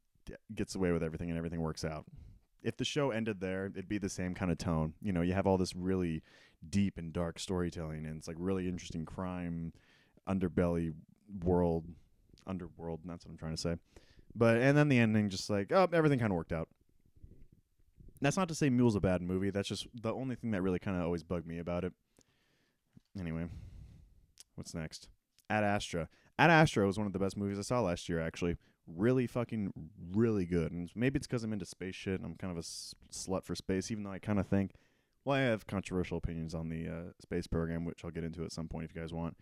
gets 0.54 0.74
away 0.74 0.92
with 0.92 1.02
everything, 1.02 1.28
and 1.28 1.38
everything 1.38 1.60
works 1.60 1.84
out. 1.84 2.04
If 2.62 2.76
the 2.76 2.84
show 2.84 3.10
ended 3.10 3.40
there, 3.40 3.66
it'd 3.66 3.88
be 3.88 3.98
the 3.98 4.08
same 4.08 4.34
kind 4.34 4.50
of 4.50 4.58
tone. 4.58 4.94
You 5.00 5.12
know, 5.12 5.22
you 5.22 5.34
have 5.34 5.46
all 5.46 5.58
this 5.58 5.76
really 5.76 6.22
deep 6.68 6.98
and 6.98 7.12
dark 7.12 7.38
storytelling, 7.38 8.06
and 8.06 8.16
it's 8.16 8.28
like 8.28 8.36
really 8.38 8.68
interesting 8.68 9.04
crime 9.04 9.72
underbelly 10.28 10.92
world, 11.42 11.84
underworld. 12.46 13.00
And 13.02 13.10
that's 13.10 13.24
what 13.24 13.32
I'm 13.32 13.38
trying 13.38 13.54
to 13.54 13.60
say. 13.60 13.76
But 14.34 14.58
and 14.58 14.76
then 14.76 14.88
the 14.88 14.98
ending, 14.98 15.30
just 15.30 15.48
like 15.48 15.72
oh, 15.72 15.88
everything 15.92 16.18
kind 16.18 16.32
of 16.32 16.36
worked 16.36 16.52
out. 16.52 16.68
That's 18.20 18.36
not 18.36 18.48
to 18.48 18.54
say 18.54 18.70
Mule's 18.70 18.96
a 18.96 19.00
bad 19.00 19.22
movie. 19.22 19.50
That's 19.50 19.68
just 19.68 19.86
the 19.94 20.12
only 20.12 20.36
thing 20.36 20.50
that 20.52 20.62
really 20.62 20.78
kind 20.78 20.96
of 20.96 21.04
always 21.04 21.22
bugged 21.22 21.46
me 21.46 21.58
about 21.58 21.84
it. 21.84 21.92
Anyway, 23.18 23.46
what's 24.56 24.74
next? 24.74 25.08
Ad 25.48 25.64
Astra. 25.64 26.08
Ad 26.38 26.50
Astra 26.50 26.86
was 26.86 26.98
one 26.98 27.06
of 27.06 27.12
the 27.12 27.18
best 27.18 27.36
movies 27.36 27.58
I 27.58 27.62
saw 27.62 27.80
last 27.80 28.08
year. 28.08 28.20
Actually, 28.20 28.56
really 28.86 29.26
fucking 29.26 29.72
really 30.12 30.44
good. 30.44 30.72
And 30.72 30.90
maybe 30.94 31.16
it's 31.16 31.26
because 31.26 31.44
I'm 31.44 31.52
into 31.52 31.66
space 31.66 31.94
shit. 31.94 32.20
And 32.20 32.24
I'm 32.24 32.34
kind 32.34 32.50
of 32.50 32.56
a 32.56 32.66
s- 32.66 32.94
slut 33.12 33.44
for 33.44 33.54
space, 33.54 33.90
even 33.90 34.04
though 34.04 34.10
I 34.10 34.18
kind 34.18 34.38
of 34.40 34.46
think 34.46 34.72
well, 35.26 35.36
I 35.36 35.40
have 35.40 35.66
controversial 35.66 36.18
opinions 36.18 36.54
on 36.54 36.68
the 36.68 36.88
uh, 36.88 37.12
space 37.20 37.48
program, 37.48 37.84
which 37.84 38.04
I'll 38.04 38.12
get 38.12 38.22
into 38.22 38.44
at 38.44 38.52
some 38.52 38.68
point 38.68 38.84
if 38.84 38.94
you 38.94 39.00
guys 39.00 39.12
want. 39.12 39.36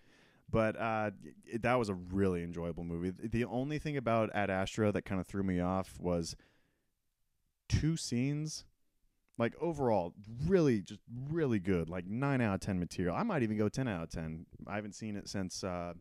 But 0.51 0.81
uh, 0.81 1.11
it, 1.45 1.61
that 1.63 1.79
was 1.79 1.91
a 1.91 1.95
really 1.95 2.43
enjoyable 2.43 2.85
movie. 2.85 3.13
The 3.23 3.45
only 3.45 3.79
thing 3.79 3.99
about 3.99 4.31
Ad 4.35 4.49
Astra 4.49 4.93
that 4.93 5.03
kind 5.03 5.21
of 5.21 5.27
threw 5.27 5.43
me 5.43 5.61
off 5.61 5.99
was 6.01 6.37
two 7.69 7.99
scenes. 7.99 8.65
Like 9.37 9.55
overall, 9.61 10.15
really, 10.47 10.81
just 10.81 11.01
really 11.31 11.59
good. 11.59 11.89
Like 11.89 12.07
nine 12.07 12.41
out 12.41 12.55
of 12.55 12.61
ten 12.61 12.79
material. 12.79 13.17
I 13.17 13.25
might 13.25 13.43
even 13.43 13.57
go 13.59 13.69
ten 13.69 13.89
out 13.89 14.05
of 14.05 14.11
ten. 14.11 14.47
I 14.67 14.77
haven't 14.77 14.95
seen 14.95 15.17
it 15.17 15.29
since 15.29 15.65
uh, 15.65 15.95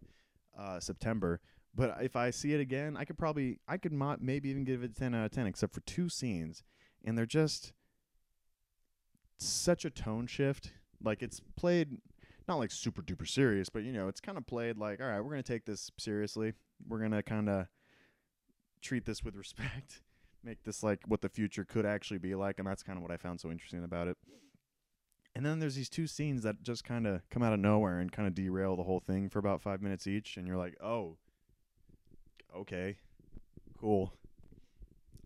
uh, 0.58 0.80
September, 0.80 1.42
but 1.74 1.98
if 2.02 2.16
I 2.16 2.30
see 2.30 2.54
it 2.54 2.60
again, 2.60 2.96
I 2.96 3.06
could 3.06 3.18
probably, 3.18 3.60
I 3.68 3.78
could 3.78 3.92
mo- 3.92 4.18
maybe 4.20 4.50
even 4.50 4.64
give 4.64 4.84
it 4.84 4.96
ten 4.96 5.16
out 5.16 5.26
of 5.26 5.32
ten, 5.32 5.48
except 5.48 5.74
for 5.74 5.82
two 5.82 6.10
scenes, 6.10 6.64
and 7.04 7.18
they're 7.18 7.26
just 7.26 7.74
such 9.38 9.84
a 9.84 9.90
tone 9.90 10.28
shift. 10.28 10.72
Like 11.04 11.24
it's 11.24 11.42
played 11.56 11.98
not 12.48 12.60
like 12.60 12.72
super 12.72 13.02
duper 13.02 13.28
serious, 13.28 13.70
but 13.70 13.84
you 13.84 13.92
know, 13.92 14.08
it's 14.08 14.22
kind 14.22 14.38
of 14.38 14.46
played 14.46 14.78
like, 14.78 15.02
all 15.02 15.08
right, 15.08 15.22
we're 15.22 15.32
gonna 15.32 15.44
take 15.44 15.66
this 15.66 15.90
seriously. 15.98 16.54
We're 16.88 17.00
gonna 17.00 17.24
kind 17.24 17.50
of 17.50 17.68
treat 18.82 19.06
this 19.06 19.24
with 19.24 19.36
respect, 19.36 20.02
make 20.44 20.64
this 20.64 20.84
like 20.84 21.00
what 21.08 21.22
the 21.22 21.30
future 21.30 21.64
could 21.64 21.86
actually 21.86 22.18
be 22.20 22.36
like, 22.36 22.60
and 22.60 22.68
that's 22.68 22.84
kind 22.84 22.98
of 22.98 23.04
what 23.04 23.12
I 23.12 23.18
found 23.18 23.40
so 23.40 23.52
interesting 23.52 23.84
about 23.84 24.08
it. 24.08 24.18
And 25.36 25.46
then 25.46 25.60
there's 25.60 25.76
these 25.76 25.90
two 25.90 26.06
scenes 26.06 26.44
that 26.44 26.62
just 26.62 26.84
kind 26.84 27.08
of 27.08 27.28
come 27.30 27.42
out 27.42 27.54
of 27.54 27.60
nowhere 27.60 28.00
and 28.00 28.12
kind 28.12 28.28
of 28.28 28.36
derail 28.36 28.76
the 28.76 28.84
whole 28.84 29.00
thing 29.00 29.30
for 29.30 29.40
about 29.40 29.62
five 29.62 29.82
minutes 29.82 30.06
each, 30.06 30.38
and 30.38 30.48
you're 30.48 30.58
like, 30.58 30.76
oh, 30.82 31.18
okay, 32.56 32.98
cool. 33.80 34.14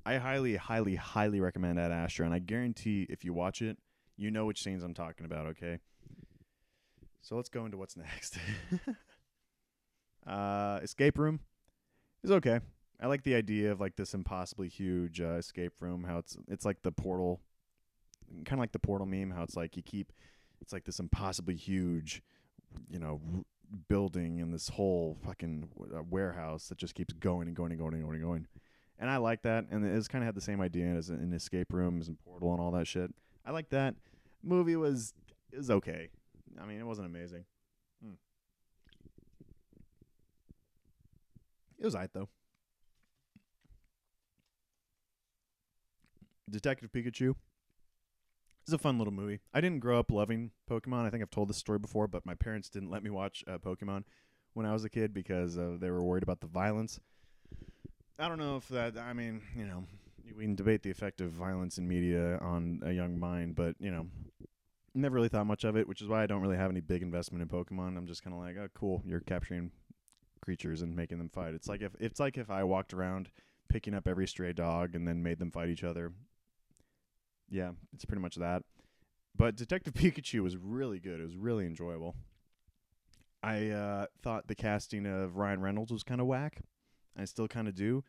I 0.05 0.15
highly, 0.15 0.55
highly, 0.55 0.95
highly 0.95 1.41
recommend 1.41 1.77
Ad 1.77 1.91
Astra, 1.91 2.25
and 2.25 2.33
I 2.33 2.39
guarantee 2.39 3.05
if 3.09 3.25
you 3.25 3.33
watch 3.33 3.61
it, 3.61 3.77
you 4.15 4.31
know 4.31 4.45
which 4.45 4.63
scenes 4.63 4.81
I'm 4.81 4.93
talking 4.93 5.25
about, 5.25 5.47
okay? 5.47 5.79
So 7.21 7.35
let's 7.35 7.49
go 7.49 7.65
into 7.65 7.77
what's 7.77 7.97
next. 7.97 8.37
uh, 10.25 10.79
escape 10.81 11.17
room 11.17 11.41
is 12.23 12.31
okay. 12.31 12.61
I 12.99 13.07
like 13.07 13.23
the 13.23 13.35
idea 13.35 13.71
of 13.71 13.79
like 13.79 13.95
this 13.95 14.13
impossibly 14.13 14.69
huge 14.69 15.21
uh, 15.21 15.35
escape 15.35 15.73
room. 15.79 16.03
How 16.03 16.17
it's 16.17 16.37
it's 16.47 16.65
like 16.65 16.81
the 16.81 16.91
portal, 16.91 17.41
kind 18.45 18.53
of 18.53 18.59
like 18.59 18.71
the 18.71 18.79
portal 18.79 19.05
meme. 19.05 19.31
How 19.31 19.43
it's 19.43 19.55
like 19.55 19.77
you 19.77 19.83
keep, 19.83 20.11
it's 20.61 20.73
like 20.73 20.85
this 20.85 20.99
impossibly 20.99 21.55
huge, 21.55 22.23
you 22.89 22.99
know, 22.99 23.21
r- 23.35 23.43
building 23.87 24.39
in 24.39 24.51
this 24.51 24.69
whole 24.69 25.17
fucking 25.23 25.69
uh, 25.95 26.01
warehouse 26.09 26.69
that 26.69 26.79
just 26.79 26.95
keeps 26.95 27.13
going 27.13 27.47
and 27.47 27.55
going 27.55 27.71
and 27.71 27.79
going 27.79 27.93
and 27.93 28.03
going 28.03 28.15
and 28.15 28.23
going. 28.23 28.47
And 28.99 29.11
I 29.11 29.17
like 29.17 29.43
that. 29.43 29.65
And 29.69 29.85
it's 29.85 30.07
kind 30.07 30.23
of 30.23 30.25
had 30.25 30.35
the 30.35 30.41
same 30.41 30.59
idea 30.59 30.87
as 30.87 31.09
an 31.09 31.33
escape 31.33 31.71
rooms 31.71 32.07
and 32.07 32.17
portal 32.25 32.51
and 32.53 32.59
all 32.59 32.71
that 32.71 32.87
shit. 32.87 33.13
I 33.45 33.51
like 33.51 33.69
that. 33.69 33.93
Movie 34.41 34.75
was 34.75 35.13
is 35.51 35.69
okay. 35.69 36.09
I 36.59 36.65
mean, 36.65 36.79
it 36.79 36.85
wasn't 36.85 37.07
amazing. 37.07 37.45
Hmm. 38.03 38.13
It 41.77 41.85
was 41.85 41.93
alright 41.93 42.11
though. 42.11 42.29
Detective 46.49 46.91
Pikachu 46.91 47.35
is 48.65 48.73
a 48.73 48.77
fun 48.77 48.97
little 48.97 49.13
movie. 49.13 49.39
I 49.53 49.61
didn't 49.61 49.79
grow 49.79 49.99
up 49.99 50.11
loving 50.11 50.51
Pokemon. 50.69 51.05
I 51.05 51.09
think 51.09 51.21
I've 51.21 51.29
told 51.29 51.49
this 51.49 51.57
story 51.57 51.79
before, 51.79 52.07
but 52.07 52.25
my 52.25 52.35
parents 52.35 52.69
didn't 52.69 52.89
let 52.89 53.03
me 53.03 53.09
watch 53.09 53.43
uh, 53.47 53.57
Pokemon 53.57 54.03
when 54.53 54.65
I 54.65 54.73
was 54.73 54.85
a 54.85 54.89
kid 54.89 55.13
because 55.13 55.57
uh, 55.57 55.77
they 55.79 55.89
were 55.89 56.03
worried 56.03 56.23
about 56.23 56.39
the 56.39 56.47
violence. 56.47 56.99
I 58.17 58.27
don't 58.27 58.39
know 58.39 58.57
if 58.57 58.67
that. 58.69 58.97
I 58.97 59.13
mean, 59.13 59.41
you 59.55 59.65
know, 59.65 59.83
we 60.35 60.43
can 60.43 60.55
debate 60.55 60.83
the 60.83 60.89
effect 60.89 61.21
of 61.21 61.31
violence 61.31 61.77
in 61.77 61.87
media 61.87 62.37
on 62.41 62.81
a 62.83 62.91
young 62.91 63.19
mind, 63.19 63.55
but 63.55 63.75
you 63.79 63.91
know, 63.91 64.07
never 64.95 65.15
really 65.15 65.29
thought 65.29 65.45
much 65.45 65.63
of 65.63 65.75
it, 65.75 65.87
which 65.87 66.01
is 66.01 66.07
why 66.07 66.23
I 66.23 66.27
don't 66.27 66.41
really 66.41 66.57
have 66.57 66.71
any 66.71 66.81
big 66.81 67.03
investment 67.03 67.41
in 67.41 67.49
Pokemon. 67.49 67.97
I'm 67.97 68.07
just 68.07 68.23
kind 68.23 68.33
of 68.33 68.41
like, 68.41 68.55
oh, 68.57 68.69
cool, 68.73 69.03
you're 69.05 69.19
capturing 69.19 69.71
creatures 70.41 70.81
and 70.81 70.95
making 70.95 71.17
them 71.17 71.29
fight. 71.29 71.53
It's 71.53 71.67
like 71.67 71.81
if 71.81 71.93
it's 71.99 72.19
like 72.19 72.37
if 72.37 72.49
I 72.49 72.63
walked 72.63 72.93
around 72.93 73.29
picking 73.69 73.93
up 73.93 74.07
every 74.07 74.27
stray 74.27 74.53
dog 74.53 74.95
and 74.95 75.07
then 75.07 75.21
made 75.21 75.39
them 75.39 75.51
fight 75.51 75.69
each 75.69 75.83
other. 75.83 76.13
Yeah, 77.49 77.71
it's 77.93 78.05
pretty 78.05 78.21
much 78.21 78.35
that. 78.35 78.63
But 79.35 79.55
Detective 79.55 79.93
Pikachu 79.95 80.41
was 80.41 80.57
really 80.57 80.99
good. 80.99 81.19
It 81.19 81.23
was 81.23 81.37
really 81.37 81.65
enjoyable. 81.65 82.15
I 83.43 83.69
uh, 83.69 84.05
thought 84.21 84.47
the 84.47 84.55
casting 84.55 85.05
of 85.05 85.37
Ryan 85.37 85.61
Reynolds 85.61 85.91
was 85.91 86.03
kind 86.03 86.19
of 86.19 86.27
whack. 86.27 86.61
I 87.17 87.25
still 87.25 87.47
kind 87.47 87.67
of 87.67 87.75
do 87.75 88.03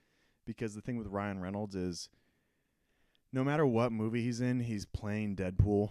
because 0.47 0.75
the 0.75 0.81
thing 0.81 0.97
with 0.97 1.07
Ryan 1.07 1.41
Reynolds 1.41 1.75
is 1.75 2.09
no 3.33 3.45
matter 3.45 3.67
what 3.67 3.93
movie 3.93 4.23
he's 4.23 4.41
in, 4.41 4.61
he's 4.61 4.87
playing 4.87 5.37
Deadpool. 5.37 5.91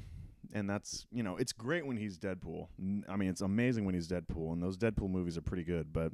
And 0.53 0.69
that's, 0.69 1.05
you 1.11 1.23
know, 1.23 1.35
it's 1.35 1.51
great 1.51 1.85
when 1.85 1.97
he's 1.97 2.17
Deadpool. 2.17 2.67
I 3.07 3.15
mean, 3.15 3.29
it's 3.29 3.41
amazing 3.41 3.85
when 3.85 3.95
he's 3.95 4.07
Deadpool, 4.07 4.53
and 4.53 4.63
those 4.63 4.77
Deadpool 4.77 5.09
movies 5.09 5.37
are 5.37 5.41
pretty 5.41 5.65
good. 5.65 5.91
But, 5.91 6.13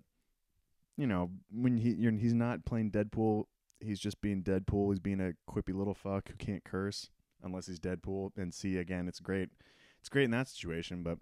you 0.97 1.05
know, 1.05 1.29
when 1.51 1.77
he 1.77 1.93
he's 2.19 2.33
not 2.33 2.65
playing 2.65 2.91
Deadpool, 2.91 3.45
he's 3.79 3.99
just 3.99 4.21
being 4.21 4.41
Deadpool. 4.41 4.89
He's 4.89 4.99
being 4.99 5.21
a 5.21 5.33
quippy 5.49 5.73
little 5.73 5.93
fuck 5.93 6.29
who 6.29 6.35
can't 6.35 6.63
curse 6.63 7.09
unless 7.43 7.67
he's 7.67 7.79
Deadpool. 7.79 8.31
And 8.37 8.53
see, 8.53 8.77
again, 8.77 9.07
it's 9.07 9.19
great. 9.19 9.49
It's 9.99 10.09
great 10.09 10.25
in 10.25 10.31
that 10.31 10.47
situation. 10.47 11.03
But 11.03 11.17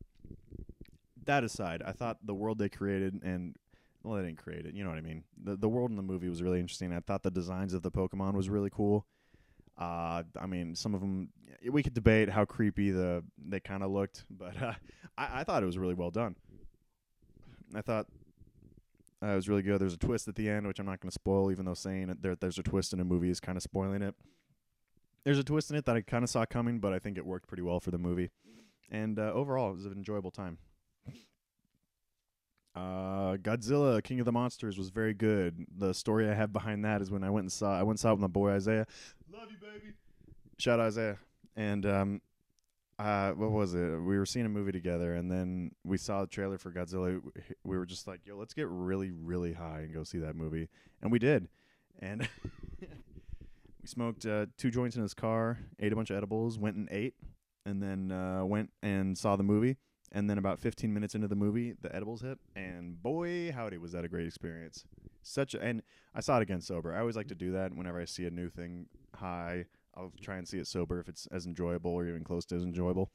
that 1.25 1.43
aside, 1.43 1.83
I 1.85 1.91
thought 1.91 2.17
the 2.23 2.33
world 2.33 2.57
they 2.57 2.69
created 2.69 3.21
and 3.23 3.55
well, 4.03 4.15
they 4.15 4.23
didn't 4.23 4.39
create 4.39 4.65
it. 4.65 4.73
You 4.73 4.83
know 4.83 4.89
what 4.89 4.97
I 4.97 5.01
mean. 5.01 5.23
The 5.43 5.55
the 5.55 5.69
world 5.69 5.91
in 5.91 5.95
the 5.95 6.03
movie 6.03 6.29
was 6.29 6.41
really 6.41 6.59
interesting. 6.59 6.91
I 6.93 6.99
thought 6.99 7.23
the 7.23 7.31
designs 7.31 7.73
of 7.73 7.83
the 7.83 7.91
Pokemon 7.91 8.33
was 8.33 8.49
really 8.49 8.69
cool. 8.71 9.05
Uh, 9.77 10.23
I 10.39 10.45
mean, 10.47 10.75
some 10.75 10.93
of 10.93 11.01
them 11.01 11.29
we 11.69 11.83
could 11.83 11.93
debate 11.93 12.29
how 12.29 12.45
creepy 12.45 12.91
the 12.91 13.23
they 13.37 13.59
kind 13.59 13.83
of 13.83 13.91
looked, 13.91 14.25
but 14.29 14.61
uh, 14.61 14.73
I, 15.17 15.41
I 15.41 15.43
thought 15.43 15.63
it 15.63 15.67
was 15.67 15.77
really 15.77 15.93
well 15.93 16.11
done. 16.11 16.35
I 17.73 17.81
thought 17.81 18.07
uh, 19.23 19.27
it 19.27 19.35
was 19.35 19.47
really 19.47 19.61
good. 19.61 19.79
There's 19.79 19.93
a 19.93 19.97
twist 19.97 20.27
at 20.27 20.35
the 20.35 20.49
end, 20.49 20.67
which 20.67 20.79
I'm 20.79 20.85
not 20.85 20.99
going 20.99 21.09
to 21.09 21.13
spoil, 21.13 21.51
even 21.51 21.65
though 21.65 21.73
saying 21.73 22.15
there, 22.21 22.35
there's 22.35 22.57
a 22.57 22.63
twist 22.63 22.91
in 22.91 22.99
a 22.99 23.05
movie 23.05 23.29
is 23.29 23.39
kind 23.39 23.55
of 23.55 23.63
spoiling 23.63 24.01
it 24.01 24.15
there's 25.23 25.39
a 25.39 25.43
twist 25.43 25.69
in 25.69 25.77
it 25.77 25.85
that 25.85 25.95
I 25.95 26.01
kind 26.01 26.23
of 26.23 26.29
saw 26.29 26.45
coming, 26.45 26.79
but 26.79 26.93
I 26.93 26.99
think 26.99 27.17
it 27.17 27.25
worked 27.25 27.47
pretty 27.47 27.63
well 27.63 27.79
for 27.79 27.91
the 27.91 27.97
movie. 27.97 28.31
And 28.89 29.17
uh, 29.19 29.31
overall, 29.33 29.71
it 29.71 29.75
was 29.75 29.85
an 29.85 29.93
enjoyable 29.93 30.31
time. 30.31 30.57
Uh, 32.73 33.35
Godzilla, 33.35 34.01
King 34.01 34.19
of 34.19 34.25
the 34.25 34.31
Monsters 34.31 34.77
was 34.77 34.89
very 34.89 35.13
good. 35.13 35.65
The 35.77 35.93
story 35.93 36.29
I 36.29 36.33
have 36.33 36.53
behind 36.53 36.85
that 36.85 37.01
is 37.01 37.11
when 37.11 37.23
I 37.23 37.29
went 37.29 37.43
and 37.43 37.51
saw 37.51 37.77
I 37.77 37.83
went 37.83 37.95
and 37.95 37.99
saw 37.99 38.09
it 38.09 38.13
with 38.13 38.21
my 38.21 38.27
boy 38.27 38.51
Isaiah. 38.51 38.87
Love 39.31 39.49
you, 39.51 39.57
baby. 39.57 39.93
Shout 40.57 40.79
out 40.79 40.87
Isaiah. 40.87 41.17
And 41.57 41.85
um, 41.85 42.21
uh, 42.97 43.31
what 43.31 43.51
was 43.51 43.73
it? 43.73 43.79
We 43.79 44.17
were 44.17 44.25
seeing 44.25 44.45
a 44.45 44.49
movie 44.49 44.71
together, 44.71 45.15
and 45.15 45.29
then 45.29 45.71
we 45.83 45.97
saw 45.97 46.21
the 46.21 46.27
trailer 46.27 46.57
for 46.57 46.71
Godzilla. 46.71 47.21
We 47.63 47.77
were 47.77 47.85
just 47.85 48.07
like, 48.07 48.21
"Yo, 48.25 48.37
let's 48.37 48.53
get 48.53 48.67
really, 48.69 49.11
really 49.11 49.51
high 49.51 49.79
and 49.81 49.93
go 49.93 50.03
see 50.03 50.19
that 50.19 50.35
movie," 50.35 50.69
and 51.01 51.11
we 51.11 51.19
did. 51.19 51.49
And 51.99 52.29
We 53.81 53.87
smoked 53.87 54.25
uh, 54.25 54.45
two 54.57 54.69
joints 54.69 54.95
in 54.95 55.01
his 55.01 55.15
car, 55.15 55.57
ate 55.79 55.91
a 55.91 55.95
bunch 55.95 56.11
of 56.11 56.17
edibles, 56.17 56.59
went 56.59 56.75
and 56.75 56.87
ate, 56.91 57.15
and 57.65 57.81
then 57.81 58.11
uh, 58.11 58.45
went 58.45 58.69
and 58.83 59.17
saw 59.17 59.35
the 59.35 59.43
movie. 59.43 59.77
And 60.11 60.29
then 60.29 60.37
about 60.37 60.59
15 60.59 60.93
minutes 60.93 61.15
into 61.15 61.27
the 61.27 61.35
movie, 61.35 61.73
the 61.81 61.95
edibles 61.95 62.21
hit, 62.21 62.37
and 62.53 63.01
boy, 63.01 63.51
howdy, 63.53 63.77
was 63.77 63.93
that 63.93 64.03
a 64.03 64.09
great 64.09 64.27
experience! 64.27 64.83
Such 65.23 65.55
a, 65.55 65.61
and 65.61 65.81
I 66.13 66.19
saw 66.19 66.37
it 66.37 66.41
again 66.41 66.59
sober. 66.59 66.93
I 66.93 66.99
always 66.99 67.15
like 67.15 67.29
to 67.29 67.35
do 67.35 67.53
that 67.53 67.73
whenever 67.73 67.99
I 67.99 68.05
see 68.05 68.25
a 68.25 68.29
new 68.29 68.49
thing 68.49 68.87
high. 69.15 69.65
I'll 69.95 70.11
try 70.21 70.35
and 70.35 70.47
see 70.47 70.57
it 70.57 70.67
sober 70.67 70.99
if 70.99 71.07
it's 71.07 71.27
as 71.27 71.45
enjoyable 71.45 71.91
or 71.91 72.05
even 72.05 72.23
close 72.23 72.45
to 72.47 72.55
as 72.55 72.63
enjoyable. 72.63 73.09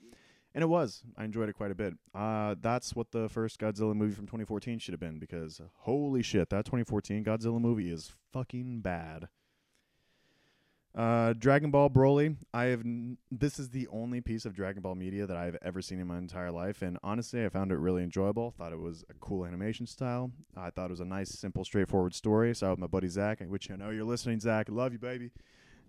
And 0.55 0.63
it 0.63 0.69
was. 0.69 1.03
I 1.19 1.25
enjoyed 1.25 1.51
it 1.51 1.53
quite 1.53 1.71
a 1.71 1.75
bit. 1.75 1.95
Uh, 2.15 2.55
that's 2.61 2.97
what 2.97 3.13
the 3.13 3.29
first 3.29 3.61
Godzilla 3.61 3.95
movie 3.95 4.15
from 4.15 4.25
2014 4.25 4.79
should 4.79 4.95
have 4.95 5.01
been 5.01 5.19
because 5.19 5.61
holy 5.81 6.23
shit, 6.23 6.49
that 6.49 6.65
2014 6.65 7.25
Godzilla 7.25 7.61
movie 7.61 7.91
is 7.93 8.13
fucking 8.33 8.81
bad. 8.81 9.29
Uh, 10.97 11.35
Dragon 11.35 11.71
Ball 11.71 11.91
Broly. 11.91 12.37
I 12.55 12.65
have. 12.65 12.81
N- 12.81 13.19
this 13.31 13.59
is 13.59 13.69
the 13.69 13.87
only 13.89 14.23
piece 14.23 14.47
of 14.47 14.55
Dragon 14.55 14.81
Ball 14.81 14.95
media 14.95 15.27
that 15.27 15.37
I've 15.37 15.59
ever 15.61 15.83
seen 15.83 16.01
in 16.01 16.07
my 16.07 16.17
entire 16.17 16.51
life, 16.51 16.81
and 16.81 16.97
honestly, 17.03 17.45
I 17.45 17.51
found 17.51 17.71
it 17.71 17.77
really 17.77 18.03
enjoyable. 18.03 18.55
Thought 18.57 18.73
it 18.73 18.79
was 18.79 19.05
a 19.11 19.15
cool 19.21 19.45
animation 19.45 19.87
style. 19.87 20.31
I 20.57 20.71
thought 20.71 20.87
it 20.87 20.91
was 20.93 21.01
a 21.01 21.05
nice, 21.05 21.29
simple, 21.31 21.67
straightforward 21.67 22.15
story. 22.15 22.55
So 22.55 22.71
with 22.71 22.79
my 22.79 22.87
buddy 22.87 23.09
Zach, 23.09 23.43
which 23.47 23.71
I 23.71 23.77
know 23.77 23.91
you're 23.91 24.05
listening, 24.05 24.41
Zach, 24.41 24.69
love 24.71 24.95
you, 24.95 24.99
baby. 24.99 25.33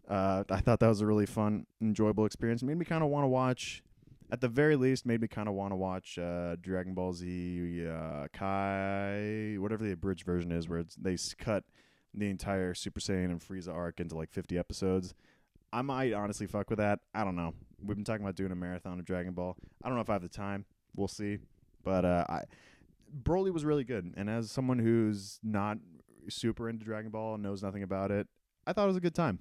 Uh, 0.10 0.44
I 0.50 0.60
thought 0.60 0.82
that 0.82 0.88
was 0.90 1.00
a 1.00 1.06
really 1.06 1.26
fun, 1.26 1.68
enjoyable 1.82 2.26
experience. 2.26 2.62
It 2.62 2.66
made 2.66 2.78
me 2.78 2.86
kind 2.86 3.04
of 3.04 3.10
want 3.10 3.24
to 3.24 3.30
watch. 3.30 3.84
At 4.30 4.42
the 4.42 4.50
very 4.50 4.76
least, 4.76 5.06
made 5.06 5.22
me 5.22 5.30
kind 5.30 5.48
of 5.48 5.54
want 5.56 5.72
to 5.72 5.78
watch 5.78 6.20
uh, 6.20 6.58
Dragon 6.60 6.94
Ball 6.94 7.14
Z 7.14 7.88
uh, 7.88 8.28
Kai, 8.34 9.56
whatever 9.58 9.86
the 9.86 9.94
abridged 9.94 10.26
version 10.26 10.52
is, 10.52 10.68
where 10.68 10.84
they 11.00 11.16
cut 11.38 11.64
the 12.14 12.30
entire 12.30 12.74
Super 12.74 13.00
Saiyan 13.00 13.26
and 13.26 13.40
Frieza 13.40 13.74
arc 13.74 14.00
into 14.00 14.16
like 14.16 14.32
50 14.32 14.58
episodes. 14.58 15.14
I 15.72 15.82
might 15.82 16.14
honestly 16.14 16.48
fuck 16.48 16.70
with 16.70 16.80
that. 16.80 17.00
I 17.14 17.24
don't 17.24 17.36
know. 17.36 17.54
We've 17.84 17.96
been 17.96 18.06
talking 18.06 18.24
about 18.24 18.36
doing 18.36 18.52
a 18.52 18.56
marathon 18.56 19.00
of 19.00 19.06
Dragon 19.06 19.34
Ball. 19.34 19.56
I 19.84 19.88
don't 19.88 19.96
know 19.96 20.02
if 20.02 20.10
I 20.10 20.14
have 20.14 20.22
the 20.22 20.30
time. 20.30 20.66
We'll 20.96 21.08
see. 21.08 21.40
But 21.84 22.06
uh, 22.06 22.26
I, 22.28 22.44
Broly 23.24 23.52
was 23.52 23.66
really 23.66 23.84
good, 23.84 24.14
and 24.18 24.30
as 24.30 24.52
someone 24.52 24.80
who's 24.80 25.40
not 25.44 25.78
super 26.30 26.70
into 26.70 26.86
Dragon 26.86 27.12
Ball 27.12 27.36
and 27.36 27.44
knows 27.44 27.64
nothing 27.64 27.84
about 27.84 28.12
it, 28.12 28.28
I 28.66 28.74
thought 28.74 28.86
it 28.86 28.88
was 28.88 28.98
a 28.98 29.02
good 29.02 29.16
time. 29.16 29.40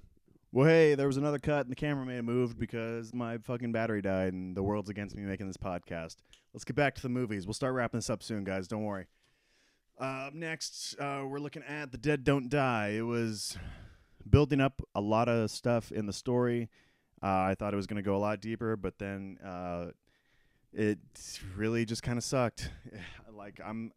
Well, 0.53 0.65
hey, 0.65 0.95
there 0.95 1.07
was 1.07 1.17
another 1.17 1.39
cut, 1.39 1.65
and 1.65 1.71
the 1.71 1.75
camera 1.75 2.05
may 2.05 2.15
have 2.15 2.25
moved 2.25 2.57
because 2.57 3.13
my 3.13 3.37
fucking 3.37 3.73
battery 3.73 4.01
died, 4.01 4.33
and 4.33 4.55
the 4.55 4.63
world's 4.63 4.89
against 4.89 5.15
me 5.15 5.23
making 5.23 5.47
this 5.47 5.57
podcast. 5.57 6.17
Let's 6.53 6.63
get 6.63 6.75
back 6.75 6.95
to 6.95 7.01
the 7.01 7.09
movies. 7.09 7.45
We'll 7.45 7.53
start 7.53 7.73
wrapping 7.73 7.97
this 7.97 8.09
up 8.09 8.23
soon, 8.23 8.43
guys. 8.45 8.67
Don't 8.67 8.83
worry. 8.83 9.07
Uh, 9.99 10.27
up 10.27 10.33
next, 10.35 10.95
uh, 10.99 11.23
we're 11.27 11.39
looking 11.39 11.63
at 11.63 11.91
The 11.91 11.97
Dead 11.97 12.23
Don't 12.23 12.49
Die. 12.49 12.87
It 12.89 13.01
was 13.01 13.57
building 14.29 14.61
up 14.61 14.83
a 14.93 15.01
lot 15.01 15.27
of 15.27 15.49
stuff 15.49 15.91
in 15.91 16.05
the 16.05 16.13
story. 16.13 16.69
Uh, 17.23 17.25
I 17.25 17.55
thought 17.57 17.73
it 17.73 17.77
was 17.77 17.87
going 17.87 17.97
to 17.97 18.03
go 18.03 18.15
a 18.15 18.19
lot 18.19 18.39
deeper, 18.39 18.75
but 18.75 18.99
then 18.99 19.39
uh, 19.43 19.87
it 20.71 20.99
really 21.55 21.83
just 21.83 22.03
kind 22.03 22.19
of 22.19 22.23
sucked. 22.23 22.69
like 23.33 23.59
I'm, 23.65 23.91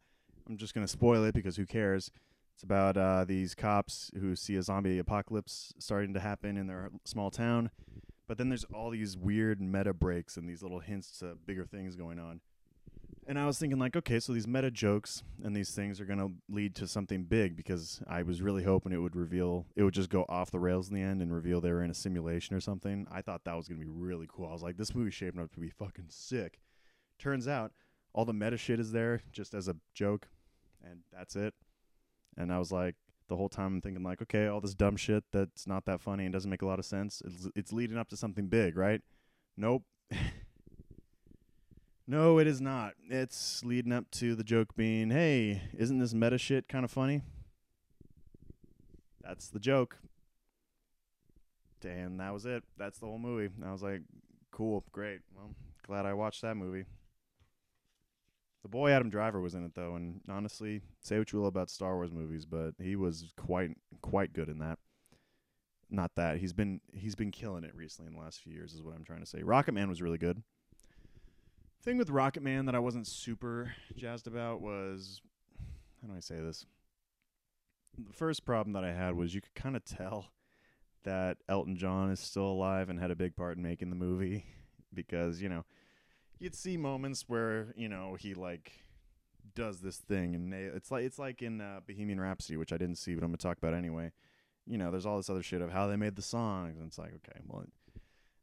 I'm 0.48 0.56
just 0.56 0.72
going 0.74 0.86
to 0.86 0.90
spoil 0.90 1.22
it 1.24 1.34
because 1.34 1.56
who 1.56 1.66
cares? 1.66 2.10
It's 2.54 2.62
about 2.62 2.96
uh, 2.96 3.26
these 3.26 3.54
cops 3.54 4.10
who 4.18 4.34
see 4.36 4.56
a 4.56 4.62
zombie 4.62 4.98
apocalypse 4.98 5.74
starting 5.78 6.14
to 6.14 6.20
happen 6.20 6.56
in 6.56 6.66
their 6.66 6.90
small 7.04 7.30
town, 7.30 7.70
but 8.26 8.38
then 8.38 8.48
there's 8.48 8.64
all 8.64 8.88
these 8.88 9.18
weird 9.18 9.60
meta 9.60 9.92
breaks 9.92 10.38
and 10.38 10.48
these 10.48 10.62
little 10.62 10.80
hints 10.80 11.18
to 11.18 11.36
bigger 11.46 11.66
things 11.66 11.94
going 11.94 12.18
on. 12.18 12.40
And 13.30 13.38
I 13.38 13.46
was 13.46 13.60
thinking, 13.60 13.78
like, 13.78 13.94
okay, 13.94 14.18
so 14.18 14.32
these 14.32 14.48
meta 14.48 14.72
jokes 14.72 15.22
and 15.44 15.54
these 15.54 15.70
things 15.70 16.00
are 16.00 16.04
going 16.04 16.18
to 16.18 16.32
lead 16.48 16.74
to 16.74 16.88
something 16.88 17.22
big 17.22 17.56
because 17.56 18.02
I 18.08 18.24
was 18.24 18.42
really 18.42 18.64
hoping 18.64 18.90
it 18.90 18.96
would 18.96 19.14
reveal, 19.14 19.66
it 19.76 19.84
would 19.84 19.94
just 19.94 20.10
go 20.10 20.26
off 20.28 20.50
the 20.50 20.58
rails 20.58 20.88
in 20.88 20.96
the 20.96 21.02
end 21.02 21.22
and 21.22 21.32
reveal 21.32 21.60
they 21.60 21.70
were 21.70 21.84
in 21.84 21.92
a 21.92 21.94
simulation 21.94 22.56
or 22.56 22.60
something. 22.60 23.06
I 23.08 23.22
thought 23.22 23.44
that 23.44 23.54
was 23.56 23.68
going 23.68 23.78
to 23.78 23.86
be 23.86 23.92
really 23.92 24.26
cool. 24.28 24.48
I 24.48 24.52
was 24.52 24.64
like, 24.64 24.78
this 24.78 24.96
movie's 24.96 25.14
shaping 25.14 25.40
up 25.40 25.52
to 25.52 25.60
be 25.60 25.70
fucking 25.70 26.06
sick. 26.08 26.58
Turns 27.20 27.46
out 27.46 27.70
all 28.12 28.24
the 28.24 28.32
meta 28.32 28.56
shit 28.56 28.80
is 28.80 28.90
there 28.90 29.20
just 29.30 29.54
as 29.54 29.68
a 29.68 29.76
joke, 29.94 30.26
and 30.82 31.02
that's 31.12 31.36
it. 31.36 31.54
And 32.36 32.52
I 32.52 32.58
was 32.58 32.72
like, 32.72 32.96
the 33.28 33.36
whole 33.36 33.48
time 33.48 33.74
I'm 33.74 33.80
thinking, 33.80 34.02
like, 34.02 34.20
okay, 34.22 34.48
all 34.48 34.60
this 34.60 34.74
dumb 34.74 34.96
shit 34.96 35.22
that's 35.30 35.68
not 35.68 35.84
that 35.84 36.00
funny 36.00 36.24
and 36.24 36.32
doesn't 36.32 36.50
make 36.50 36.62
a 36.62 36.66
lot 36.66 36.80
of 36.80 36.84
sense, 36.84 37.22
it's, 37.24 37.48
it's 37.54 37.72
leading 37.72 37.96
up 37.96 38.08
to 38.08 38.16
something 38.16 38.48
big, 38.48 38.76
right? 38.76 39.02
Nope. 39.56 39.84
No, 42.10 42.40
it 42.40 42.48
is 42.48 42.60
not. 42.60 42.94
It's 43.08 43.64
leading 43.64 43.92
up 43.92 44.10
to 44.14 44.34
the 44.34 44.42
joke 44.42 44.74
being, 44.74 45.10
hey, 45.10 45.62
isn't 45.78 46.00
this 46.00 46.12
meta 46.12 46.38
shit 46.38 46.66
kind 46.66 46.84
of 46.84 46.90
funny? 46.90 47.22
That's 49.22 49.46
the 49.46 49.60
joke. 49.60 49.96
And 51.84 52.18
that 52.18 52.32
was 52.32 52.46
it. 52.46 52.64
That's 52.76 52.98
the 52.98 53.06
whole 53.06 53.20
movie. 53.20 53.54
And 53.54 53.64
I 53.64 53.70
was 53.70 53.84
like, 53.84 54.00
cool, 54.50 54.82
great. 54.90 55.20
Well, 55.36 55.54
glad 55.86 56.04
I 56.04 56.14
watched 56.14 56.42
that 56.42 56.56
movie. 56.56 56.84
The 58.64 58.68
boy 58.68 58.90
Adam 58.90 59.08
Driver 59.08 59.40
was 59.40 59.54
in 59.54 59.64
it 59.64 59.76
though, 59.76 59.94
and 59.94 60.20
honestly, 60.28 60.82
say 61.02 61.16
what 61.16 61.32
you 61.32 61.38
will 61.38 61.46
about 61.46 61.70
Star 61.70 61.94
Wars 61.94 62.10
movies, 62.10 62.44
but 62.44 62.72
he 62.82 62.96
was 62.96 63.32
quite 63.36 63.70
quite 64.02 64.32
good 64.32 64.48
in 64.48 64.58
that. 64.58 64.80
Not 65.88 66.10
that 66.16 66.38
he's 66.38 66.52
been 66.52 66.80
he's 66.92 67.14
been 67.14 67.30
killing 67.30 67.62
it 67.62 67.74
recently 67.74 68.08
in 68.08 68.14
the 68.14 68.20
last 68.20 68.40
few 68.40 68.52
years, 68.52 68.74
is 68.74 68.82
what 68.82 68.96
I'm 68.96 69.04
trying 69.04 69.20
to 69.20 69.26
say. 69.26 69.44
Rocket 69.44 69.72
Man 69.72 69.88
was 69.88 70.02
really 70.02 70.18
good 70.18 70.42
thing 71.82 71.96
with 71.96 72.10
Rocket 72.10 72.42
Man 72.42 72.66
that 72.66 72.74
I 72.74 72.78
wasn't 72.78 73.06
super 73.06 73.72
jazzed 73.96 74.26
about 74.26 74.60
was 74.60 75.22
how 76.00 76.08
do 76.08 76.16
I 76.16 76.20
say 76.20 76.40
this? 76.40 76.66
The 77.98 78.12
first 78.12 78.44
problem 78.44 78.72
that 78.74 78.84
I 78.84 78.92
had 78.92 79.14
was 79.14 79.34
you 79.34 79.40
could 79.40 79.54
kind 79.54 79.76
of 79.76 79.84
tell 79.84 80.30
that 81.04 81.38
Elton 81.48 81.76
John 81.76 82.10
is 82.10 82.20
still 82.20 82.46
alive 82.46 82.88
and 82.88 83.00
had 83.00 83.10
a 83.10 83.16
big 83.16 83.34
part 83.34 83.56
in 83.56 83.62
making 83.62 83.90
the 83.90 83.96
movie 83.96 84.44
because, 84.92 85.40
you 85.40 85.48
know, 85.48 85.64
you'd 86.38 86.54
see 86.54 86.76
moments 86.76 87.24
where, 87.28 87.72
you 87.76 87.88
know, 87.88 88.16
he 88.18 88.34
like 88.34 88.72
does 89.54 89.80
this 89.80 89.96
thing 89.96 90.34
and 90.34 90.54
it's 90.54 90.90
like 90.90 91.04
it's 91.04 91.18
like 91.18 91.42
in 91.42 91.60
uh, 91.60 91.80
Bohemian 91.86 92.20
Rhapsody, 92.20 92.56
which 92.56 92.72
I 92.72 92.78
didn't 92.78 92.96
see, 92.98 93.14
but 93.14 93.24
I'm 93.24 93.30
going 93.30 93.38
to 93.38 93.42
talk 93.42 93.58
about 93.58 93.74
anyway. 93.74 94.12
You 94.66 94.78
know, 94.78 94.90
there's 94.90 95.06
all 95.06 95.16
this 95.16 95.30
other 95.30 95.42
shit 95.42 95.62
of 95.62 95.72
how 95.72 95.86
they 95.86 95.96
made 95.96 96.16
the 96.16 96.22
songs 96.22 96.78
and 96.78 96.86
it's 96.86 96.98
like, 96.98 97.14
okay, 97.14 97.40
well, 97.46 97.64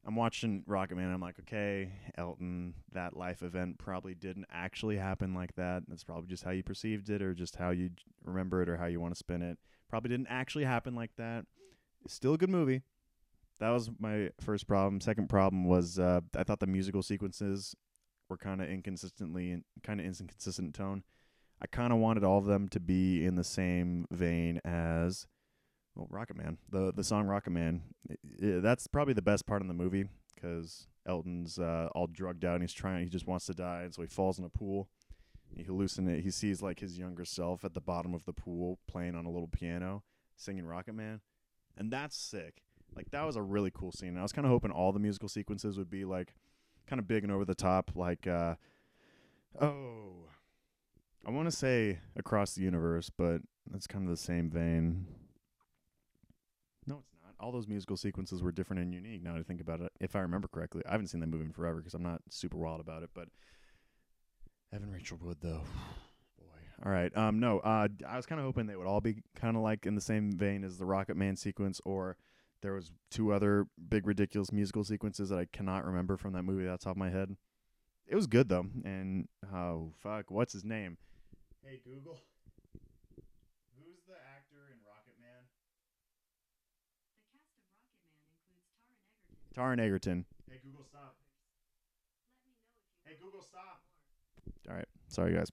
I'm 0.07 0.15
watching 0.15 0.63
Rocket 0.65 0.95
Man. 0.95 1.11
I'm 1.11 1.19
like, 1.19 1.37
okay, 1.41 1.91
Elton, 2.17 2.73
that 2.93 3.17
life 3.17 3.43
event 3.43 3.77
probably 3.77 4.15
didn't 4.15 4.45
actually 4.49 4.95
happen 4.95 5.33
like 5.33 5.55
that. 5.55 5.83
That's 5.89 6.05
probably 6.05 6.29
just 6.29 6.45
how 6.45 6.51
you 6.51 6.63
perceived 6.63 7.09
it, 7.09 7.21
or 7.21 7.33
just 7.33 7.57
how 7.57 7.71
you 7.71 7.89
remember 8.23 8.61
it, 8.61 8.69
or 8.69 8.77
how 8.77 8.85
you 8.85 9.01
want 9.01 9.13
to 9.13 9.17
spin 9.17 9.41
it. 9.41 9.57
Probably 9.89 10.09
didn't 10.09 10.27
actually 10.29 10.63
happen 10.63 10.95
like 10.95 11.11
that. 11.17 11.45
Still 12.07 12.35
a 12.35 12.37
good 12.37 12.49
movie. 12.49 12.83
That 13.59 13.71
was 13.71 13.89
my 13.99 14.29
first 14.39 14.65
problem. 14.65 15.01
Second 15.01 15.27
problem 15.27 15.65
was 15.65 15.99
uh, 15.99 16.21
I 16.37 16.43
thought 16.43 16.61
the 16.61 16.67
musical 16.67 17.03
sequences 17.03 17.75
were 18.29 18.37
kind 18.37 18.61
of 18.61 18.69
inconsistently 18.69 19.61
kind 19.83 19.99
of 19.99 20.05
inconsistent 20.05 20.73
tone. 20.73 21.03
I 21.61 21.65
kind 21.65 21.91
of 21.91 21.99
wanted 21.99 22.23
all 22.23 22.37
of 22.37 22.45
them 22.45 22.69
to 22.69 22.79
be 22.79 23.25
in 23.25 23.35
the 23.35 23.43
same 23.43 24.05
vein 24.11 24.61
as 24.63 25.27
well, 25.97 26.07
Rocket 26.11 26.37
Man, 26.37 26.57
the 26.69 26.93
the 26.93 27.03
song 27.03 27.25
Rocket 27.27 27.49
Man, 27.49 27.81
that's 28.39 28.87
probably 28.87 29.15
the 29.15 29.21
best 29.21 29.45
part 29.47 29.61
in 29.61 29.67
the 29.67 29.73
movie 29.73 30.05
because 30.35 30.87
Elton's 31.07 31.57
uh, 31.57 31.89
all 31.95 32.07
drugged 32.07 32.45
out 32.45 32.53
and 32.53 32.63
he's 32.63 32.73
trying, 32.73 33.03
he 33.03 33.09
just 33.09 33.27
wants 33.27 33.47
to 33.47 33.53
die, 33.53 33.81
and 33.81 33.93
so 33.93 34.03
he 34.03 34.07
falls 34.07 34.37
in 34.37 34.45
a 34.45 34.49
pool. 34.49 34.89
He 35.49 35.63
hallucinates. 35.63 36.21
He 36.21 36.29
sees 36.29 36.61
like 36.61 36.79
his 36.79 36.99
younger 36.99 37.25
self 37.25 37.65
at 37.65 37.73
the 37.73 37.81
bottom 37.81 38.13
of 38.13 38.25
the 38.25 38.33
pool 38.33 38.79
playing 38.87 39.15
on 39.15 39.25
a 39.25 39.31
little 39.31 39.47
piano, 39.47 40.03
singing 40.35 40.65
Rocket 40.67 40.93
Man, 40.93 41.21
and 41.75 41.91
that's 41.91 42.15
sick. 42.15 42.61
Like 42.95 43.09
that 43.11 43.25
was 43.25 43.35
a 43.35 43.41
really 43.41 43.71
cool 43.71 43.91
scene. 43.91 44.09
And 44.09 44.19
I 44.19 44.23
was 44.23 44.33
kind 44.33 44.45
of 44.45 44.51
hoping 44.51 44.71
all 44.71 44.91
the 44.91 44.99
musical 44.99 45.29
sequences 45.29 45.77
would 45.77 45.89
be 45.89 46.05
like 46.05 46.35
kind 46.85 46.99
of 46.99 47.07
big 47.07 47.23
and 47.23 47.31
over 47.31 47.45
the 47.45 47.55
top, 47.55 47.91
like 47.95 48.27
uh, 48.27 48.55
oh, 49.59 50.29
I 51.25 51.31
want 51.31 51.49
to 51.49 51.55
say 51.55 51.99
across 52.15 52.53
the 52.53 52.61
universe, 52.61 53.09
but 53.09 53.41
that's 53.71 53.87
kind 53.87 54.03
of 54.03 54.11
the 54.11 54.17
same 54.17 54.49
vein 54.49 55.07
all 57.39 57.51
those 57.51 57.67
musical 57.67 57.97
sequences 57.97 58.41
were 58.41 58.51
different 58.51 58.81
and 58.81 58.93
unique. 58.93 59.23
Now 59.23 59.33
that 59.33 59.39
I 59.39 59.43
think 59.43 59.61
about 59.61 59.81
it, 59.81 59.91
if 59.99 60.15
I 60.15 60.19
remember 60.19 60.47
correctly, 60.47 60.83
I 60.87 60.91
haven't 60.91 61.07
seen 61.07 61.21
that 61.21 61.27
movie 61.27 61.45
in 61.45 61.51
forever 61.51 61.77
because 61.77 61.93
I'm 61.93 62.03
not 62.03 62.21
super 62.29 62.57
wild 62.57 62.79
about 62.79 63.03
it. 63.03 63.09
But 63.13 63.27
Evan 64.73 64.91
Rachel 64.91 65.19
Wood, 65.21 65.37
though, 65.41 65.61
boy. 66.39 66.45
All 66.85 66.91
right. 66.91 67.15
Um, 67.15 67.39
no, 67.39 67.59
uh, 67.59 67.87
I 68.07 68.15
was 68.15 68.25
kind 68.25 68.39
of 68.39 68.45
hoping 68.45 68.67
they 68.67 68.75
would 68.75 68.87
all 68.87 69.01
be 69.01 69.23
kind 69.35 69.55
of 69.55 69.63
like 69.63 69.85
in 69.85 69.95
the 69.95 70.01
same 70.01 70.31
vein 70.31 70.63
as 70.63 70.77
the 70.77 70.85
Rocket 70.85 71.15
Man 71.17 71.35
sequence, 71.35 71.79
or 71.85 72.17
there 72.61 72.73
was 72.73 72.91
two 73.11 73.31
other 73.31 73.67
big 73.89 74.07
ridiculous 74.07 74.51
musical 74.51 74.83
sequences 74.83 75.29
that 75.29 75.39
I 75.39 75.45
cannot 75.45 75.85
remember 75.85 76.17
from 76.17 76.33
that 76.33 76.43
movie. 76.43 76.65
That's 76.65 76.87
off 76.87 76.97
my 76.97 77.09
head. 77.09 77.35
It 78.07 78.15
was 78.15 78.27
good 78.27 78.47
though, 78.49 78.65
and 78.85 79.27
oh 79.53 79.91
fuck, 79.97 80.31
what's 80.31 80.53
his 80.53 80.63
name? 80.63 80.97
Hey 81.63 81.81
Google. 81.83 82.17
Taron 89.57 89.79
Egerton. 89.79 90.25
Hey 90.49 90.59
Google, 90.63 90.85
stop. 90.85 91.15
Hey 93.05 93.15
Google, 93.19 93.41
stop. 93.41 93.81
All 94.69 94.75
right, 94.75 94.87
sorry 95.07 95.33
guys. 95.33 95.51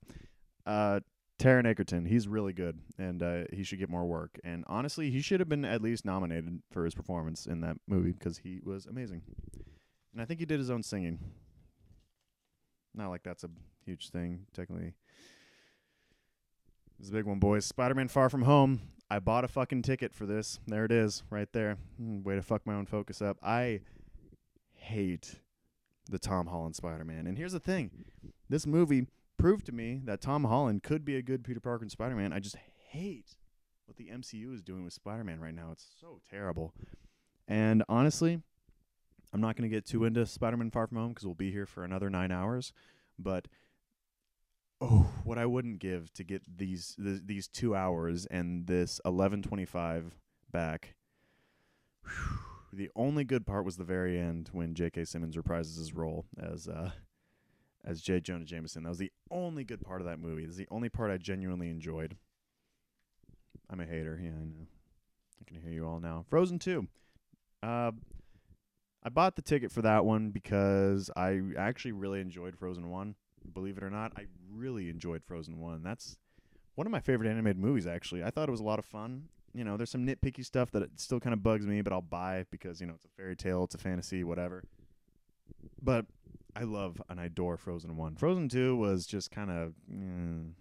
Uh, 0.66 1.00
Taron 1.38 1.66
Egerton, 1.66 2.04
he's 2.04 2.28
really 2.28 2.52
good, 2.52 2.78
and 2.98 3.22
uh, 3.22 3.44
he 3.52 3.64
should 3.64 3.78
get 3.78 3.88
more 3.88 4.04
work. 4.04 4.38
And 4.44 4.64
honestly, 4.66 5.10
he 5.10 5.20
should 5.20 5.40
have 5.40 5.48
been 5.48 5.64
at 5.64 5.82
least 5.82 6.04
nominated 6.04 6.62
for 6.70 6.84
his 6.84 6.94
performance 6.94 7.46
in 7.46 7.60
that 7.62 7.76
movie 7.88 8.12
because 8.12 8.38
he 8.38 8.60
was 8.62 8.86
amazing. 8.86 9.22
And 10.12 10.20
I 10.20 10.26
think 10.26 10.38
he 10.38 10.46
did 10.46 10.58
his 10.58 10.70
own 10.70 10.82
singing. 10.82 11.18
Not 12.94 13.08
like 13.08 13.22
that's 13.24 13.42
a 13.42 13.50
huge 13.84 14.10
thing, 14.10 14.46
technically. 14.52 14.94
It's 17.00 17.08
a 17.08 17.12
big 17.12 17.24
one, 17.24 17.40
boys. 17.40 17.64
Spider 17.64 17.94
Man 17.94 18.08
Far 18.08 18.28
From 18.28 18.42
Home. 18.42 18.80
I 19.10 19.18
bought 19.18 19.44
a 19.44 19.48
fucking 19.48 19.82
ticket 19.82 20.14
for 20.14 20.26
this. 20.26 20.60
There 20.66 20.84
it 20.84 20.92
is, 20.92 21.24
right 21.30 21.52
there. 21.52 21.76
Hmm, 21.98 22.22
way 22.22 22.36
to 22.36 22.42
fuck 22.42 22.66
my 22.66 22.74
own 22.74 22.86
focus 22.86 23.20
up. 23.20 23.38
I 23.42 23.80
hate 24.84 25.36
the 26.08 26.18
Tom 26.18 26.46
Holland 26.46 26.76
Spider 26.76 27.04
Man. 27.04 27.26
And 27.26 27.38
here's 27.38 27.52
the 27.52 27.60
thing 27.60 27.90
this 28.48 28.66
movie 28.66 29.06
proved 29.38 29.66
to 29.66 29.72
me 29.72 30.00
that 30.04 30.20
Tom 30.20 30.44
Holland 30.44 30.82
could 30.82 31.04
be 31.04 31.16
a 31.16 31.22
good 31.22 31.44
Peter 31.44 31.60
Parker 31.60 31.82
and 31.82 31.90
Spider 31.90 32.14
Man. 32.14 32.32
I 32.32 32.40
just 32.40 32.56
hate 32.90 33.36
what 33.86 33.96
the 33.96 34.08
MCU 34.08 34.54
is 34.54 34.62
doing 34.62 34.84
with 34.84 34.92
Spider 34.92 35.24
Man 35.24 35.40
right 35.40 35.54
now. 35.54 35.70
It's 35.72 35.86
so 36.00 36.20
terrible. 36.30 36.72
And 37.48 37.82
honestly, 37.88 38.40
I'm 39.32 39.40
not 39.40 39.56
going 39.56 39.68
to 39.68 39.74
get 39.74 39.86
too 39.86 40.04
into 40.04 40.24
Spider 40.26 40.56
Man 40.56 40.70
Far 40.70 40.86
From 40.86 40.98
Home 40.98 41.08
because 41.08 41.26
we'll 41.26 41.34
be 41.34 41.50
here 41.50 41.66
for 41.66 41.84
another 41.84 42.10
nine 42.10 42.30
hours. 42.30 42.72
But 43.18 43.48
oh, 44.80 45.10
what 45.24 45.38
I 45.38 45.46
wouldn't 45.46 45.78
give 45.78 46.12
to 46.14 46.24
get 46.24 46.42
these 46.58 46.96
th- 47.02 47.22
these 47.24 47.48
two 47.48 47.74
hours 47.74 48.26
and 48.26 48.66
this 48.66 49.00
11:25 49.04 50.12
back. 50.50 50.94
Whew. 52.04 52.53
The 52.74 52.90
only 52.96 53.24
good 53.24 53.46
part 53.46 53.64
was 53.64 53.76
the 53.76 53.84
very 53.84 54.18
end 54.18 54.50
when 54.52 54.74
J.K. 54.74 55.04
Simmons 55.04 55.36
reprises 55.36 55.78
his 55.78 55.94
role 55.94 56.26
as 56.36 56.66
uh, 56.66 56.90
as 57.84 58.00
J. 58.00 58.20
Jonah 58.20 58.44
Jameson. 58.44 58.82
That 58.82 58.88
was 58.88 58.98
the 58.98 59.12
only 59.30 59.62
good 59.62 59.80
part 59.80 60.00
of 60.00 60.06
that 60.06 60.18
movie. 60.18 60.44
Is 60.44 60.56
the 60.56 60.66
only 60.70 60.88
part 60.88 61.10
I 61.10 61.18
genuinely 61.18 61.70
enjoyed. 61.70 62.16
I'm 63.70 63.80
a 63.80 63.84
hater. 63.84 64.18
Yeah, 64.20 64.30
I 64.30 64.44
know. 64.44 64.66
I 65.40 65.44
can 65.46 65.60
hear 65.62 65.72
you 65.72 65.86
all 65.86 66.00
now. 66.00 66.24
Frozen 66.28 66.58
2. 66.58 66.86
Uh, 67.62 67.92
I 69.02 69.08
bought 69.08 69.36
the 69.36 69.42
ticket 69.42 69.70
for 69.70 69.82
that 69.82 70.04
one 70.04 70.30
because 70.30 71.10
I 71.16 71.40
actually 71.56 71.92
really 71.92 72.20
enjoyed 72.20 72.56
Frozen 72.56 72.88
1. 72.88 73.14
Believe 73.52 73.76
it 73.76 73.84
or 73.84 73.90
not, 73.90 74.12
I 74.16 74.26
really 74.50 74.88
enjoyed 74.88 75.22
Frozen 75.24 75.58
1. 75.58 75.82
That's 75.82 76.16
one 76.74 76.86
of 76.86 76.90
my 76.90 77.00
favorite 77.00 77.28
animated 77.28 77.58
movies, 77.58 77.86
actually. 77.86 78.24
I 78.24 78.30
thought 78.30 78.48
it 78.48 78.52
was 78.52 78.60
a 78.60 78.64
lot 78.64 78.78
of 78.78 78.84
fun. 78.84 79.28
You 79.54 79.64
know, 79.64 79.76
there's 79.76 79.90
some 79.90 80.06
nitpicky 80.06 80.44
stuff 80.44 80.70
that 80.72 81.00
still 81.00 81.20
kind 81.20 81.32
of 81.32 81.42
bugs 81.42 81.66
me, 81.66 81.80
but 81.80 81.92
I'll 81.92 82.02
buy 82.02 82.44
because, 82.50 82.80
you 82.80 82.86
know, 82.86 82.94
it's 82.94 83.04
a 83.04 83.08
fairy 83.16 83.36
tale, 83.36 83.64
it's 83.64 83.74
a 83.74 83.78
fantasy, 83.78 84.24
whatever. 84.24 84.64
But 85.80 86.06
I 86.56 86.64
love 86.64 87.00
and 87.08 87.20
I 87.20 87.26
adore 87.26 87.56
Frozen 87.56 87.96
1. 87.96 88.16
Frozen 88.16 88.48
2 88.48 88.76
was 88.76 89.06
just 89.06 89.30
kind 89.30 89.50
of. 89.50 89.74
Mm, 89.90 90.52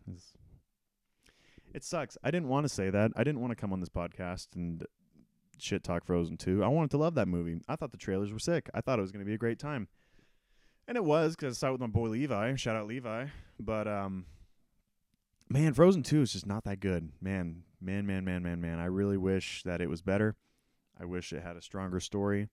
it 1.74 1.84
sucks. 1.84 2.18
I 2.24 2.32
didn't 2.32 2.50
want 2.50 2.66
to 2.66 2.70
say 2.70 2.90
that. 2.90 3.12
I 3.16 3.24
didn't 3.24 3.42
want 3.42 3.52
to 3.52 3.56
come 3.56 3.74
on 3.74 3.80
this 3.80 3.90
podcast 3.90 4.48
and 4.56 4.86
shit 5.58 5.84
talk 5.84 6.06
Frozen 6.06 6.38
2. 6.38 6.64
I 6.64 6.68
wanted 6.68 6.92
to 6.92 6.98
love 6.98 7.16
that 7.16 7.28
movie. 7.28 7.60
I 7.68 7.76
thought 7.76 7.92
the 7.92 7.98
trailers 7.98 8.32
were 8.32 8.40
sick. 8.40 8.70
I 8.74 8.82
thought 8.82 9.00
it 9.00 9.02
was 9.02 9.12
going 9.12 9.24
to 9.24 9.30
be 9.30 9.34
a 9.34 9.40
great 9.40 9.60
time. 9.60 9.88
And 10.88 10.98
it 10.98 11.04
was 11.04 11.36
because 11.36 11.58
I 11.58 11.60
saw 11.60 11.70
it 11.70 11.72
with 11.74 11.82
my 11.82 11.88
boy 11.88 12.10
Levi. 12.10 12.56
Shout 12.56 12.76
out 12.76 12.88
Levi. 12.88 13.28
But, 13.60 13.88
um, 13.88 14.26
man, 15.54 15.74
Frozen 15.76 16.02
2 16.02 16.24
is 16.24 16.34
just 16.34 16.48
not 16.48 16.64
that 16.64 16.80
good. 16.80 17.12
Man, 17.22 17.62
man, 17.80 18.08
man, 18.08 18.26
man, 18.26 18.42
man, 18.42 18.60
man. 18.60 18.80
I 18.80 18.86
really 18.86 19.18
wish 19.18 19.62
that 19.64 19.82
it 19.82 19.90
was 19.90 20.02
better. 20.02 20.36
I 21.00 21.06
wish 21.06 21.32
it 21.32 21.44
had 21.44 21.56
a 21.56 21.62
stronger 21.62 22.00
story. 22.00 22.50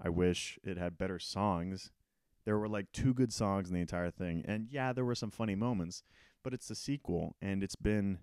I 0.00 0.10
wish 0.10 0.58
it 0.62 0.76
had 0.76 0.98
better 0.98 1.18
songs. 1.18 1.90
There 2.44 2.58
were 2.58 2.68
like 2.68 2.92
two 2.92 3.14
good 3.14 3.32
songs 3.32 3.68
in 3.68 3.74
the 3.74 3.80
entire 3.80 4.10
thing. 4.10 4.44
And 4.46 4.68
yeah, 4.70 4.92
there 4.92 5.06
were 5.06 5.14
some 5.14 5.30
funny 5.30 5.54
moments, 5.54 6.02
but 6.42 6.52
it's 6.52 6.68
the 6.68 6.74
sequel 6.74 7.34
and 7.40 7.62
it's 7.62 7.76
been 7.76 8.18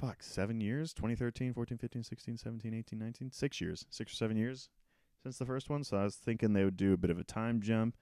fuck, 0.00 0.24
7 0.24 0.60
years, 0.60 0.92
2013, 0.92 1.54
14, 1.54 1.78
15, 1.78 2.02
16, 2.02 2.36
17, 2.36 2.74
18, 2.74 2.98
19, 2.98 3.30
6 3.30 3.60
years, 3.60 3.86
6 3.88 4.12
or 4.12 4.16
7 4.16 4.36
years 4.36 4.68
since 5.22 5.38
the 5.38 5.46
first 5.46 5.70
one. 5.70 5.84
So 5.84 5.96
I 5.96 6.02
was 6.02 6.16
thinking 6.16 6.52
they 6.52 6.64
would 6.64 6.76
do 6.76 6.92
a 6.92 6.96
bit 6.96 7.10
of 7.10 7.18
a 7.20 7.24
time 7.24 7.60
jump. 7.62 7.94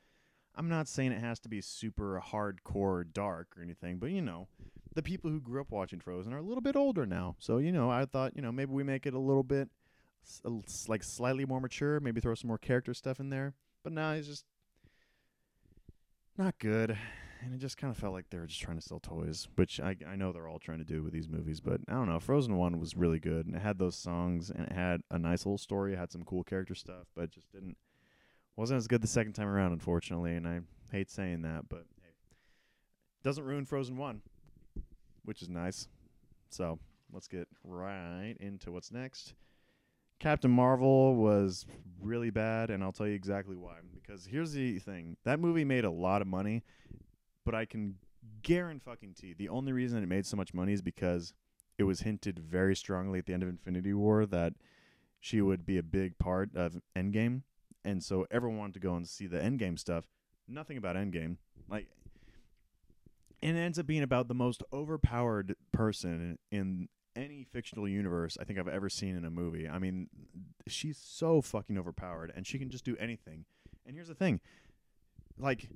I'm 0.55 0.71
not 0.71 0.89
saying 0.89 1.13
it 1.13 1.21
has 1.21 1.39
to 1.41 1.51
be 1.51 1.61
super 1.61 2.23
hardcore 2.25 3.05
dark 3.13 3.49
or 3.55 3.63
anything, 3.63 3.99
but 3.99 4.11
you 4.11 4.23
know, 4.23 4.49
the 4.95 5.03
people 5.03 5.31
who 5.31 5.41
grew 5.41 5.61
up 5.61 5.71
watching 5.71 6.01
Frozen 6.01 6.33
are 6.33 6.39
a 6.39 6.43
little 6.43 6.61
bit 6.61 6.77
older 6.77 7.07
now. 7.07 7.37
So, 7.39 7.59
you 7.59 7.73
know, 7.73 7.91
I 7.91 8.05
thought, 8.05 8.37
you 8.37 8.43
know, 8.43 8.53
maybe 8.53 8.73
we 8.73 8.85
make 8.85 9.07
it 9.07 9.15
a 9.15 9.19
little 9.19 9.43
bit 9.43 9.69
like 10.87 11.03
slightly 11.03 11.45
more 11.45 11.61
mature, 11.61 12.01
maybe 12.01 12.21
throw 12.21 12.35
some 12.35 12.49
more 12.49 12.59
character 12.59 12.95
stuff 12.95 13.19
in 13.21 13.31
there. 13.31 13.55
But 13.83 13.93
now 13.93 14.13
it's 14.13 14.29
just 14.29 14.45
not 16.37 16.59
good. 16.59 16.97
And 17.45 17.53
it 17.53 17.59
just 17.59 17.77
kind 17.77 17.91
of 17.91 17.97
felt 17.97 18.13
like 18.13 18.31
they 18.31 18.39
were 18.39 18.47
just 18.47 18.61
trying 18.61 18.79
to 18.79 18.83
sell 18.83 19.01
toys, 19.01 19.49
which 19.57 19.81
I, 19.81 19.97
I 20.09 20.15
know 20.15 20.31
they're 20.31 20.47
all 20.47 20.61
trying 20.61 20.79
to 20.79 20.85
do 20.85 21.03
with 21.03 21.13
these 21.13 21.29
movies. 21.29 21.59
But 21.61 21.81
I 21.89 21.95
don't 21.95 22.09
know. 22.09 22.21
Frozen 22.21 22.57
1 22.57 22.79
was 22.79 22.97
really 22.97 23.19
good. 23.19 23.47
And 23.47 23.57
it 23.57 23.63
had 23.63 23.79
those 23.79 23.97
songs 23.97 24.51
and 24.51 24.67
it 24.67 24.73
had 24.73 25.01
a 25.11 25.19
nice 25.19 25.45
little 25.45 25.59
story. 25.59 25.95
It 25.95 25.99
had 25.99 26.13
some 26.13 26.25
cool 26.25 26.45
character 26.45 26.77
stuff, 26.77 27.09
but 27.17 27.25
it 27.25 27.31
just 27.33 27.51
didn't. 27.51 27.77
Wasn't 28.55 28.77
as 28.77 28.87
good 28.87 29.03
the 29.03 29.09
second 29.09 29.33
time 29.33 29.49
around, 29.49 29.73
unfortunately. 29.73 30.37
And 30.37 30.47
I 30.47 30.61
hate 30.93 31.11
saying 31.11 31.43
that, 31.43 31.69
but. 31.69 31.85
Doesn't 33.23 33.45
ruin 33.45 33.65
Frozen 33.65 33.97
1, 33.97 34.21
which 35.25 35.43
is 35.43 35.49
nice. 35.49 35.89
So 36.51 36.79
let's 37.13 37.29
get 37.29 37.49
right 37.65 38.35
into 38.41 38.73
what's 38.73 38.93
next. 38.93 39.35
Captain 40.19 40.51
Marvel 40.51 41.17
was 41.17 41.67
really 42.01 42.31
bad, 42.31 42.71
and 42.71 42.83
I'll 42.85 42.93
tell 42.93 43.09
you 43.09 43.15
exactly 43.15 43.57
why. 43.57 43.79
Because 43.93 44.25
here's 44.25 44.53
the 44.53 44.79
thing: 44.79 45.17
that 45.25 45.41
movie 45.41 45.65
made 45.65 45.85
a 45.85 45.91
lot 45.91 46.23
of 46.23 46.29
money, 46.29 46.63
but 47.45 47.55
I 47.55 47.65
can 47.65 47.97
guarantee 48.43 49.35
the 49.37 49.49
only 49.49 49.73
reason 49.73 50.03
it 50.03 50.09
made 50.09 50.27
so 50.27 50.37
much 50.37 50.55
money 50.55 50.73
is 50.73 50.83
because 50.83 51.33
it 51.79 51.85
was 51.85 52.01
hinted 52.01 52.39
very 52.39 52.77
strongly 52.77 53.19
at 53.19 53.27
the 53.27 53.33
end 53.33 53.43
of 53.43 53.49
Infinity 53.49 53.95
War 53.95 54.27
that 54.27 54.53
she 55.19 55.41
would 55.41 55.67
be 55.67 55.79
a 55.79 55.83
big 55.83 56.19
part 56.19 56.51
of 56.55 56.81
Endgame, 56.95 57.43
and 57.85 58.03
so 58.03 58.27
everyone 58.31 58.59
wanted 58.59 58.75
to 58.75 58.81
go 58.81 58.95
and 58.95 59.09
see 59.09 59.27
the 59.27 59.39
Endgame 59.39 59.79
stuff. 59.79 60.05
Nothing 60.47 60.77
about 60.77 60.97
Endgame, 60.97 61.37
like, 61.69 61.89
it 63.43 63.61
ends 63.61 63.79
up 63.79 63.87
being 63.87 64.03
about 64.03 64.29
the 64.29 64.35
most 64.35 64.63
overpowered 64.73 65.57
person 65.73 66.39
in 66.51 66.89
any 67.15 67.45
fictional 67.45 67.89
universe 67.89 68.39
I 68.41 68.45
think 68.45 68.59
I've 68.59 68.69
ever 68.69 68.89
seen 68.89 69.17
in 69.17 69.25
a 69.25 69.31
movie. 69.31 69.69
I 69.69 69.79
mean, 69.79 70.09
she's 70.67 70.99
so 70.99 71.43
fucking 71.43 71.77
overpowered 71.77 72.33
and 72.35 72.47
she 72.47 72.59
can 72.59 72.71
just 72.71 72.85
do 72.85 72.97
anything. 72.99 73.45
And 73.87 73.95
here's 73.95 74.09
the 74.09 74.15
thing. 74.15 74.41
Like 75.39 75.69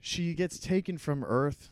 she 0.00 0.34
gets 0.34 0.58
taken 0.58 0.98
from 0.98 1.24
Earth 1.24 1.70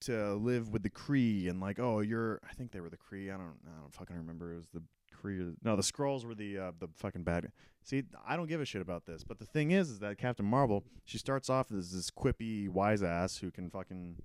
to 0.00 0.34
live 0.34 0.70
with 0.70 0.82
the 0.82 0.90
Kree 0.90 1.48
and 1.48 1.60
like, 1.60 1.78
oh, 1.78 2.00
you're 2.00 2.40
I 2.48 2.52
think 2.52 2.72
they 2.72 2.80
were 2.80 2.90
the 2.90 2.96
Kree. 2.96 3.32
I 3.32 3.36
don't 3.36 3.58
I 3.66 3.80
don't 3.80 3.92
fucking 3.92 4.16
remember. 4.16 4.52
It 4.52 4.56
was 4.56 4.68
the 4.72 4.82
Kree. 5.14 5.54
No, 5.62 5.76
the 5.76 5.82
Skrulls 5.82 6.24
were 6.24 6.34
the 6.34 6.58
uh, 6.58 6.72
the 6.78 6.88
fucking 6.96 7.22
bad. 7.22 7.50
See, 7.82 8.02
I 8.26 8.36
don't 8.36 8.48
give 8.48 8.60
a 8.60 8.64
shit 8.64 8.82
about 8.82 9.06
this. 9.06 9.24
But 9.24 9.38
the 9.38 9.46
thing 9.46 9.70
is 9.70 9.90
is 9.90 9.98
that 10.00 10.18
Captain 10.18 10.46
Marvel, 10.46 10.84
she 11.04 11.18
starts 11.18 11.48
off 11.48 11.72
as 11.72 11.92
this 11.92 12.10
quippy 12.10 12.68
wise 12.68 13.02
ass 13.02 13.38
who 13.38 13.50
can 13.50 13.70
fucking 13.70 14.16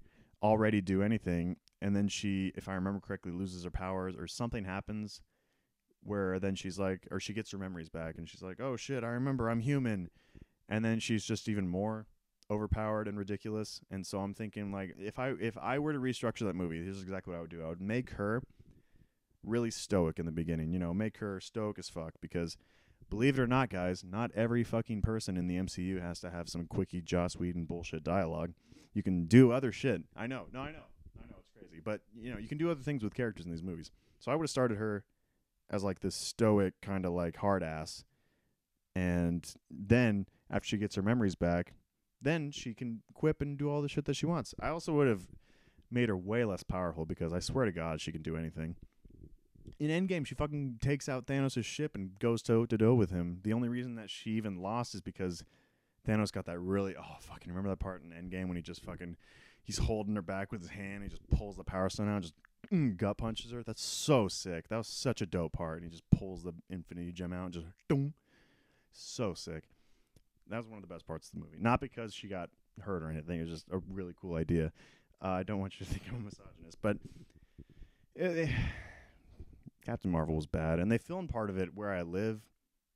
already 0.43 0.81
do 0.81 1.01
anything 1.01 1.55
and 1.81 1.95
then 1.95 2.07
she 2.07 2.51
if 2.55 2.67
i 2.67 2.73
remember 2.73 2.99
correctly 2.99 3.31
loses 3.31 3.63
her 3.63 3.71
powers 3.71 4.15
or 4.17 4.27
something 4.27 4.65
happens 4.65 5.21
where 6.05 6.39
then 6.39 6.55
she's 6.55 6.79
like 6.79 7.07
or 7.11 7.19
she 7.19 7.33
gets 7.33 7.51
her 7.51 7.57
memories 7.57 7.89
back 7.89 8.15
and 8.17 8.29
she's 8.29 8.41
like 8.41 8.59
oh 8.61 8.75
shit 8.75 9.03
i 9.03 9.07
remember 9.07 9.49
i'm 9.49 9.59
human. 9.59 10.09
And 10.67 10.83
then 10.83 10.99
she's 10.99 11.23
just 11.23 11.47
even 11.47 11.67
more 11.67 12.07
overpowered 12.49 13.07
and 13.07 13.19
ridiculous. 13.19 13.81
And 13.91 14.05
so 14.05 14.19
i'm 14.19 14.33
thinking 14.33 14.71
like 14.71 14.95
if 14.97 15.19
i 15.19 15.29
if 15.39 15.57
i 15.57 15.79
were 15.79 15.93
to 15.93 15.99
restructure 15.99 16.45
that 16.45 16.55
movie 16.55 16.83
here's 16.83 17.01
exactly 17.01 17.31
what 17.31 17.37
i 17.37 17.41
would 17.41 17.49
do. 17.49 17.63
I 17.63 17.69
would 17.69 17.81
make 17.81 18.11
her 18.11 18.41
really 19.43 19.71
stoic 19.71 20.17
in 20.17 20.25
the 20.25 20.31
beginning 20.31 20.71
you 20.73 20.79
know 20.79 20.93
make 20.93 21.17
her 21.17 21.39
stoic 21.39 21.77
as 21.77 21.87
fuck 21.87 22.13
because 22.19 22.57
believe 23.11 23.37
it 23.37 23.41
or 23.41 23.45
not 23.45 23.69
guys 23.69 24.03
not 24.03 24.31
every 24.33 24.63
fucking 24.63 25.03
person 25.03 25.37
in 25.37 25.45
the 25.45 25.55
mcu 25.57 26.01
has 26.01 26.19
to 26.19 26.31
have 26.31 26.49
some 26.49 26.65
quickie 26.65 26.99
joss 26.99 27.35
whedon 27.35 27.63
bullshit 27.63 28.03
dialogue 28.03 28.53
you 28.95 29.03
can 29.03 29.25
do 29.25 29.51
other 29.51 29.71
shit 29.71 30.01
i 30.15 30.25
know 30.25 30.45
no 30.51 30.61
i 30.61 30.71
know 30.71 30.85
I 31.23 31.27
know 31.27 31.35
it's 31.39 31.49
crazy, 31.57 31.81
but 31.83 32.01
you 32.15 32.31
know 32.31 32.37
you 32.37 32.47
can 32.47 32.57
do 32.57 32.69
other 32.71 32.81
things 32.81 33.03
with 33.03 33.13
characters 33.13 33.45
in 33.45 33.51
these 33.51 33.63
movies. 33.63 33.91
So 34.19 34.31
I 34.31 34.35
would 34.35 34.43
have 34.43 34.49
started 34.49 34.77
her 34.77 35.03
as 35.69 35.83
like 35.83 35.99
this 35.99 36.15
stoic 36.15 36.73
kind 36.81 37.05
of 37.05 37.13
like 37.13 37.37
hard 37.37 37.63
ass, 37.63 38.03
and 38.95 39.47
then 39.69 40.27
after 40.49 40.67
she 40.67 40.77
gets 40.77 40.95
her 40.95 41.01
memories 41.01 41.35
back, 41.35 41.73
then 42.21 42.51
she 42.51 42.73
can 42.73 43.01
quip 43.13 43.41
and 43.41 43.57
do 43.57 43.69
all 43.69 43.81
the 43.81 43.89
shit 43.89 44.05
that 44.05 44.15
she 44.15 44.25
wants. 44.25 44.53
I 44.59 44.69
also 44.69 44.93
would 44.93 45.07
have 45.07 45.27
made 45.89 46.09
her 46.09 46.17
way 46.17 46.45
less 46.45 46.63
powerful 46.63 47.05
because 47.05 47.33
I 47.33 47.39
swear 47.39 47.65
to 47.65 47.71
God 47.71 48.01
she 48.01 48.11
can 48.11 48.21
do 48.21 48.35
anything. 48.35 48.75
In 49.79 49.89
Endgame, 49.89 50.25
she 50.25 50.35
fucking 50.35 50.77
takes 50.81 51.09
out 51.09 51.25
Thanos' 51.25 51.65
ship 51.65 51.95
and 51.95 52.17
goes 52.19 52.41
toe 52.41 52.65
to 52.65 52.77
toe 52.77 52.93
with 52.93 53.09
him. 53.09 53.39
The 53.43 53.53
only 53.53 53.67
reason 53.67 53.95
that 53.95 54.09
she 54.09 54.31
even 54.31 54.61
lost 54.61 54.93
is 54.93 55.01
because 55.01 55.43
Thanos 56.07 56.31
got 56.31 56.45
that 56.45 56.59
really 56.59 56.95
oh 56.97 57.17
fucking 57.19 57.49
remember 57.49 57.69
that 57.69 57.79
part 57.79 58.03
in 58.03 58.11
Endgame 58.11 58.47
when 58.47 58.55
he 58.55 58.61
just 58.61 58.83
fucking 58.83 59.17
he's 59.65 59.79
holding 59.79 60.15
her 60.15 60.21
back 60.21 60.51
with 60.51 60.61
his 60.61 60.69
hand. 60.69 61.03
He 61.03 61.09
just 61.09 61.27
pulls 61.29 61.57
the 61.57 61.63
power 61.63 61.89
stone 61.89 62.07
out, 62.07 62.15
and 62.15 62.23
just 62.23 62.35
mm, 62.71 62.95
gut 62.95 63.17
punches 63.17 63.51
her. 63.51 63.63
That's 63.63 63.83
so 63.83 64.27
sick. 64.27 64.69
That 64.69 64.77
was 64.77 64.87
such 64.87 65.21
a 65.21 65.25
dope 65.25 65.53
part. 65.53 65.81
And 65.81 65.85
he 65.85 65.89
just 65.89 66.09
pulls 66.11 66.43
the 66.43 66.53
Infinity 66.69 67.11
Gem 67.11 67.33
out 67.33 67.45
and 67.45 67.53
just 67.53 67.65
boom, 67.87 68.13
so 68.91 69.33
sick. 69.33 69.63
That 70.47 70.57
was 70.57 70.67
one 70.67 70.77
of 70.77 70.87
the 70.87 70.93
best 70.93 71.07
parts 71.07 71.27
of 71.27 71.33
the 71.33 71.39
movie. 71.39 71.57
Not 71.59 71.81
because 71.81 72.13
she 72.13 72.27
got 72.27 72.49
hurt 72.81 73.03
or 73.03 73.09
anything. 73.09 73.41
It's 73.41 73.49
just 73.49 73.65
a 73.71 73.79
really 73.91 74.13
cool 74.19 74.35
idea. 74.35 74.71
Uh, 75.21 75.29
I 75.29 75.43
don't 75.43 75.59
want 75.59 75.79
you 75.79 75.85
to 75.85 75.91
think 75.91 76.03
I'm 76.09 76.17
a 76.17 76.19
misogynist, 76.19 76.77
but 76.81 76.97
it, 78.15 78.49
Captain 79.85 80.11
Marvel 80.11 80.35
was 80.35 80.45
bad, 80.45 80.79
and 80.79 80.91
they 80.91 80.97
filmed 80.97 81.29
part 81.29 81.49
of 81.49 81.57
it 81.57 81.73
where 81.73 81.91
I 81.91 82.03
live, 82.03 82.41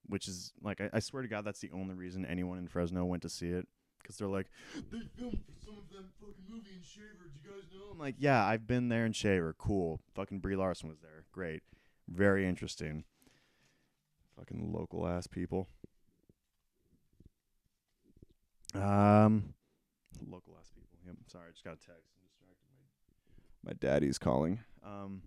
which 0.09 0.27
is 0.27 0.51
like 0.61 0.81
I, 0.81 0.89
I 0.93 0.99
swear 0.99 1.21
to 1.21 1.29
God, 1.29 1.45
that's 1.45 1.59
the 1.59 1.71
only 1.71 1.95
reason 1.95 2.25
anyone 2.25 2.57
in 2.57 2.67
Fresno 2.67 3.05
went 3.05 3.21
to 3.21 3.29
see 3.29 3.49
it 3.49 3.67
because 4.01 4.17
they're 4.17 4.27
like 4.27 4.47
they 4.91 4.99
filmed 5.17 5.39
some 5.63 5.77
of 5.77 5.89
them 5.93 6.09
fucking 6.19 6.43
movie 6.49 6.71
in 6.75 6.83
Shaver. 6.83 7.29
Do 7.31 7.49
you 7.49 7.55
guys 7.55 7.63
know? 7.71 7.91
I'm 7.91 7.99
like, 7.99 8.15
yeah, 8.17 8.43
I've 8.43 8.67
been 8.67 8.89
there 8.89 9.05
in 9.05 9.13
Shaver. 9.13 9.53
Cool. 9.57 10.01
Fucking 10.15 10.39
Brie 10.39 10.55
Larson 10.55 10.89
was 10.89 10.99
there. 10.99 11.23
Great. 11.31 11.63
Very 12.07 12.47
interesting. 12.47 13.03
Fucking 14.37 14.73
local 14.73 15.07
ass 15.07 15.27
people. 15.27 15.67
Um, 18.73 19.53
local 20.27 20.55
ass 20.59 20.69
people. 20.73 20.97
Yep. 21.05 21.15
Sorry, 21.27 21.45
I 21.47 21.51
just 21.51 21.63
got 21.63 21.73
a 21.73 21.77
text. 21.77 22.11
I'm 22.15 22.25
distracted. 22.27 22.67
My, 23.63 23.71
my 23.71 23.73
daddy's 23.79 24.17
calling. 24.17 24.59
Um, 24.83 25.23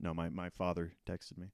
no, 0.00 0.14
my 0.14 0.28
my 0.28 0.48
father 0.50 0.92
texted 1.08 1.38
me. 1.38 1.48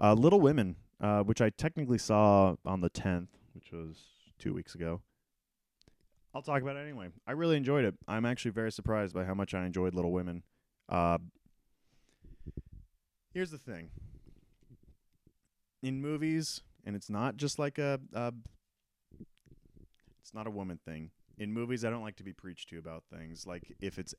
Uh, 0.00 0.14
Little 0.14 0.40
Women, 0.40 0.76
uh, 1.00 1.22
which 1.22 1.40
I 1.40 1.50
technically 1.50 1.98
saw 1.98 2.56
on 2.64 2.80
the 2.80 2.90
10th, 2.90 3.28
which 3.54 3.72
was 3.72 3.96
two 4.38 4.54
weeks 4.54 4.74
ago. 4.74 5.00
I'll 6.34 6.42
talk 6.42 6.62
about 6.62 6.76
it 6.76 6.80
anyway. 6.80 7.08
I 7.26 7.32
really 7.32 7.56
enjoyed 7.56 7.84
it. 7.84 7.94
I'm 8.06 8.24
actually 8.24 8.50
very 8.52 8.70
surprised 8.70 9.14
by 9.14 9.24
how 9.24 9.34
much 9.34 9.54
I 9.54 9.64
enjoyed 9.64 9.94
Little 9.94 10.12
Women. 10.12 10.42
Uh, 10.88 11.18
here's 13.32 13.50
the 13.50 13.58
thing. 13.58 13.90
In 15.82 16.00
movies, 16.00 16.62
and 16.84 16.94
it's 16.94 17.08
not 17.08 17.36
just 17.36 17.58
like 17.58 17.78
a, 17.78 18.00
a 18.12 18.32
it's 20.20 20.34
not 20.34 20.46
a 20.46 20.50
woman 20.50 20.78
thing. 20.84 21.10
In 21.38 21.52
movies, 21.52 21.84
I 21.84 21.90
don't 21.90 22.02
like 22.02 22.16
to 22.16 22.24
be 22.24 22.32
preached 22.32 22.68
to 22.70 22.78
about 22.78 23.04
things. 23.10 23.46
Like 23.46 23.74
if 23.80 23.98
it's 23.98 24.14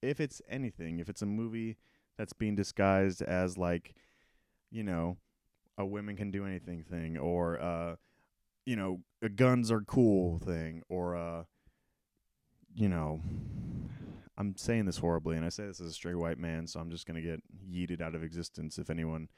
if 0.00 0.20
it's 0.20 0.40
anything, 0.48 0.98
if 0.98 1.08
it's 1.08 1.22
a 1.22 1.26
movie 1.26 1.76
that's 2.16 2.32
being 2.32 2.54
disguised 2.54 3.22
as 3.22 3.58
like, 3.58 3.94
you 4.70 4.82
know, 4.82 5.16
a 5.78 5.84
women 5.84 6.16
can 6.16 6.30
do 6.30 6.44
anything 6.44 6.82
thing, 6.82 7.16
or 7.16 7.60
uh, 7.60 7.96
you 8.64 8.76
know, 8.76 9.00
guns 9.36 9.70
are 9.70 9.80
cool 9.80 10.38
thing, 10.38 10.82
or 10.88 11.16
uh, 11.16 11.44
you 12.74 12.88
know, 12.88 13.20
I'm 14.36 14.56
saying 14.56 14.86
this 14.86 14.98
horribly, 14.98 15.36
and 15.36 15.44
I 15.44 15.48
say 15.48 15.66
this 15.66 15.80
as 15.80 15.88
a 15.88 15.92
straight 15.92 16.16
white 16.16 16.38
man, 16.38 16.66
so 16.66 16.80
I'm 16.80 16.90
just 16.90 17.06
gonna 17.06 17.22
get 17.22 17.42
yeeted 17.70 18.00
out 18.00 18.14
of 18.14 18.22
existence 18.22 18.78
if 18.78 18.90
anyone 18.90 19.28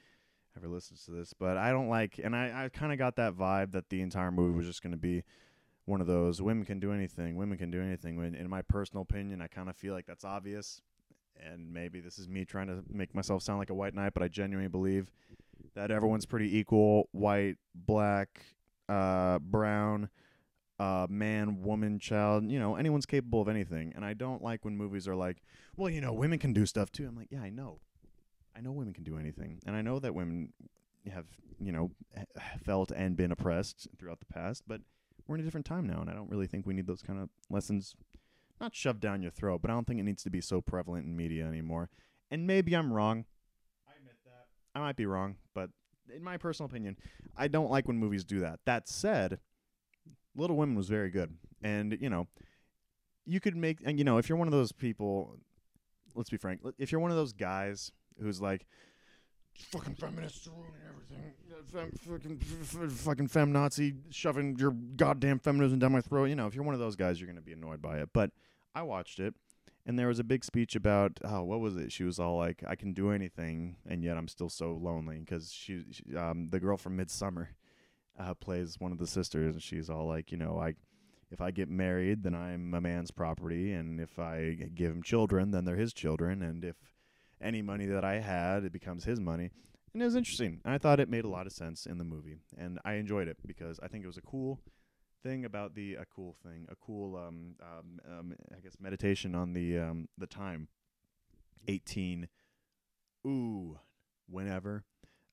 ever 0.57 0.69
listens 0.69 1.05
to 1.05 1.11
this. 1.11 1.33
But 1.33 1.57
I 1.57 1.71
don't 1.71 1.89
like, 1.89 2.21
and 2.23 2.35
I 2.35 2.65
I 2.65 2.69
kind 2.69 2.93
of 2.93 2.99
got 2.99 3.17
that 3.17 3.35
vibe 3.35 3.73
that 3.73 3.89
the 3.89 4.01
entire 4.01 4.31
movie 4.31 4.57
was 4.57 4.67
just 4.67 4.83
gonna 4.83 4.97
be 4.97 5.23
one 5.87 6.01
of 6.01 6.07
those 6.07 6.41
women 6.41 6.65
can 6.65 6.81
do 6.81 6.93
anything, 6.93 7.37
women 7.37 7.59
can 7.59 7.71
do 7.71 7.83
anything. 7.83 8.17
When 8.17 8.35
in 8.35 8.49
my 8.49 8.63
personal 8.63 9.03
opinion, 9.03 9.41
I 9.41 9.47
kind 9.47 9.69
of 9.69 9.77
feel 9.77 9.95
like 9.95 10.07
that's 10.07 10.25
obvious, 10.25 10.81
and 11.39 11.73
maybe 11.73 12.01
this 12.01 12.19
is 12.19 12.29
me 12.29 12.45
trying 12.45 12.69
to 12.69 12.83
make 12.91 13.15
myself 13.15 13.43
sound 13.43 13.59
like 13.59 13.71
a 13.71 13.75
white 13.75 13.95
knight, 13.95 14.15
but 14.15 14.23
I 14.23 14.29
genuinely 14.29 14.69
believe 14.69 15.11
that 15.75 15.91
everyone's 15.91 16.27
pretty 16.27 16.57
equal, 16.57 17.09
white, 17.13 17.57
black, 17.75 18.41
uh, 18.89 19.39
brown, 19.41 20.09
uh, 20.79 21.07
man, 21.09 21.63
woman, 21.63 21.99
child. 21.99 22.51
You 22.51 22.59
know, 22.59 22.77
anyone's 22.77 23.07
capable 23.07 23.41
of 23.41 23.49
anything. 23.49 23.93
And 23.95 24.05
I 24.05 24.15
don't 24.15 24.43
like 24.43 24.65
when 24.65 24.77
movies 24.77 25.09
are 25.09 25.17
like, 25.17 25.43
well, 25.77 25.91
you 25.91 26.01
know, 26.01 26.13
women 26.13 26.39
can 26.39 26.53
do 26.53 26.67
stuff 26.67 26.93
too. 26.93 27.07
I'm 27.07 27.17
like, 27.17 27.31
yeah, 27.31 27.43
I 27.43 27.51
know, 27.51 27.81
I 28.57 28.61
know 28.61 28.73
women 28.73 28.95
can 28.95 29.05
do 29.05 29.19
anything, 29.19 29.61
and 29.67 29.75
I 29.75 29.83
know 29.83 29.99
that 29.99 30.15
women 30.15 30.53
have, 31.13 31.27
you 31.61 31.73
know, 31.73 31.91
felt 32.65 32.91
and 32.91 33.17
been 33.17 33.33
oppressed 33.33 33.89
throughout 33.99 34.21
the 34.21 34.33
past, 34.33 34.65
but 34.67 34.81
we're 35.27 35.37
in 35.37 35.41
a 35.41 35.45
different 35.45 35.67
time 35.67 35.87
now, 35.87 36.01
and 36.01 36.11
I 36.11 36.15
don't 36.15 36.31
really 36.31 36.47
think 36.47 36.67
we 36.67 36.75
need 36.75 36.87
those 36.87 37.03
kind 37.03 37.21
of 37.21 37.29
lessons 37.51 37.95
not 38.61 38.75
shoved 38.75 39.01
down 39.01 39.23
your 39.23 39.31
throat, 39.31 39.63
but 39.63 39.71
I 39.71 39.75
don't 39.75 39.87
think 39.87 40.01
it 40.01 40.05
needs 40.05 40.23
to 40.25 40.31
be 40.31 40.41
so 40.41 40.61
prevalent 40.61 41.07
in 41.07 41.17
media 41.17 41.45
anymore. 41.45 41.91
And 42.31 42.47
maybe 42.47 42.75
I'm 42.75 42.93
wrong. 42.93 43.25
I 44.75 44.81
might 44.81 44.97
be 44.97 45.07
wrong, 45.07 45.37
but 45.55 45.71
in 46.15 46.23
my 46.23 46.37
personal 46.37 46.69
opinion, 46.69 46.97
I 47.37 47.49
don't 47.49 47.71
like 47.71 47.87
when 47.87 47.97
movies 47.99 48.25
do 48.25 48.41
that. 48.41 48.61
That 48.65 48.89
said, 48.89 49.39
Little 50.37 50.57
Women 50.57 50.77
was 50.77 50.89
very 50.89 51.11
good. 51.11 51.37
And, 51.63 51.97
you 52.01 52.11
know, 52.11 52.27
you 53.25 53.41
could 53.41 53.57
make 53.57 53.79
and 53.85 53.99
you 53.99 54.05
know, 54.05 54.19
if 54.19 54.29
you're 54.29 54.39
one 54.39 54.49
of 54.49 54.53
those 54.53 54.73
people, 54.73 55.39
let's 56.15 56.31
be 56.31 56.37
frank, 56.37 56.61
if 56.79 56.93
you're 56.93 57.01
one 57.01 57.11
of 57.11 57.17
those 57.17 57.33
guys 57.33 57.93
who's 58.21 58.41
like 58.41 58.67
fucking 59.71 59.95
feminists 59.95 60.47
ruining 60.47 60.75
everything. 60.89 61.33
Fem, 61.73 61.91
fucking, 62.07 62.41
f- 62.41 62.93
fucking 62.93 63.29
feminazi 63.29 63.97
shoving 64.11 64.57
your 64.59 64.73
goddamn 64.73 65.39
feminism 65.39 65.79
down 65.79 65.93
my 65.93 66.01
throat. 66.01 66.27
You 66.27 66.37
know, 66.37 66.47
if 66.47 66.55
you're 66.55 66.65
one 66.65 66.75
of 66.75 66.81
those 66.81 66.97
guys, 66.97 67.21
you're 67.21 67.27
going 67.27 67.37
to 67.37 67.43
be 67.43 67.53
annoyed 67.53 67.81
by 67.81 67.99
it. 67.99 68.11
But 68.13 68.31
I 68.75 68.83
watched 68.83 69.21
it, 69.21 69.35
and 69.87 69.99
there 69.99 70.09
was 70.09 70.19
a 70.19 70.25
big 70.25 70.45
speech 70.45 70.75
about, 70.77 71.19
oh, 71.25 71.43
what 71.43 71.61
was 71.61 71.77
it? 71.77 71.93
She 71.93 72.05
was 72.05 72.19
all 72.19 72.37
like, 72.37 72.63
I 72.67 72.75
can 72.75 72.93
do 72.93 73.11
anything, 73.11 73.77
and 73.89 74.03
yet 74.03 74.17
I'm 74.17 74.29
still 74.29 74.49
so 74.49 74.79
lonely. 74.81 75.19
Because 75.19 75.53
she, 75.53 75.85
she 75.91 76.17
um, 76.17 76.49
the 76.51 76.61
girl 76.61 76.77
from 76.77 76.97
Midsummer 76.97 77.51
uh, 78.19 78.35
plays 78.35 78.79
one 78.79 78.93
of 78.93 78.99
the 78.99 79.07
sisters, 79.07 79.55
and 79.55 79.63
she's 79.63 79.91
all 79.91 80.07
like, 80.07 80.33
you 80.33 80.39
know, 80.39 80.59
I. 80.59 80.75
If 81.31 81.41
I 81.41 81.51
get 81.51 81.69
married, 81.69 82.23
then 82.23 82.35
I'm 82.35 82.75
a 82.75 82.81
man's 82.81 83.11
property, 83.11 83.73
and 83.73 84.01
if 84.01 84.21
I 84.21 84.57
give 84.73 84.93
him 84.93 85.03
children, 85.03 85.51
then 85.51 85.65
they're 85.65 85.75
his 85.75 85.93
children, 85.93 86.43
and 86.43 86.65
if 86.65 86.77
any 87.41 87.61
money 87.61 87.87
that 87.87 88.05
I 88.05 88.21
had, 88.21 88.65
it 88.65 88.73
becomes 88.73 89.05
his 89.05 89.19
money. 89.21 89.51
And 89.93 90.03
it 90.03 90.07
was 90.07 90.17
interesting. 90.17 90.61
I 90.65 90.79
thought 90.79 90.99
it 90.99 91.09
made 91.09 91.25
a 91.25 91.29
lot 91.29 91.47
of 91.47 91.53
sense 91.53 91.87
in 91.87 91.99
the 91.99 92.05
movie. 92.05 92.39
And 92.59 92.81
I 92.85 92.95
enjoyed 92.95 93.29
it 93.29 93.39
because 93.47 93.79
I 93.81 93.89
think 93.89 94.03
it 94.03 94.09
was 94.09 94.17
a 94.17 94.23
cool 94.23 94.61
thing 95.25 95.45
about 95.45 95.75
the 95.75 95.95
a 95.95 96.05
cool 96.05 96.37
thing, 96.45 96.67
a 96.71 96.77
cool 96.77 97.17
um, 97.17 97.57
um, 97.61 98.01
um 98.09 98.35
I 98.57 98.61
guess 98.61 98.77
meditation 98.79 99.35
on 99.35 99.53
the 99.53 99.79
um 99.79 100.09
the 100.17 100.27
time. 100.27 100.69
18 101.67 102.29
ooh 103.27 103.79
whenever 104.29 104.85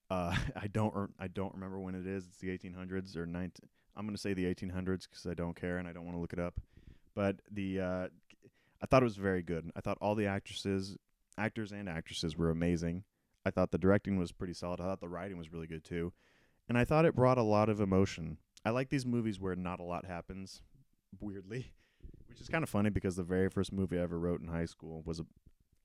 uh 0.10 0.34
I 0.56 0.68
don't 0.68 0.96
re- 0.96 1.08
I 1.20 1.28
don't 1.28 1.54
remember 1.54 1.80
when 1.80 1.94
it 1.94 2.08
is. 2.08 2.26
It's 2.26 2.38
the 2.38 2.58
1800s 2.58 3.18
or 3.18 3.26
19 3.26 3.52
I'm 3.96 4.10
to 4.10 4.18
say 4.18 4.34
the 4.34 4.46
1800s 4.46 5.10
cuz 5.12 5.28
I 5.30 5.34
don't 5.34 5.56
care 5.56 5.78
and 5.78 5.88
I 5.88 5.94
don't 5.94 6.06
want 6.06 6.16
to 6.16 6.22
look 6.22 6.34
it 6.34 6.40
up. 6.40 6.60
But 7.14 7.42
the 7.52 7.82
uh 7.82 8.08
I 8.82 8.86
thought 8.88 9.04
it 9.04 9.06
was 9.06 9.18
very 9.18 9.44
good. 9.44 9.70
I 9.76 9.82
thought 9.82 9.98
all 10.02 10.16
the 10.16 10.26
actresses 10.26 10.98
actors 11.38 11.72
and 11.72 11.90
actresses 11.90 12.38
were 12.38 12.50
amazing. 12.50 13.04
I 13.46 13.52
thought 13.52 13.72
the 13.72 13.78
directing 13.78 14.18
was 14.18 14.32
pretty 14.32 14.54
solid. 14.54 14.80
I 14.80 14.86
thought 14.86 15.02
the 15.02 15.10
writing 15.10 15.38
was 15.38 15.52
really 15.52 15.68
good 15.68 15.84
too. 15.84 16.14
And 16.70 16.78
I 16.78 16.86
thought 16.86 17.06
it 17.06 17.16
brought 17.16 17.38
a 17.38 17.44
lot 17.44 17.70
of 17.70 17.82
emotion. 17.82 18.38
I 18.64 18.70
like 18.70 18.90
these 18.90 19.06
movies 19.06 19.40
where 19.40 19.56
not 19.56 19.80
a 19.80 19.84
lot 19.84 20.06
happens, 20.06 20.62
weirdly, 21.20 21.74
which 22.28 22.42
is 22.42 22.48
kind 22.48 22.64
of 22.64 22.70
funny 22.70 22.90
because 22.90 23.16
the 23.16 23.24
very 23.24 23.50
first 23.50 23.72
movie 23.72 23.98
I 23.98 24.04
ever 24.04 24.20
wrote 24.20 24.42
in 24.42 24.48
high 24.48 24.66
school 24.66 25.02
was 25.06 25.20
a, 25.20 25.26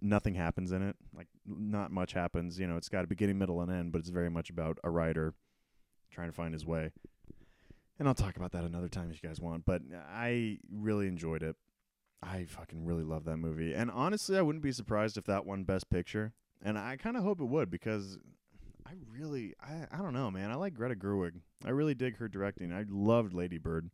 nothing 0.00 0.34
happens 0.34 0.72
in 0.72 0.82
it. 0.82 0.96
Like 1.14 1.28
not 1.46 1.90
much 1.90 2.12
happens. 2.12 2.58
You 2.58 2.66
know, 2.66 2.76
it's 2.76 2.88
got 2.88 3.04
a 3.04 3.08
beginning, 3.08 3.38
middle, 3.38 3.60
and 3.60 3.70
end, 3.70 3.92
but 3.92 3.98
it's 3.98 4.10
very 4.10 4.30
much 4.30 4.50
about 4.50 4.78
a 4.84 4.90
writer 4.90 5.34
trying 6.10 6.28
to 6.28 6.34
find 6.34 6.52
his 6.52 6.66
way. 6.66 6.92
And 7.98 8.06
I'll 8.06 8.14
talk 8.14 8.36
about 8.36 8.52
that 8.52 8.64
another 8.64 8.88
time 8.88 9.10
if 9.10 9.22
you 9.22 9.28
guys 9.28 9.40
want. 9.40 9.64
But 9.64 9.82
I 10.10 10.58
really 10.70 11.08
enjoyed 11.08 11.42
it. 11.42 11.56
I 12.22 12.44
fucking 12.44 12.84
really 12.84 13.04
love 13.04 13.24
that 13.24 13.36
movie. 13.38 13.74
And 13.74 13.90
honestly, 13.90 14.36
I 14.36 14.42
wouldn't 14.42 14.62
be 14.62 14.72
surprised 14.72 15.16
if 15.16 15.24
that 15.24 15.46
won 15.46 15.64
Best 15.64 15.88
Picture. 15.90 16.32
And 16.62 16.78
I 16.78 16.96
kind 16.96 17.16
of 17.16 17.22
hope 17.22 17.40
it 17.40 17.46
would 17.46 17.70
because 17.70 18.18
I 18.86 18.92
really, 19.10 19.54
I, 19.60 19.86
I 19.90 19.98
don't 19.98 20.14
know, 20.14 20.30
man. 20.30 20.50
I 20.50 20.54
like 20.54 20.74
Greta 20.74 20.94
Gerwig. 20.94 21.32
I 21.64 21.70
really 21.70 21.94
dig 21.94 22.18
her 22.18 22.28
directing. 22.28 22.72
I 22.72 22.84
loved 22.88 23.34
Lady 23.34 23.58
Bird. 23.58 23.90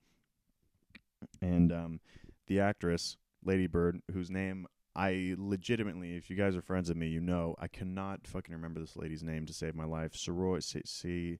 And 1.40 1.72
um, 1.72 2.00
the 2.46 2.60
actress, 2.60 3.16
Lady 3.44 3.66
Bird, 3.66 4.00
whose 4.12 4.30
name 4.30 4.66
I 4.94 5.34
legitimately, 5.38 6.16
if 6.16 6.28
you 6.28 6.36
guys 6.36 6.54
are 6.56 6.62
friends 6.62 6.88
with 6.88 6.98
me, 6.98 7.08
you 7.08 7.20
know, 7.20 7.54
I 7.58 7.68
cannot 7.68 8.26
fucking 8.26 8.52
remember 8.54 8.80
this 8.80 8.96
lady's 8.96 9.22
name 9.22 9.46
to 9.46 9.54
save 9.54 9.74
my 9.74 9.86
life. 9.86 10.12
Soroy, 10.12 10.62
see, 10.62 10.82
see 10.84 11.38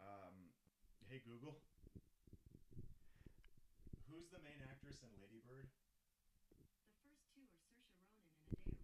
um, 0.00 0.32
hey 1.10 1.20
Google, 1.28 1.58
who's 4.10 4.30
the 4.30 4.38
main 4.38 4.62
actress 4.70 5.00
in 5.02 5.08
Lady 5.20 5.42
Bird? 5.46 5.66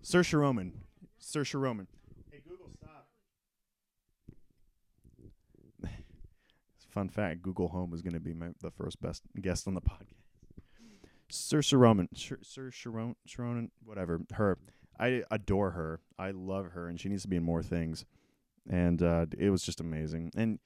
The 0.02 0.06
first 0.06 0.30
Saoirse 0.30 0.38
Ronan. 0.38 0.72
Saoirse 1.18 1.58
Ronan. 1.58 1.86
Hey 2.30 2.40
Google, 2.46 2.68
stop. 2.76 3.08
Fun 6.94 7.08
fact: 7.08 7.42
Google 7.42 7.68
Home 7.68 7.92
is 7.92 8.02
going 8.02 8.14
to 8.14 8.20
be 8.20 8.32
my 8.32 8.50
the 8.60 8.70
first 8.70 9.02
best 9.02 9.22
guest 9.40 9.66
on 9.66 9.74
the 9.74 9.80
podcast. 9.80 10.22
Sir 11.28 11.60
Ronan, 11.72 12.08
Saoirse 12.14 12.86
Ronan, 12.86 13.16
Ronan, 13.36 13.70
whatever. 13.84 14.20
Her, 14.32 14.58
I 15.00 15.24
adore 15.30 15.72
her. 15.72 16.00
I 16.18 16.30
love 16.30 16.66
her, 16.72 16.86
and 16.86 17.00
she 17.00 17.08
needs 17.08 17.22
to 17.22 17.28
be 17.28 17.36
in 17.36 17.42
more 17.42 17.62
things. 17.64 18.04
And 18.70 19.02
uh, 19.02 19.26
it 19.36 19.50
was 19.50 19.64
just 19.64 19.80
amazing. 19.80 20.30
And 20.36 20.60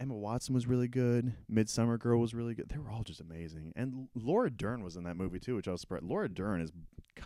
Emma 0.00 0.14
Watson 0.14 0.54
was 0.54 0.66
really 0.66 0.88
good. 0.88 1.34
Midsummer 1.48 1.98
Girl 1.98 2.18
was 2.20 2.34
really 2.34 2.54
good. 2.54 2.70
They 2.70 2.78
were 2.78 2.90
all 2.90 3.04
just 3.04 3.20
amazing. 3.20 3.72
And 3.76 4.08
Laura 4.14 4.50
Dern 4.50 4.82
was 4.82 4.96
in 4.96 5.04
that 5.04 5.16
movie 5.16 5.38
too, 5.38 5.56
which 5.56 5.68
I 5.68 5.72
was 5.72 5.82
surprised. 5.82 6.04
Laura 6.04 6.28
Dern 6.28 6.60
is 6.60 6.72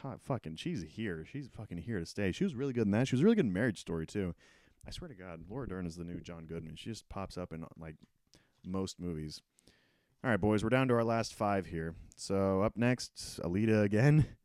God, 0.03 0.21
fucking, 0.21 0.57
she's 0.57 0.83
here. 0.83 1.25
She's 1.31 1.49
fucking 1.49 1.79
here 1.79 1.99
to 1.99 2.07
stay. 2.07 2.33
She 2.33 2.45
was 2.45 2.55
really 2.55 2.73
good 2.73 2.87
in 2.87 2.91
that. 2.91 3.09
She 3.09 3.15
was 3.15 3.23
really 3.23 3.37
good 3.37 3.47
in 3.47 3.53
Marriage 3.53 3.81
Story 3.81 4.07
too. 4.07 4.35
I 4.87 4.91
swear 4.91 5.09
to 5.09 5.15
God, 5.15 5.41
Laura 5.49 5.69
Dern 5.69 5.87
is 5.87 5.97
the 5.97 6.05
new 6.05 6.21
John 6.21 6.47
Goodman. 6.47 6.77
She 6.77 6.91
just 6.91 7.09
pops 7.09 7.37
up 7.37 7.53
in 7.53 7.65
like 7.79 7.97
most 8.65 8.99
movies. 8.99 9.43
All 10.25 10.31
right, 10.31 10.41
boys, 10.41 10.63
we're 10.63 10.71
down 10.71 10.89
to 10.89 10.95
our 10.95 11.05
last 11.05 11.35
five 11.35 11.67
here. 11.67 11.95
So 12.17 12.63
up 12.63 12.77
next, 12.77 13.41
Alita 13.43 13.83
again. 13.83 14.27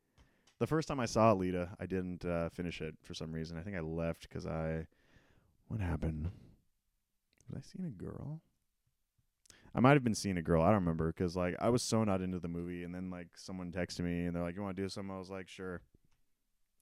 The 0.59 0.67
first 0.67 0.87
time 0.87 0.99
I 0.99 1.07
saw 1.07 1.33
Alita, 1.33 1.69
I 1.77 1.85
didn't 1.87 2.23
uh, 2.23 2.47
finish 2.47 2.79
it 2.79 2.95
for 3.01 3.13
some 3.13 3.33
reason. 3.33 3.57
I 3.57 3.63
think 3.63 3.75
I 3.75 3.81
left 3.81 4.21
because 4.21 4.45
I. 4.45 4.85
What 5.67 5.81
happened? 5.81 6.29
Was 7.49 7.57
I 7.57 7.61
seeing 7.61 7.85
a 7.85 7.91
girl? 7.91 8.39
I 9.75 9.79
might 9.79 9.93
have 9.93 10.03
been 10.03 10.15
seeing 10.15 10.37
a 10.37 10.41
girl. 10.41 10.61
I 10.61 10.67
don't 10.67 10.75
remember 10.75 11.07
because 11.07 11.35
like 11.35 11.55
I 11.59 11.69
was 11.69 11.81
so 11.81 12.03
not 12.03 12.21
into 12.21 12.39
the 12.39 12.47
movie, 12.47 12.83
and 12.83 12.93
then 12.93 13.09
like 13.09 13.27
someone 13.35 13.71
texted 13.71 14.01
me 14.01 14.25
and 14.25 14.35
they're 14.35 14.43
like, 14.43 14.55
"You 14.55 14.61
want 14.61 14.77
to 14.77 14.81
do 14.81 14.87
something?" 14.87 15.13
I 15.13 15.19
was 15.19 15.29
like, 15.29 15.49
"Sure." 15.49 15.81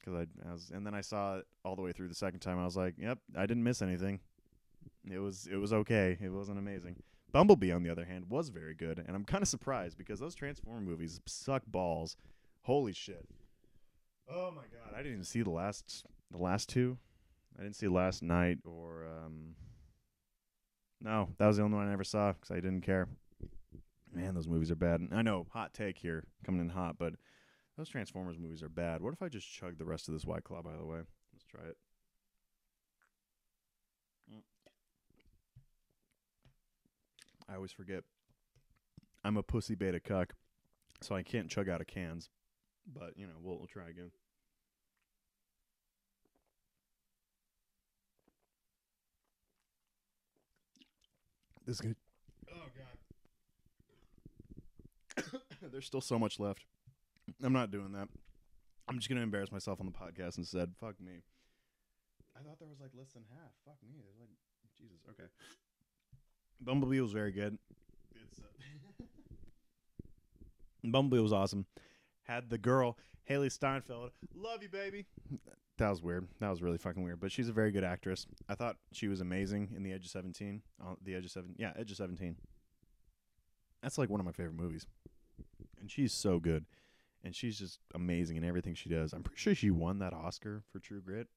Because 0.04 0.26
I, 0.46 0.50
I 0.50 0.54
was, 0.54 0.72
and 0.74 0.86
then 0.86 0.94
I 0.94 1.02
saw 1.02 1.38
it 1.38 1.48
all 1.64 1.76
the 1.76 1.82
way 1.82 1.92
through 1.92 2.08
the 2.08 2.16
second 2.16 2.40
time. 2.40 2.58
I 2.60 2.66
was 2.66 2.76
like, 2.78 2.96
"Yep, 2.98 3.20
I 3.36 3.46
didn't 3.46 3.64
miss 3.64 3.82
anything. 3.82 4.20
It 5.10 5.20
was 5.20 5.48
it 5.52 5.58
was 5.58 5.74
okay. 5.74 6.18
It 6.22 6.30
wasn't 6.30 6.60
amazing." 6.60 6.98
Bumblebee, 7.32 7.72
on 7.72 7.84
the 7.84 7.90
other 7.90 8.04
hand, 8.04 8.26
was 8.30 8.50
very 8.50 8.74
good, 8.74 8.98
and 9.00 9.16
I'm 9.16 9.24
kind 9.24 9.42
of 9.42 9.48
surprised 9.48 9.98
because 9.98 10.20
those 10.20 10.36
Transformer 10.36 10.82
movies 10.82 11.22
suck 11.26 11.64
balls. 11.66 12.18
Holy 12.64 12.94
shit! 12.94 13.28
Oh 14.30 14.52
my 14.52 14.64
god, 14.64 14.94
I 14.94 14.98
didn't 14.98 15.14
even 15.14 15.24
see 15.24 15.42
the 15.42 15.50
last 15.50 16.06
the 16.32 16.38
last 16.38 16.70
two. 16.70 16.98
I 17.58 17.64
didn't 17.64 17.76
see 17.76 17.88
Last 17.88 18.24
Knight 18.24 18.60
or 18.66 19.06
um. 19.06 19.56
No, 21.02 21.30
that 21.38 21.48
was 21.48 21.58
the 21.58 21.64
only 21.64 21.78
one 21.78 21.88
I 21.88 21.94
ever 21.94 22.04
saw 22.04 22.34
because 22.34 22.52
I 22.52 22.56
didn't 22.56 22.82
care. 22.82 23.08
Man, 24.14 24.36
those 24.36 24.48
movies 24.48 24.72
are 24.72 24.76
bad. 24.76 25.08
I 25.12 25.22
know, 25.22 25.48
hot 25.52 25.74
take 25.74 25.98
here, 25.98 26.26
coming 26.46 26.62
in 26.62 26.70
hot, 26.70 26.98
but 27.00 27.14
those 27.82 27.90
Transformers 27.90 28.38
movies 28.38 28.62
are 28.62 28.70
bad. 28.70 29.02
What 29.02 29.12
if 29.12 29.24
I 29.24 29.28
just 29.28 29.52
chug 29.52 29.80
the 29.80 29.86
rest 29.86 30.08
of 30.08 30.14
this 30.14 30.24
White 30.24 30.44
Claw? 30.44 30.62
By 30.62 30.78
the 30.78 30.86
way, 30.86 31.00
let's 31.34 31.46
try 31.50 31.64
it. 31.68 31.76
I 37.50 37.56
always 37.56 37.72
forget. 37.72 38.04
I'm 39.24 39.36
a 39.36 39.42
pussy 39.42 39.74
beta 39.74 40.00
cuck, 40.00 40.34
so 41.02 41.16
I 41.16 41.24
can't 41.24 41.50
chug 41.50 41.70
out 41.70 41.82
of 41.82 41.88
cans. 41.88 42.30
But 42.86 43.18
you 43.18 43.26
know, 43.26 43.34
we'll, 43.42 43.58
we'll 43.58 43.66
try 43.66 43.90
again. 43.90 44.12
This 51.66 51.78
is 51.78 51.82
good. 51.82 51.96
Oh 52.54 52.68
god. 55.18 55.42
There's 55.72 55.88
still 55.88 56.02
so 56.02 56.20
much 56.20 56.40
left. 56.40 56.66
I'm 57.44 57.54
not 57.54 57.72
doing 57.72 57.92
that. 57.94 58.08
I'm 58.88 58.98
just 58.98 59.10
gonna 59.10 59.22
embarrass 59.22 59.52
myself 59.52 59.80
on 59.80 59.86
the 59.86 59.92
podcast 59.92 60.38
and 60.38 60.48
said, 60.48 60.72
Fuck 60.80 61.00
me. 61.00 61.24
I 62.36 62.44
thought 62.44 62.60
there 62.60 62.68
was 62.68 62.80
like 62.80 62.92
less 62.98 63.12
than 63.14 63.24
half. 63.30 63.52
Fuck 63.66 63.78
me. 63.88 63.98
There's 64.04 64.20
like 64.20 64.30
Jesus. 64.78 65.00
Okay. 65.10 65.30
Bumblebee 66.60 67.00
was 67.00 67.12
very 67.12 67.32
good. 67.32 67.58
It's 68.16 68.40
uh, 68.40 69.04
Bumblebee 70.84 71.22
was 71.22 71.34
awesome. 71.34 71.66
Had 72.24 72.50
the 72.50 72.58
girl 72.58 72.98
Hailee 73.30 73.52
Steinfeld. 73.52 74.12
Love 74.36 74.64
you, 74.64 74.70
baby. 74.70 75.06
That 75.78 75.90
was 75.90 76.02
weird. 76.02 76.28
That 76.40 76.50
was 76.50 76.62
really 76.62 76.78
fucking 76.78 77.04
weird. 77.04 77.20
But 77.20 77.32
she's 77.32 77.50
a 77.50 77.54
very 77.54 77.72
good 77.72 77.84
actress. 77.84 78.28
I 78.48 78.56
thought 78.56 78.78
she 78.92 79.08
was 79.08 79.22
amazing 79.22 79.72
in 79.76 79.84
The 79.84 79.94
Edge 79.94 80.06
of 80.06 80.12
Seventeen. 80.12 80.62
On 80.80 80.98
the 81.04 81.16
Edge 81.16 81.26
of 81.26 81.32
Seven. 81.32 81.56
Yeah, 81.58 81.72
Edge 81.78 81.92
of 81.92 81.98
Seventeen. 81.98 82.36
That's 83.82 83.98
like 83.98 84.10
one 84.10 84.20
of 84.20 84.26
my 84.26 84.32
favorite 84.32 84.56
movies. 84.56 84.86
And 85.80 85.90
she's 85.90 86.14
so 86.14 86.40
good. 86.40 86.66
And 87.24 87.36
she's 87.36 87.60
just 87.60 87.80
amazing 87.94 88.38
in 88.38 88.44
everything 88.44 88.74
she 88.74 88.90
does. 88.90 89.14
I'm 89.14 89.24
pretty 89.24 89.40
sure 89.40 89.54
she 89.54 89.70
won 89.70 90.00
that 90.00 90.14
Oscar 90.14 90.64
for 90.72 90.80
True 90.80 91.02
Grit 91.02 91.28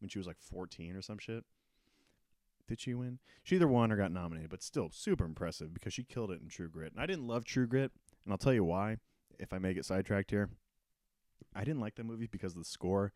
when 0.00 0.08
she 0.08 0.18
was 0.18 0.26
like 0.26 0.38
14 0.38 0.96
or 0.96 1.02
some 1.02 1.18
shit. 1.18 1.44
Did 2.68 2.80
she 2.80 2.94
win? 2.94 3.18
She 3.42 3.56
either 3.56 3.66
won 3.66 3.90
or 3.90 3.96
got 3.96 4.12
nominated, 4.12 4.50
but 4.50 4.62
still 4.62 4.90
super 4.92 5.24
impressive 5.24 5.74
because 5.74 5.92
she 5.92 6.04
killed 6.04 6.30
it 6.30 6.40
in 6.40 6.48
True 6.48 6.68
Grit. 6.68 6.92
And 6.92 7.02
I 7.02 7.06
didn't 7.06 7.26
love 7.26 7.44
True 7.44 7.66
Grit, 7.66 7.90
and 8.24 8.32
I'll 8.32 8.38
tell 8.38 8.52
you 8.52 8.64
why. 8.64 8.98
If 9.38 9.52
I 9.52 9.58
may 9.58 9.74
get 9.74 9.86
sidetracked 9.86 10.30
here, 10.30 10.50
I 11.54 11.64
didn't 11.64 11.80
like 11.80 11.96
that 11.96 12.04
movie 12.04 12.28
because 12.30 12.52
of 12.52 12.58
the 12.58 12.64
score. 12.64 13.12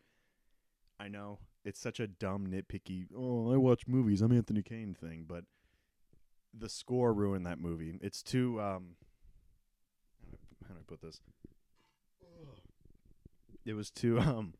I 0.99 1.07
know 1.07 1.39
it's 1.63 1.79
such 1.79 1.99
a 1.99 2.07
dumb, 2.07 2.47
nitpicky. 2.47 3.05
Oh, 3.15 3.53
I 3.53 3.57
watch 3.57 3.87
movies. 3.87 4.21
I'm 4.21 4.31
Anthony 4.31 4.61
Kane 4.61 4.93
thing, 4.93 5.25
but 5.27 5.45
the 6.53 6.69
score 6.69 7.13
ruined 7.13 7.45
that 7.45 7.59
movie. 7.59 7.97
It's 8.01 8.21
too. 8.21 8.59
Um, 8.59 8.95
how 10.67 10.73
do 10.73 10.79
I 10.79 10.83
put 10.85 11.01
this? 11.01 11.21
It 13.65 13.73
was 13.73 13.89
too 13.89 14.19
um 14.19 14.53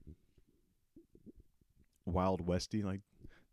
wild 2.06 2.45
westy, 2.45 2.84
like 2.84 3.01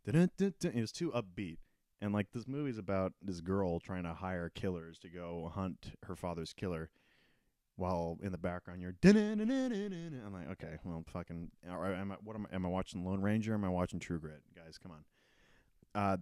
it 0.05 0.75
was 0.75 0.91
too 0.91 1.11
upbeat. 1.11 1.57
And 2.01 2.13
like 2.13 2.27
this 2.33 2.47
movie's 2.47 2.77
about 2.77 3.13
this 3.21 3.39
girl 3.39 3.79
trying 3.79 4.03
to 4.03 4.13
hire 4.13 4.49
killers 4.49 4.99
to 4.99 5.09
go 5.09 5.49
hunt 5.53 5.93
her 6.03 6.17
father's 6.17 6.51
killer, 6.51 6.89
while 7.77 8.17
in 8.21 8.31
the 8.31 8.37
background 8.37 8.81
you're. 8.81 8.93
I'm 10.25 10.33
like, 10.33 10.49
okay, 10.51 10.77
well, 10.83 11.03
fucking. 11.07 11.49
Right, 11.65 11.93
am 11.97 12.11
I, 12.11 12.15
what 12.23 12.35
am 12.35 12.47
I? 12.51 12.55
Am 12.55 12.65
I 12.65 12.69
watching 12.69 13.05
Lone 13.05 13.21
Ranger? 13.21 13.53
Or 13.53 13.55
am 13.55 13.63
I 13.63 13.69
watching 13.69 13.99
True 13.99 14.19
Grit? 14.19 14.41
Guys, 14.55 14.77
come 14.77 14.91
on. 14.91 15.05
Uh, 15.95 16.17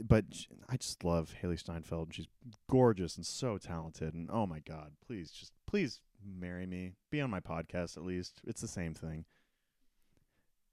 but 0.00 0.24
I 0.68 0.76
just 0.76 1.02
love 1.02 1.34
Hailee 1.42 1.58
Steinfeld. 1.58 2.14
She's 2.14 2.28
gorgeous 2.70 3.16
and 3.16 3.24
so 3.24 3.58
talented. 3.58 4.14
And 4.14 4.28
oh 4.30 4.46
my 4.46 4.60
god, 4.60 4.92
please 5.04 5.30
just 5.30 5.52
please 5.66 6.00
marry 6.24 6.66
me. 6.66 6.92
Be 7.10 7.20
on 7.20 7.30
my 7.30 7.40
podcast 7.40 7.96
at 7.96 8.04
least. 8.04 8.40
It's 8.46 8.60
the 8.60 8.68
same 8.68 8.94
thing. 8.94 9.24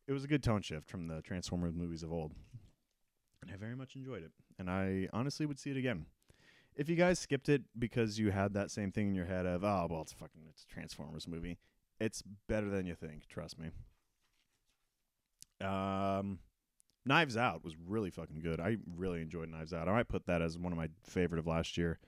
It 0.08 0.14
was 0.14 0.24
a 0.24 0.28
good 0.28 0.43
tone 0.43 0.62
shift 0.62 0.89
from 0.89 1.08
the 1.08 1.22
Transformers 1.22 1.74
movies 1.74 2.04
of 2.04 2.12
old. 2.12 2.34
And 3.41 3.52
I 3.52 3.56
very 3.56 3.76
much 3.76 3.95
enjoyed 3.95 4.24
it. 4.24 4.32
And 4.60 4.70
I 4.70 5.08
honestly 5.14 5.45
would 5.45 5.60
see 5.60 5.72
it 5.72 5.78
again. 5.78 6.06
If 6.76 6.89
you 6.89 6.95
guys 6.95 7.20
skipped 7.20 7.49
it 7.49 7.64
because 7.78 8.18
you 8.18 8.32
had 8.32 8.54
that 8.54 8.72
same 8.72 8.91
thing 8.91 9.08
in 9.10 9.16
your 9.16 9.26
head 9.26 9.45
of, 9.45 9.64
oh 9.64 9.88
well 9.89 10.02
it's 10.02 10.14
fucking 10.14 10.41
it's 10.49 10.64
a 10.64 10.74
Transformers 10.74 11.28
movie, 11.28 11.58
it's 11.99 12.24
better 12.47 12.70
than 12.70 12.86
you 12.86 12.95
think, 12.95 13.28
trust 13.28 13.58
me. 13.60 13.72
Um 15.60 16.39
Knives 17.06 17.36
Out 17.36 17.64
was 17.64 17.76
really 17.88 18.10
fucking 18.10 18.41
good. 18.41 18.60
I 18.60 18.78
really 18.95 19.22
enjoyed 19.22 19.49
Knives 19.49 19.74
Out. 19.74 19.88
I 19.88 19.91
might 19.91 20.08
put 20.08 20.28
that 20.28 20.41
as 20.41 20.58
one 20.58 20.72
of 20.72 20.78
my 20.78 20.89
favorite 21.04 21.39
of 21.39 21.47
last 21.47 21.78
year. 21.78 21.99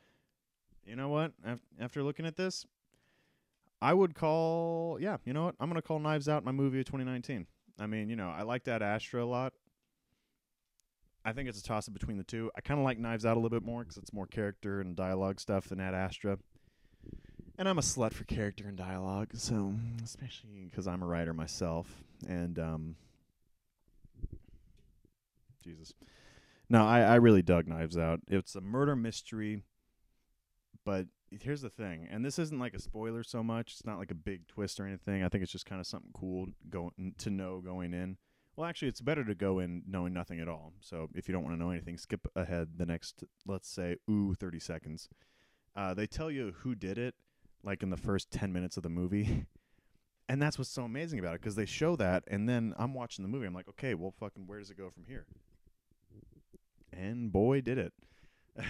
You 0.86 0.96
know 0.96 1.10
what? 1.10 1.32
After 1.80 2.04
looking 2.04 2.26
at 2.26 2.36
this, 2.36 2.66
I 3.84 3.94
would 3.94 4.16
call, 4.16 4.98
yeah, 5.02 5.18
you 5.26 5.34
know 5.34 5.44
what? 5.44 5.56
I'm 5.60 5.70
going 5.70 5.80
to 5.80 5.86
call 5.86 6.00
Knives 6.00 6.30
Out 6.30 6.46
my 6.46 6.54
movie 6.54 6.80
of 6.80 6.86
2019. 6.86 7.46
I 7.78 7.86
mean, 7.86 8.10
you 8.10 8.16
know, 8.16 8.30
I 8.30 8.44
like 8.44 8.66
Ad 8.66 8.82
Astra 8.82 9.22
a 9.22 9.28
lot. 9.28 9.52
I 11.26 11.34
think 11.34 11.50
it's 11.50 11.60
a 11.60 11.64
toss 11.64 11.90
up 11.90 11.94
between 11.94 12.18
the 12.18 12.24
two. 12.24 12.50
I 12.56 12.62
kind 12.62 12.80
of 12.80 12.86
like 12.86 12.98
Knives 12.98 13.26
Out 13.26 13.34
a 13.34 13.42
little 13.42 13.50
bit 13.50 13.62
more 13.62 13.82
because 13.82 13.98
it's 13.98 14.14
more 14.14 14.26
character 14.26 14.80
and 14.80 14.96
dialogue 14.96 15.42
stuff 15.42 15.68
than 15.68 15.82
Ad 15.82 15.94
Astra. 15.94 16.38
And 17.58 17.68
I'm 17.68 17.78
a 17.78 17.82
slut 17.82 18.14
for 18.14 18.24
character 18.24 18.70
and 18.70 18.78
dialogue, 18.78 19.32
so 19.34 19.74
especially 20.02 20.70
because 20.70 20.88
I'm 20.88 21.04
a 21.04 21.06
writer 21.06 21.34
myself. 21.34 21.88
And 22.26 22.58
um, 22.60 22.96
Jesus. 25.62 25.94
No, 26.70 26.86
I, 26.86 27.02
I 27.02 27.16
really 27.16 27.42
dug 27.42 27.68
Knives 27.68 27.98
Out. 27.98 28.22
It's 28.30 28.56
a 28.56 28.62
murder 28.62 28.96
mystery, 28.96 29.62
but 30.86 31.08
here's 31.42 31.62
the 31.62 31.70
thing, 31.70 32.08
and 32.12 32.24
this 32.24 32.40
isn't 32.40 32.60
like 32.60 32.74
a 32.74 32.80
spoiler 32.80 33.24
so 33.24 33.44
much. 33.44 33.74
It's 33.74 33.86
not 33.86 33.98
like 33.98 34.12
a 34.12 34.16
big 34.16 34.48
twist 34.48 34.80
or 34.80 34.86
anything. 34.86 35.24
I 35.24 35.30
think 35.30 35.44
it's 35.44 35.52
just 35.52 35.66
kind 35.66 35.82
of 35.82 35.88
something 35.88 36.12
cool 36.14 36.48
going 36.70 37.16
to 37.18 37.30
know 37.30 37.62
going 37.62 37.94
in. 37.94 38.18
Well, 38.56 38.68
actually, 38.68 38.90
it's 38.90 39.02
better 39.02 39.24
to 39.26 39.34
go 39.34 39.60
in 39.60 39.84
knowing 39.88 40.14
nothing 40.14 40.40
at 40.40 40.48
all. 40.48 40.74
So 40.80 41.10
if 41.16 41.28
you 41.28 41.34
don't 41.34 41.44
want 41.44 41.56
to 41.58 41.64
know 41.64 41.72
anything, 41.72 41.98
skip 41.98 42.28
ahead 42.36 42.78
the 42.78 42.86
next, 42.86 43.24
let's 43.48 43.68
say, 43.68 43.98
ooh, 44.10 44.36
30 44.36 44.60
seconds. 44.60 45.10
Uh, 45.76 45.94
they 45.96 46.06
tell 46.06 46.30
you 46.30 46.54
who 46.60 46.76
did 46.76 47.00
it, 47.00 47.16
like 47.64 47.82
in 47.82 47.90
the 47.90 47.98
first 47.98 48.30
10 48.30 48.54
minutes 48.54 48.78
of 48.78 48.84
the 48.84 48.90
movie. 48.90 49.46
And 50.30 50.42
that's 50.42 50.58
what's 50.58 50.70
so 50.70 50.84
amazing 50.84 51.20
about 51.20 51.36
it 51.36 51.42
because 51.42 51.56
they 51.56 51.66
show 51.66 51.98
that, 51.98 52.24
and 52.28 52.48
then 52.48 52.74
I'm 52.80 52.94
watching 52.94 53.24
the 53.24 53.30
movie. 53.30 53.46
I'm 53.46 53.54
like, 53.54 53.68
okay, 53.68 53.94
well, 53.94 54.14
fucking, 54.18 54.48
where 54.48 54.58
does 54.58 54.70
it 54.70 54.78
go 54.78 54.90
from 54.90 55.04
here? 55.06 55.26
And 56.94 57.30
boy, 57.30 57.60
did 57.60 57.78
it. 57.78 57.94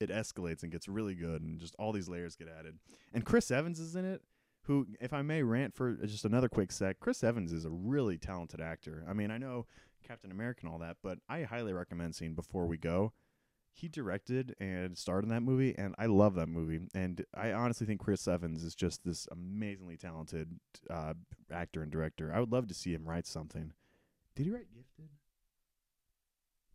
it 0.00 0.10
escalates 0.10 0.62
and 0.62 0.72
gets 0.72 0.88
really 0.88 1.14
good, 1.14 1.42
and 1.42 1.58
just 1.58 1.74
all 1.78 1.92
these 1.92 2.08
layers 2.08 2.36
get 2.36 2.48
added. 2.48 2.78
And 3.12 3.24
Chris 3.24 3.50
Evans 3.50 3.78
is 3.78 3.94
in 3.96 4.04
it, 4.04 4.22
who, 4.62 4.86
if 5.00 5.12
I 5.12 5.22
may 5.22 5.42
rant 5.42 5.74
for 5.74 5.94
just 5.94 6.24
another 6.24 6.48
quick 6.48 6.72
sec, 6.72 7.00
Chris 7.00 7.22
Evans 7.22 7.52
is 7.52 7.64
a 7.64 7.70
really 7.70 8.18
talented 8.18 8.60
actor. 8.60 9.04
I 9.08 9.12
mean, 9.12 9.30
I 9.30 9.38
know 9.38 9.66
Captain 10.06 10.30
America 10.30 10.60
and 10.62 10.72
all 10.72 10.78
that, 10.78 10.96
but 11.02 11.18
I 11.28 11.42
highly 11.42 11.72
recommend 11.72 12.14
seeing 12.14 12.34
Before 12.34 12.66
We 12.66 12.76
Go. 12.76 13.12
He 13.72 13.88
directed 13.88 14.54
and 14.60 14.96
starred 14.96 15.24
in 15.24 15.30
that 15.30 15.42
movie, 15.42 15.74
and 15.76 15.94
I 15.98 16.06
love 16.06 16.36
that 16.36 16.48
movie. 16.48 16.80
And 16.94 17.24
I 17.34 17.52
honestly 17.52 17.86
think 17.86 18.00
Chris 18.00 18.28
Evans 18.28 18.62
is 18.62 18.74
just 18.74 19.04
this 19.04 19.26
amazingly 19.32 19.96
talented 19.96 20.60
uh, 20.88 21.14
actor 21.50 21.82
and 21.82 21.90
director. 21.90 22.32
I 22.32 22.38
would 22.38 22.52
love 22.52 22.68
to 22.68 22.74
see 22.74 22.94
him 22.94 23.04
write 23.04 23.26
something. 23.26 23.72
Did 24.36 24.46
he 24.46 24.52
write 24.52 24.72
Gifted? 24.72 25.08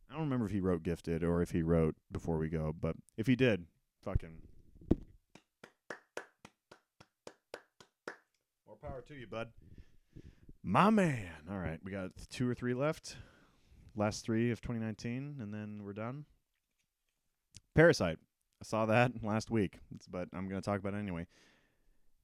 I 0.09 0.13
don't 0.13 0.23
remember 0.23 0.45
if 0.45 0.51
he 0.51 0.59
wrote 0.59 0.81
Gifted 0.81 1.23
or 1.23 1.41
if 1.41 1.51
he 1.51 1.61
wrote 1.61 1.95
Before 2.11 2.37
We 2.37 2.49
Go, 2.49 2.73
but 2.79 2.95
if 3.15 3.27
he 3.27 3.35
did, 3.35 3.65
fucking 4.03 4.41
more 8.67 8.75
power 8.81 9.01
to 9.07 9.13
you, 9.13 9.27
bud. 9.27 9.49
My 10.63 10.89
man. 10.89 11.29
All 11.49 11.57
right, 11.57 11.79
we 11.83 11.91
got 11.91 12.11
two 12.31 12.49
or 12.49 12.55
three 12.55 12.73
left. 12.73 13.17
Last 13.95 14.25
three 14.25 14.51
of 14.51 14.61
2019, 14.61 15.37
and 15.39 15.53
then 15.53 15.81
we're 15.83 15.93
done. 15.93 16.25
Parasite. 17.75 18.17
I 18.61 18.65
saw 18.65 18.85
that 18.87 19.11
last 19.23 19.51
week, 19.51 19.77
but 20.09 20.27
I'm 20.33 20.49
going 20.49 20.61
to 20.61 20.65
talk 20.65 20.79
about 20.79 20.95
it 20.95 20.99
anyway. 20.99 21.27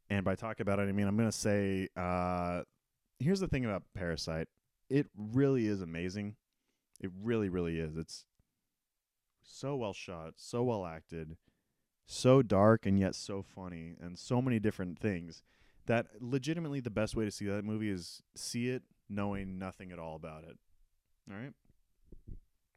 And 0.09 0.23
by 0.23 0.35
talk 0.35 0.59
about 0.59 0.79
it, 0.79 0.83
I 0.83 0.91
mean 0.91 1.07
I'm 1.07 1.17
going 1.17 1.29
to 1.29 1.37
say 1.37 1.89
uh, 1.95 2.61
here's 3.19 3.39
the 3.39 3.47
thing 3.47 3.65
about 3.65 3.83
Parasite. 3.93 4.47
It 4.89 5.07
really 5.17 5.67
is 5.67 5.81
amazing. 5.81 6.35
It 7.01 7.11
really, 7.21 7.49
really 7.49 7.79
is. 7.79 7.95
It's 7.97 8.25
so 9.43 9.75
well 9.75 9.93
shot, 9.93 10.33
so 10.37 10.63
well 10.63 10.85
acted, 10.85 11.37
so 12.05 12.41
dark 12.41 12.85
and 12.85 12.99
yet 12.99 13.15
so 13.15 13.41
funny, 13.41 13.95
and 13.99 14.17
so 14.17 14.41
many 14.41 14.59
different 14.59 14.99
things 14.99 15.43
that 15.87 16.07
legitimately 16.19 16.79
the 16.79 16.89
best 16.89 17.15
way 17.15 17.25
to 17.25 17.31
see 17.31 17.45
that 17.45 17.63
movie 17.63 17.89
is 17.89 18.21
see 18.35 18.69
it 18.69 18.83
knowing 19.09 19.59
nothing 19.59 19.91
at 19.91 19.99
all 19.99 20.15
about 20.15 20.43
it. 20.43 20.57
All 21.29 21.37
right. 21.37 21.53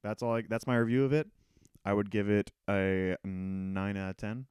That's 0.02 0.22
all 0.22 0.36
I, 0.36 0.42
that's 0.48 0.66
my 0.66 0.76
review 0.76 1.04
of 1.04 1.12
it. 1.12 1.28
I 1.84 1.92
would 1.92 2.10
give 2.10 2.28
it 2.28 2.50
a 2.68 3.16
9 3.24 3.96
out 3.96 4.10
of 4.10 4.16
10. 4.16 4.46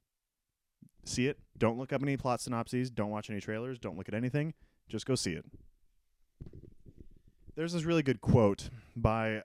See 1.04 1.26
it. 1.26 1.38
Don't 1.56 1.78
look 1.78 1.92
up 1.92 2.02
any 2.02 2.16
plot 2.16 2.40
synopses, 2.40 2.90
don't 2.90 3.10
watch 3.10 3.30
any 3.30 3.40
trailers, 3.40 3.78
don't 3.78 3.96
look 3.96 4.08
at 4.08 4.14
anything. 4.14 4.54
Just 4.88 5.06
go 5.06 5.14
see 5.14 5.32
it. 5.32 5.44
There's 7.58 7.72
this 7.72 7.82
really 7.82 8.04
good 8.04 8.20
quote 8.20 8.70
by, 8.94 9.42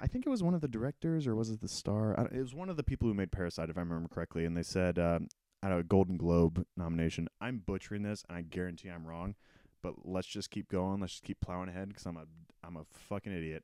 I 0.00 0.06
think 0.06 0.24
it 0.24 0.30
was 0.30 0.42
one 0.42 0.54
of 0.54 0.62
the 0.62 0.66
directors 0.66 1.26
or 1.26 1.36
was 1.36 1.50
it 1.50 1.60
the 1.60 1.68
star? 1.68 2.14
It 2.32 2.40
was 2.40 2.54
one 2.54 2.70
of 2.70 2.78
the 2.78 2.82
people 2.82 3.06
who 3.06 3.12
made 3.12 3.30
Parasite, 3.30 3.68
if 3.68 3.76
I 3.76 3.80
remember 3.80 4.08
correctly, 4.08 4.46
and 4.46 4.56
they 4.56 4.62
said 4.62 4.98
um, 4.98 5.28
at 5.62 5.70
a 5.70 5.82
Golden 5.82 6.16
Globe 6.16 6.64
nomination, 6.74 7.28
"I'm 7.38 7.58
butchering 7.58 8.02
this, 8.02 8.24
and 8.26 8.38
I 8.38 8.40
guarantee 8.40 8.88
I'm 8.88 9.06
wrong, 9.06 9.34
but 9.82 10.06
let's 10.06 10.26
just 10.26 10.50
keep 10.50 10.70
going. 10.70 11.00
Let's 11.00 11.12
just 11.12 11.24
keep 11.24 11.38
plowing 11.42 11.68
ahead 11.68 11.88
because 11.88 12.06
I'm 12.06 12.16
a 12.16 12.24
I'm 12.64 12.78
a 12.78 12.84
fucking 13.10 13.36
idiot." 13.36 13.62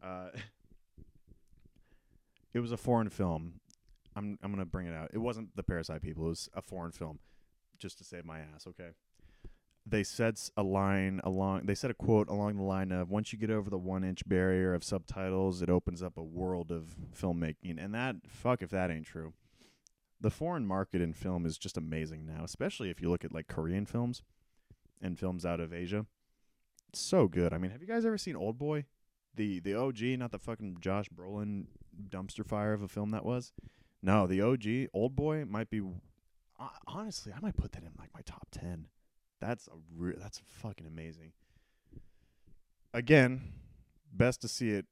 Uh, 0.00 0.28
it 2.54 2.60
was 2.60 2.70
a 2.70 2.76
foreign 2.76 3.08
film. 3.08 3.54
I'm 4.14 4.38
I'm 4.40 4.52
gonna 4.52 4.66
bring 4.66 4.86
it 4.86 4.94
out. 4.94 5.10
It 5.12 5.18
wasn't 5.18 5.56
the 5.56 5.64
Parasite 5.64 6.00
people. 6.00 6.26
It 6.26 6.28
was 6.28 6.48
a 6.54 6.62
foreign 6.62 6.92
film, 6.92 7.18
just 7.76 7.98
to 7.98 8.04
save 8.04 8.24
my 8.24 8.38
ass. 8.38 8.68
Okay. 8.68 8.90
They 9.86 10.02
said 10.02 10.40
a 10.56 10.62
line 10.62 11.20
along. 11.22 11.66
They 11.66 11.74
said 11.74 11.90
a 11.90 11.94
quote 11.94 12.28
along 12.28 12.56
the 12.56 12.62
line 12.62 12.90
of, 12.90 13.10
"Once 13.10 13.32
you 13.32 13.38
get 13.38 13.50
over 13.50 13.68
the 13.68 13.78
one 13.78 14.02
inch 14.02 14.26
barrier 14.26 14.72
of 14.72 14.82
subtitles, 14.82 15.60
it 15.60 15.68
opens 15.68 16.02
up 16.02 16.16
a 16.16 16.22
world 16.22 16.72
of 16.72 16.96
filmmaking." 17.14 17.76
And 17.78 17.94
that 17.94 18.26
fuck 18.26 18.62
if 18.62 18.70
that 18.70 18.90
ain't 18.90 19.06
true. 19.06 19.34
The 20.20 20.30
foreign 20.30 20.66
market 20.66 21.02
in 21.02 21.12
film 21.12 21.44
is 21.44 21.58
just 21.58 21.76
amazing 21.76 22.24
now, 22.24 22.44
especially 22.44 22.88
if 22.88 23.02
you 23.02 23.10
look 23.10 23.24
at 23.24 23.34
like 23.34 23.46
Korean 23.46 23.84
films 23.84 24.22
and 25.02 25.18
films 25.18 25.44
out 25.44 25.60
of 25.60 25.74
Asia. 25.74 26.06
It's 26.88 27.00
so 27.00 27.28
good. 27.28 27.52
I 27.52 27.58
mean, 27.58 27.70
have 27.72 27.82
you 27.82 27.88
guys 27.88 28.06
ever 28.06 28.16
seen 28.16 28.36
Old 28.36 28.56
Boy? 28.56 28.86
The 29.34 29.60
the 29.60 29.74
OG, 29.74 30.18
not 30.18 30.30
the 30.30 30.38
fucking 30.38 30.78
Josh 30.80 31.10
Brolin 31.10 31.66
dumpster 32.08 32.46
fire 32.46 32.72
of 32.72 32.82
a 32.82 32.88
film 32.88 33.10
that 33.10 33.24
was. 33.24 33.52
No, 34.00 34.26
the 34.26 34.40
OG 34.40 34.90
Old 34.94 35.14
Boy 35.14 35.44
might 35.44 35.68
be. 35.70 35.80
Uh, 36.58 36.68
honestly, 36.86 37.32
I 37.32 37.40
might 37.40 37.56
put 37.56 37.72
that 37.72 37.82
in 37.82 37.90
like 37.98 38.14
my 38.14 38.22
top 38.24 38.48
ten. 38.50 38.86
That's 39.46 39.68
a 39.68 39.72
re- 39.96 40.16
that's 40.16 40.40
fucking 40.46 40.86
amazing. 40.86 41.32
Again, 42.92 43.52
best 44.12 44.40
to 44.42 44.48
see 44.48 44.70
it 44.70 44.86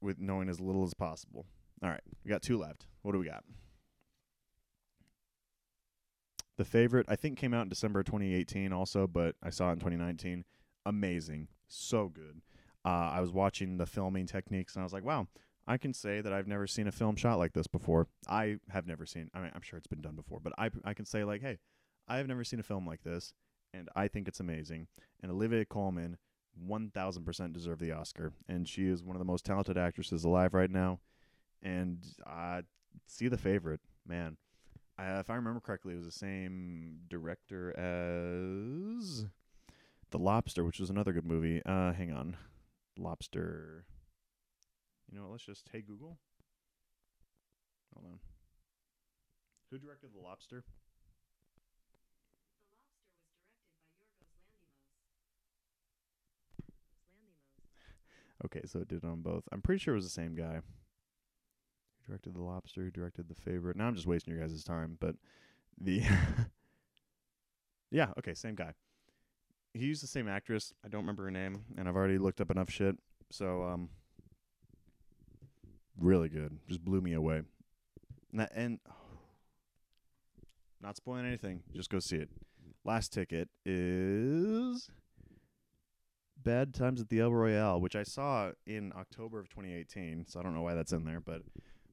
with 0.00 0.18
knowing 0.18 0.48
as 0.48 0.60
little 0.60 0.84
as 0.84 0.94
possible. 0.94 1.46
All 1.82 1.90
right, 1.90 2.00
we 2.24 2.28
got 2.28 2.42
two 2.42 2.58
left. 2.58 2.86
What 3.02 3.12
do 3.12 3.18
we 3.18 3.26
got? 3.26 3.44
The 6.56 6.64
favorite, 6.64 7.06
I 7.08 7.14
think, 7.14 7.38
came 7.38 7.54
out 7.54 7.62
in 7.62 7.68
December 7.68 8.02
2018 8.02 8.72
also, 8.72 9.06
but 9.06 9.36
I 9.42 9.50
saw 9.50 9.68
it 9.68 9.74
in 9.74 9.78
2019. 9.78 10.44
Amazing. 10.86 11.46
So 11.68 12.08
good. 12.08 12.40
Uh, 12.84 13.10
I 13.12 13.20
was 13.20 13.30
watching 13.30 13.76
the 13.76 13.86
filming 13.86 14.26
techniques 14.26 14.74
and 14.74 14.82
I 14.82 14.84
was 14.84 14.92
like, 14.92 15.04
wow, 15.04 15.28
I 15.68 15.76
can 15.76 15.94
say 15.94 16.20
that 16.20 16.32
I've 16.32 16.48
never 16.48 16.66
seen 16.66 16.88
a 16.88 16.92
film 16.92 17.14
shot 17.14 17.38
like 17.38 17.52
this 17.52 17.68
before. 17.68 18.08
I 18.28 18.56
have 18.70 18.88
never 18.88 19.06
seen, 19.06 19.30
I 19.34 19.40
mean, 19.40 19.52
I'm 19.54 19.62
sure 19.62 19.76
it's 19.76 19.86
been 19.86 20.00
done 20.00 20.16
before, 20.16 20.40
but 20.42 20.52
I, 20.58 20.70
I 20.84 20.94
can 20.94 21.04
say, 21.04 21.22
like, 21.22 21.42
hey, 21.42 21.58
I 22.08 22.16
have 22.16 22.26
never 22.26 22.42
seen 22.42 22.58
a 22.58 22.64
film 22.64 22.84
like 22.86 23.04
this 23.04 23.34
and 23.72 23.88
I 23.94 24.08
think 24.08 24.28
it's 24.28 24.40
amazing. 24.40 24.86
And 25.22 25.30
Olivia 25.30 25.64
Colman, 25.64 26.16
1000% 26.66 27.52
deserved 27.52 27.80
the 27.80 27.92
Oscar. 27.92 28.32
And 28.48 28.68
she 28.68 28.86
is 28.88 29.02
one 29.02 29.16
of 29.16 29.20
the 29.20 29.24
most 29.24 29.44
talented 29.44 29.78
actresses 29.78 30.24
alive 30.24 30.54
right 30.54 30.70
now. 30.70 31.00
And 31.62 32.04
uh, 32.26 32.62
see 33.06 33.28
the 33.28 33.38
favorite, 33.38 33.80
man. 34.06 34.36
Uh, 34.98 35.18
if 35.20 35.30
I 35.30 35.36
remember 35.36 35.60
correctly, 35.60 35.94
it 35.94 35.98
was 35.98 36.06
the 36.06 36.12
same 36.12 36.98
director 37.08 37.70
as 37.78 39.26
The 40.10 40.18
Lobster, 40.18 40.64
which 40.64 40.80
was 40.80 40.90
another 40.90 41.12
good 41.12 41.26
movie. 41.26 41.62
Uh, 41.64 41.92
hang 41.92 42.12
on, 42.12 42.36
Lobster. 42.98 43.84
You 45.10 45.16
know 45.18 45.24
what? 45.24 45.32
Let's 45.32 45.44
just 45.44 45.68
hey 45.72 45.82
Google. 45.82 46.18
Hold 47.94 48.06
on. 48.12 48.18
Who 49.70 49.78
directed 49.78 50.10
The 50.14 50.20
Lobster? 50.20 50.64
Okay, 58.44 58.62
so 58.66 58.80
it 58.80 58.88
did 58.88 59.02
it 59.02 59.06
on 59.06 59.20
both. 59.20 59.44
I'm 59.52 59.62
pretty 59.62 59.80
sure 59.80 59.94
it 59.94 59.98
was 59.98 60.06
the 60.06 60.10
same 60.10 60.34
guy. 60.34 60.60
Who 62.00 62.06
directed 62.06 62.34
The 62.34 62.42
Lobster? 62.42 62.82
Who 62.82 62.90
directed 62.90 63.28
The 63.28 63.34
Favorite? 63.34 63.76
Now 63.76 63.86
I'm 63.86 63.94
just 63.94 64.06
wasting 64.06 64.34
your 64.34 64.46
guys' 64.46 64.62
time, 64.62 64.96
but 65.00 65.16
the 65.80 66.02
yeah, 67.90 68.08
okay, 68.18 68.34
same 68.34 68.54
guy. 68.54 68.74
He 69.74 69.84
used 69.84 70.02
the 70.02 70.08
same 70.08 70.28
actress. 70.28 70.72
I 70.84 70.88
don't 70.88 71.02
remember 71.02 71.24
her 71.24 71.30
name, 71.30 71.64
and 71.76 71.88
I've 71.88 71.96
already 71.96 72.18
looked 72.18 72.40
up 72.40 72.50
enough 72.50 72.70
shit. 72.70 72.96
So 73.30 73.62
um, 73.62 73.90
really 75.98 76.28
good. 76.28 76.58
Just 76.68 76.84
blew 76.84 77.00
me 77.00 77.14
away. 77.14 77.42
And, 78.30 78.40
that, 78.40 78.52
and 78.54 78.78
not 80.80 80.96
spoiling 80.96 81.26
anything. 81.26 81.62
Just 81.74 81.90
go 81.90 81.98
see 81.98 82.16
it. 82.16 82.30
Last 82.84 83.12
ticket 83.12 83.48
is 83.66 84.88
Bad 86.48 86.72
Times 86.72 86.98
at 86.98 87.10
the 87.10 87.20
El 87.20 87.30
Royale, 87.30 87.78
which 87.78 87.94
I 87.94 88.04
saw 88.04 88.52
in 88.66 88.90
October 88.96 89.38
of 89.38 89.50
2018. 89.50 90.24
So 90.28 90.40
I 90.40 90.42
don't 90.42 90.54
know 90.54 90.62
why 90.62 90.72
that's 90.72 90.94
in 90.94 91.04
there, 91.04 91.20
but 91.20 91.42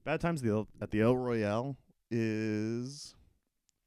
Bad 0.06 0.22
Times 0.22 0.40
at 0.40 0.46
the 0.46 0.54
El, 0.54 0.68
at 0.80 0.92
the 0.92 1.02
El 1.02 1.18
Royale 1.18 1.76
is 2.10 3.16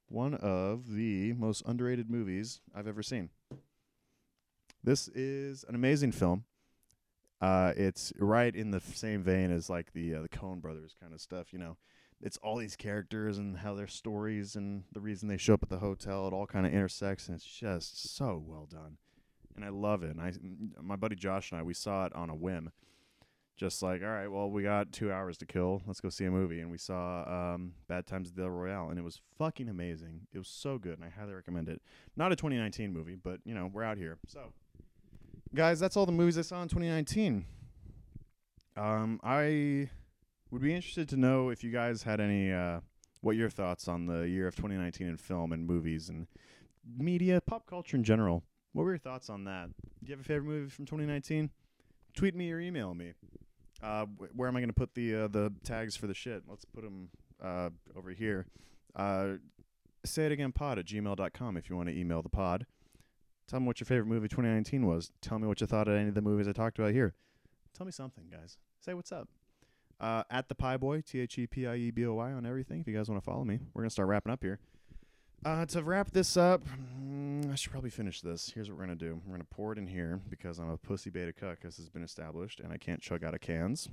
one 0.09 0.35
of 0.35 0.93
the 0.93 1.33
most 1.33 1.63
underrated 1.65 2.11
movies 2.11 2.61
I've 2.75 2.87
ever 2.87 3.03
seen. 3.03 3.31
This 4.85 5.09
is 5.09 5.65
an 5.67 5.75
amazing 5.75 6.13
film. 6.13 6.45
Uh, 7.41 7.73
it's 7.75 8.13
right 8.19 8.55
in 8.55 8.71
the 8.71 8.81
same 8.81 9.23
vein 9.23 9.51
as 9.51 9.71
like 9.71 9.95
the 9.95 10.17
uh, 10.17 10.21
the 10.21 10.29
Coen 10.29 10.61
Brothers 10.61 10.95
kind 11.01 11.15
of 11.15 11.23
stuff. 11.23 11.51
You 11.51 11.61
know, 11.61 11.79
it's 12.21 12.37
all 12.43 12.59
these 12.59 12.77
characters 12.77 13.39
and 13.39 13.57
how 13.57 13.73
their 13.73 13.87
stories 13.87 14.55
and 14.55 14.83
the 14.93 15.01
reason 15.01 15.29
they 15.31 15.39
show 15.39 15.55
up 15.55 15.63
at 15.63 15.71
the 15.71 15.79
hotel. 15.79 16.29
It 16.29 16.35
all 16.35 16.47
kind 16.47 16.67
of 16.67 16.75
intersects, 16.75 17.27
and 17.27 17.35
it's 17.35 17.47
just 17.47 18.15
so 18.15 18.43
well 18.47 18.69
done. 18.71 18.99
And 19.59 19.65
I 19.65 19.71
love 19.71 20.05
it. 20.05 20.15
And 20.15 20.21
I, 20.21 20.33
my 20.81 20.95
buddy 20.95 21.17
Josh 21.17 21.51
and 21.51 21.59
I, 21.59 21.65
we 21.65 21.75
saw 21.75 22.07
it 22.07 22.15
on 22.15 22.31
a 22.31 22.35
whim. 22.35 22.71
Just 23.57 23.83
like, 23.83 24.03
all 24.03 24.09
right, 24.09 24.29
well, 24.29 24.49
we 24.49 24.63
got 24.63 24.93
two 24.93 25.11
hours 25.11 25.37
to 25.39 25.47
kill. 25.47 25.83
Let's 25.85 26.01
go 26.01 26.11
see 26.11 26.25
a 26.27 26.31
movie. 26.31 26.61
And 26.61 26.71
we 26.71 26.79
saw 26.79 27.55
um, 27.55 27.73
Bad 27.89 28.07
Times 28.07 28.29
at 28.29 28.37
the 28.37 28.49
Royale, 28.49 28.91
and 28.91 29.01
it 29.01 29.03
was 29.03 29.21
fucking 29.37 29.69
amazing. 29.69 30.29
It 30.33 30.39
was 30.39 30.47
so 30.47 30.79
good, 30.79 30.97
and 31.01 31.05
I 31.05 31.09
highly 31.09 31.35
recommend 31.35 31.69
it. 31.69 31.83
Not 32.17 32.31
a 32.31 32.37
2019 32.37 32.93
movie, 32.93 33.17
but 33.17 33.41
you 33.45 33.53
know, 33.53 33.69
we're 33.73 33.83
out 33.83 33.99
here. 33.99 34.19
So, 34.29 34.53
guys, 35.53 35.81
that's 35.81 35.97
all 35.97 36.07
the 36.07 36.13
movies 36.13 36.39
I 36.39 36.43
saw 36.43 36.63
in 36.63 36.69
2019. 36.69 37.45
Um, 38.77 39.19
I 39.25 39.91
would 40.53 40.63
be 40.63 40.73
interested 40.73 41.09
to 41.09 41.17
know 41.17 41.49
if 41.49 41.65
you 41.65 41.73
guys 41.73 42.05
had 42.05 42.21
any, 42.21 42.53
uh, 42.53 42.79
what 43.23 43.35
your 43.35 43.51
thoughts 43.51 43.89
on 43.89 44.07
the 44.07 44.29
year 44.29 44.47
of 44.47 44.55
2019 44.55 45.09
in 45.09 45.17
film 45.17 45.51
and 45.51 45.67
movies 45.67 46.09
and 46.09 46.29
media, 46.97 47.41
pop 47.41 47.67
culture 47.67 47.97
in 47.97 48.05
general. 48.05 48.45
What 48.73 48.85
were 48.85 48.91
your 48.91 48.99
thoughts 48.99 49.29
on 49.31 49.45
that? 49.45 49.69
Do 49.77 50.07
you 50.07 50.13
have 50.13 50.21
a 50.21 50.25
favorite 50.25 50.49
movie 50.49 50.71
from 50.71 50.85
2019? 50.87 51.51
Tweet 52.15 52.35
me 52.35 52.53
or 52.53 52.61
email 52.61 52.95
me. 52.95 53.13
Uh, 53.83 54.07
wh- 54.07 54.37
where 54.39 54.49
am 54.49 54.57
I 54.57 54.61
going 54.61 54.69
to 54.69 54.75
put 54.75 54.95
the 54.95 55.15
uh, 55.15 55.29
the 55.29 55.53
tags 55.65 55.97
for 55.97 56.07
the 56.07 56.15
shit? 56.15 56.43
Let's 56.49 56.65
put 56.65 56.83
them 56.85 57.09
uh, 57.43 57.71
over 57.97 58.11
here. 58.11 58.47
Uh, 58.97 59.35
say 60.05 60.27
it 60.27 60.33
again 60.33 60.53
pod 60.53 60.79
at 60.79 60.87
gmail.com 60.87 61.57
if 61.57 61.69
you 61.71 61.77
want 61.77 61.89
to 61.89 61.97
email 61.99 62.23
the 62.23 62.29
pod. 62.29 62.67
Tell 63.47 63.61
me 63.61 63.67
what 63.67 63.81
your 63.81 63.87
favorite 63.87 64.07
movie 64.07 64.29
2019 64.29 64.87
was. 64.87 65.11
Tell 65.23 65.39
me 65.39 65.47
what 65.47 65.61
you 65.61 65.67
thought 65.67 65.89
of 65.89 65.95
any 65.95 66.09
of 66.09 66.15
the 66.15 66.23
movies 66.23 66.47
I 66.49 66.53
talked 66.53 66.79
about 66.79 66.93
here. 66.93 67.15
Tell 67.77 67.87
me 67.87 67.93
something, 67.93 68.25
guys. 68.31 68.59
Say 68.81 68.93
what's 68.95 69.13
up. 69.13 69.29
Uh, 70.01 70.23
at 70.31 70.49
the 70.49 70.55
Pie 70.55 70.77
Boy, 70.77 71.01
T 71.01 71.21
H 71.21 71.39
E 71.39 71.47
P 71.47 71.67
I 71.67 71.77
E 71.77 71.91
B 71.91 72.05
O 72.07 72.15
Y 72.15 72.33
on 72.33 72.45
everything. 72.47 72.81
If 72.81 72.87
you 72.89 72.95
guys 72.97 73.09
want 73.09 73.21
to 73.23 73.25
follow 73.25 73.45
me, 73.45 73.59
we're 73.75 73.83
gonna 73.83 73.91
start 73.91 74.09
wrapping 74.09 74.33
up 74.33 74.43
here. 74.43 74.59
Uh, 75.45 75.65
to 75.67 75.83
wrap 75.83 76.11
this 76.11 76.37
up, 76.37 76.63
mm, 77.01 77.51
I 77.51 77.55
should 77.55 77.71
probably 77.71 77.91
finish 77.91 78.21
this. 78.21 78.51
Here's 78.53 78.69
what 78.69 78.77
we're 78.77 78.85
gonna 78.85 78.97
do. 78.97 79.21
We're 79.25 79.35
gonna 79.35 79.45
pour 79.45 79.73
it 79.73 79.79
in 79.79 79.87
here 79.87 80.21
because 80.29 80.59
I'm 80.59 80.69
a 80.69 80.77
pussy 80.77 81.11
beta 81.11 81.33
cuck, 81.33 81.59
as 81.65 81.77
has 81.77 81.89
been 81.89 82.03
established, 82.03 82.61
and 82.61 82.73
I 82.73 82.77
can't 82.77 83.01
chug 83.01 83.23
out 83.23 83.35
of 83.35 83.41
cans. 83.41 83.89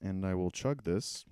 And 0.00 0.24
I 0.24 0.34
will 0.34 0.50
chug 0.50 0.84
this 0.84 1.24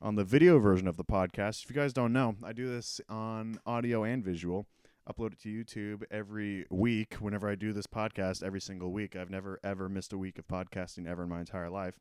on 0.00 0.14
the 0.14 0.24
video 0.24 0.58
version 0.58 0.88
of 0.88 0.96
the 0.96 1.04
podcast. 1.04 1.64
If 1.64 1.70
you 1.70 1.76
guys 1.76 1.92
don't 1.92 2.12
know, 2.12 2.36
I 2.42 2.52
do 2.52 2.68
this 2.68 3.00
on 3.08 3.60
audio 3.66 4.04
and 4.04 4.24
visual. 4.24 4.66
Upload 5.08 5.32
it 5.32 5.40
to 5.40 5.48
YouTube 5.48 6.04
every 6.10 6.66
week. 6.70 7.14
Whenever 7.14 7.48
I 7.50 7.54
do 7.54 7.72
this 7.72 7.86
podcast, 7.86 8.42
every 8.42 8.60
single 8.60 8.92
week, 8.92 9.14
I've 9.14 9.30
never 9.30 9.60
ever 9.62 9.88
missed 9.88 10.12
a 10.14 10.18
week 10.18 10.38
of 10.38 10.46
podcasting 10.48 11.06
ever 11.06 11.24
in 11.24 11.28
my 11.28 11.40
entire 11.40 11.70
life. 11.70 11.98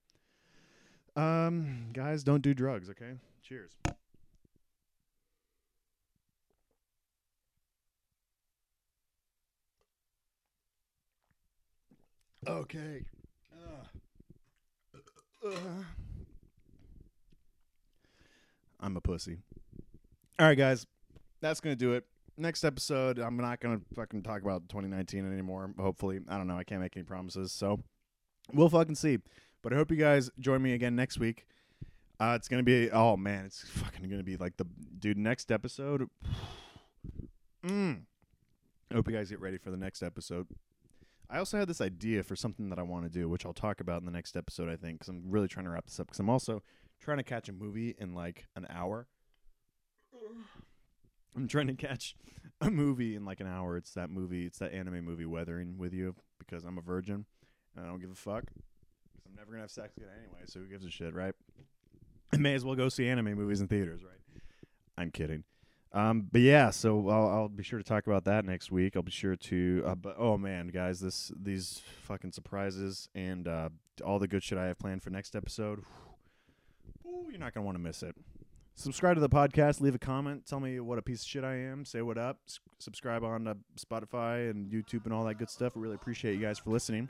Um, 1.16 1.88
guys, 1.92 2.24
don't 2.24 2.42
do 2.42 2.54
drugs. 2.54 2.90
Okay. 2.90 3.14
Cheers. 3.42 3.72
Okay. 12.48 13.04
Uh, 13.54 14.98
uh, 15.48 15.52
I'm 18.80 18.96
a 18.96 19.02
pussy. 19.02 19.38
All 20.40 20.48
right, 20.48 20.58
guys. 20.58 20.86
That's 21.42 21.60
going 21.60 21.76
to 21.76 21.80
do 21.80 21.94
it. 21.94 22.06
Next 22.38 22.64
episode, 22.64 23.20
I'm 23.20 23.36
not 23.38 23.60
going 23.60 23.80
to 23.80 23.86
fucking 23.96 24.24
talk 24.24 24.42
about 24.42 24.70
2019 24.70 25.32
anymore. 25.32 25.72
Hopefully. 25.80 26.20
I 26.30 26.38
don't 26.38 26.48
know. 26.48 26.58
I 26.58 26.64
can't 26.64 26.82
make 26.82 26.96
any 26.96 27.04
promises. 27.04 27.52
So 27.52 27.80
we'll 28.54 28.70
fucking 28.70 28.96
see. 28.96 29.18
But 29.62 29.74
I 29.74 29.76
hope 29.76 29.92
you 29.92 29.98
guys 29.98 30.30
join 30.40 30.62
me 30.62 30.74
again 30.74 30.96
next 30.96 31.20
week. 31.20 31.46
Uh, 32.20 32.34
it's 32.36 32.48
going 32.48 32.60
to 32.60 32.64
be, 32.64 32.90
oh 32.92 33.18
man, 33.18 33.46
it's 33.46 33.62
fucking 33.62 34.08
going 34.08 34.20
to 34.20 34.24
be 34.24 34.38
like 34.38 34.58
the, 34.58 34.66
dude, 35.00 35.18
next 35.18 35.52
episode. 35.52 36.08
Mm. 37.66 38.04
I 38.92 38.94
hope 38.94 39.10
you 39.10 39.14
guys 39.16 39.30
get 39.30 39.42
ready 39.42 39.58
for 39.58 39.72
the 39.72 39.78
next 39.78 40.02
episode. 40.02 40.48
I 41.30 41.40
also 41.40 41.58
had 41.58 41.68
this 41.68 41.82
idea 41.82 42.24
for 42.24 42.36
something 42.36 42.70
that 42.70 42.80
I 42.80 42.84
want 42.84 43.04
to 43.04 43.10
do, 43.10 43.28
which 43.28 43.46
I'll 43.46 43.54
talk 43.54 43.82
about 43.82 44.00
in 44.00 44.06
the 44.06 44.12
next 44.12 44.38
episode, 44.38 44.70
I 44.70 44.78
think, 44.78 45.00
because 45.00 45.10
I'm 45.10 45.24
really 45.30 45.48
trying 45.48 45.66
to 45.66 45.72
wrap 45.72 45.86
this 45.86 46.00
up. 46.00 46.08
Because 46.08 46.20
I'm 46.20 46.30
also 46.30 46.64
trying 47.02 47.18
to 47.18 47.24
catch 47.24 47.50
a 47.50 47.54
movie 47.54 47.96
in 47.98 48.14
like 48.14 48.46
an 48.56 48.66
hour. 48.70 49.08
I'm 51.36 51.48
trying 51.48 51.68
to 51.68 51.76
catch 51.76 52.16
a 52.62 52.72
movie 52.72 53.16
in 53.16 53.26
like 53.26 53.40
an 53.40 53.48
hour. 53.48 53.78
It's 53.78 53.94
that 53.94 54.10
movie, 54.10 54.46
it's 54.46 54.60
that 54.60 54.74
anime 54.74 55.04
movie, 55.04 55.26
Weathering 55.26 55.78
with 55.78 55.94
You, 55.94 56.16
because 56.40 56.64
I'm 56.64 56.78
a 56.78 56.82
virgin 56.82 57.26
and 57.76 57.86
I 57.86 57.90
don't 57.90 58.00
give 58.00 58.12
a 58.12 58.16
fuck. 58.16 58.46
Because 58.46 59.26
I'm 59.28 59.36
never 59.36 59.54
to 59.54 59.60
have 59.60 59.70
sex 59.70 59.96
again 59.98 60.10
anyway, 60.18 60.44
so 60.46 60.60
who 60.60 60.66
gives 60.66 60.86
a 60.86 60.90
shit, 60.90 61.14
right? 61.14 61.36
I 62.34 62.38
may 62.38 62.56
as 62.56 62.66
well 62.66 62.76
go 62.76 62.90
see 62.90 63.08
anime 63.08 63.36
movies 63.36 63.62
in 63.62 63.68
theaters, 63.68 64.02
right? 64.04 64.42
I'm 64.98 65.12
kidding. 65.12 65.44
Um, 65.94 66.28
but 66.32 66.42
yeah, 66.42 66.70
so 66.70 67.10
I'll, 67.10 67.28
I'll 67.28 67.50
be 67.50 67.64
sure 67.64 67.80
to 67.80 67.86
talk 67.86 68.08
about 68.08 68.26
that 68.26 68.46
next 68.46 68.72
week. 68.72 68.96
I'll 68.96 69.04
be 69.04 69.12
sure 69.12 69.36
to. 69.36 69.84
Uh, 69.86 69.96
but 69.96 70.16
oh 70.18 70.38
man, 70.38 70.68
guys, 70.68 71.00
this 71.00 71.32
these 71.42 71.82
fucking 72.04 72.34
surprises 72.34 73.10
and 73.16 73.48
uh, 73.48 73.70
all 74.06 74.20
the 74.20 74.28
good 74.28 74.44
shit 74.44 74.58
I 74.58 74.66
have 74.68 74.80
planned 74.80 75.02
for 75.02 75.10
next 75.10 75.36
episode. 75.36 75.80
Ooh, 77.06 77.28
you're 77.30 77.40
not 77.40 77.54
gonna 77.54 77.66
want 77.66 77.78
to 77.78 77.84
miss 77.84 78.04
it. 78.04 78.16
Subscribe 78.76 79.16
to 79.16 79.22
the 79.22 79.30
podcast. 79.30 79.82
Leave 79.82 79.96
a 79.96 80.00
comment. 80.00 80.46
Tell 80.46 80.60
me 80.60 80.80
what 80.80 81.00
a 81.00 81.02
piece 81.02 81.24
of 81.24 81.28
shit 81.28 81.44
I 81.44 81.56
am. 81.56 81.84
Say 81.84 82.04
what 82.04 82.20
up. 82.20 82.38
S- 82.48 82.60
subscribe 82.78 83.24
on 83.24 83.48
uh, 83.48 83.56
Spotify 83.76 84.52
and 84.52 84.72
YouTube 84.72 85.06
and 85.06 85.14
all 85.14 85.24
that 85.26 85.40
good 85.40 85.50
stuff. 85.50 85.74
I 85.76 85.80
really 85.80 85.96
appreciate 85.96 86.36
you 86.36 86.42
guys 86.42 86.60
for 86.60 86.70
listening. 86.70 87.10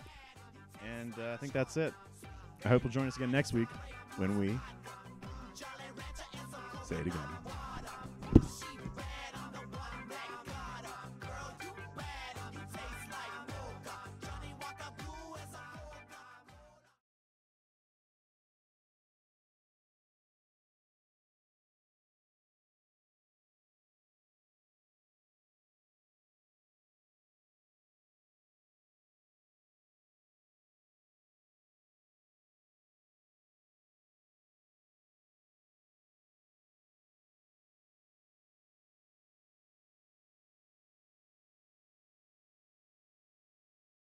And 0.98 1.14
uh, 1.20 1.34
I 1.34 1.38
think 1.38 1.52
that's 1.52 1.76
it. 1.76 1.94
I 2.64 2.70
hope 2.70 2.84
you'll 2.84 2.94
join 2.94 3.08
us 3.08 3.18
again 3.18 3.32
next 3.32 3.52
week 3.52 3.68
when 4.16 4.40
we 4.40 4.58
say 6.86 6.96
it 6.96 7.08
again. 7.08 7.67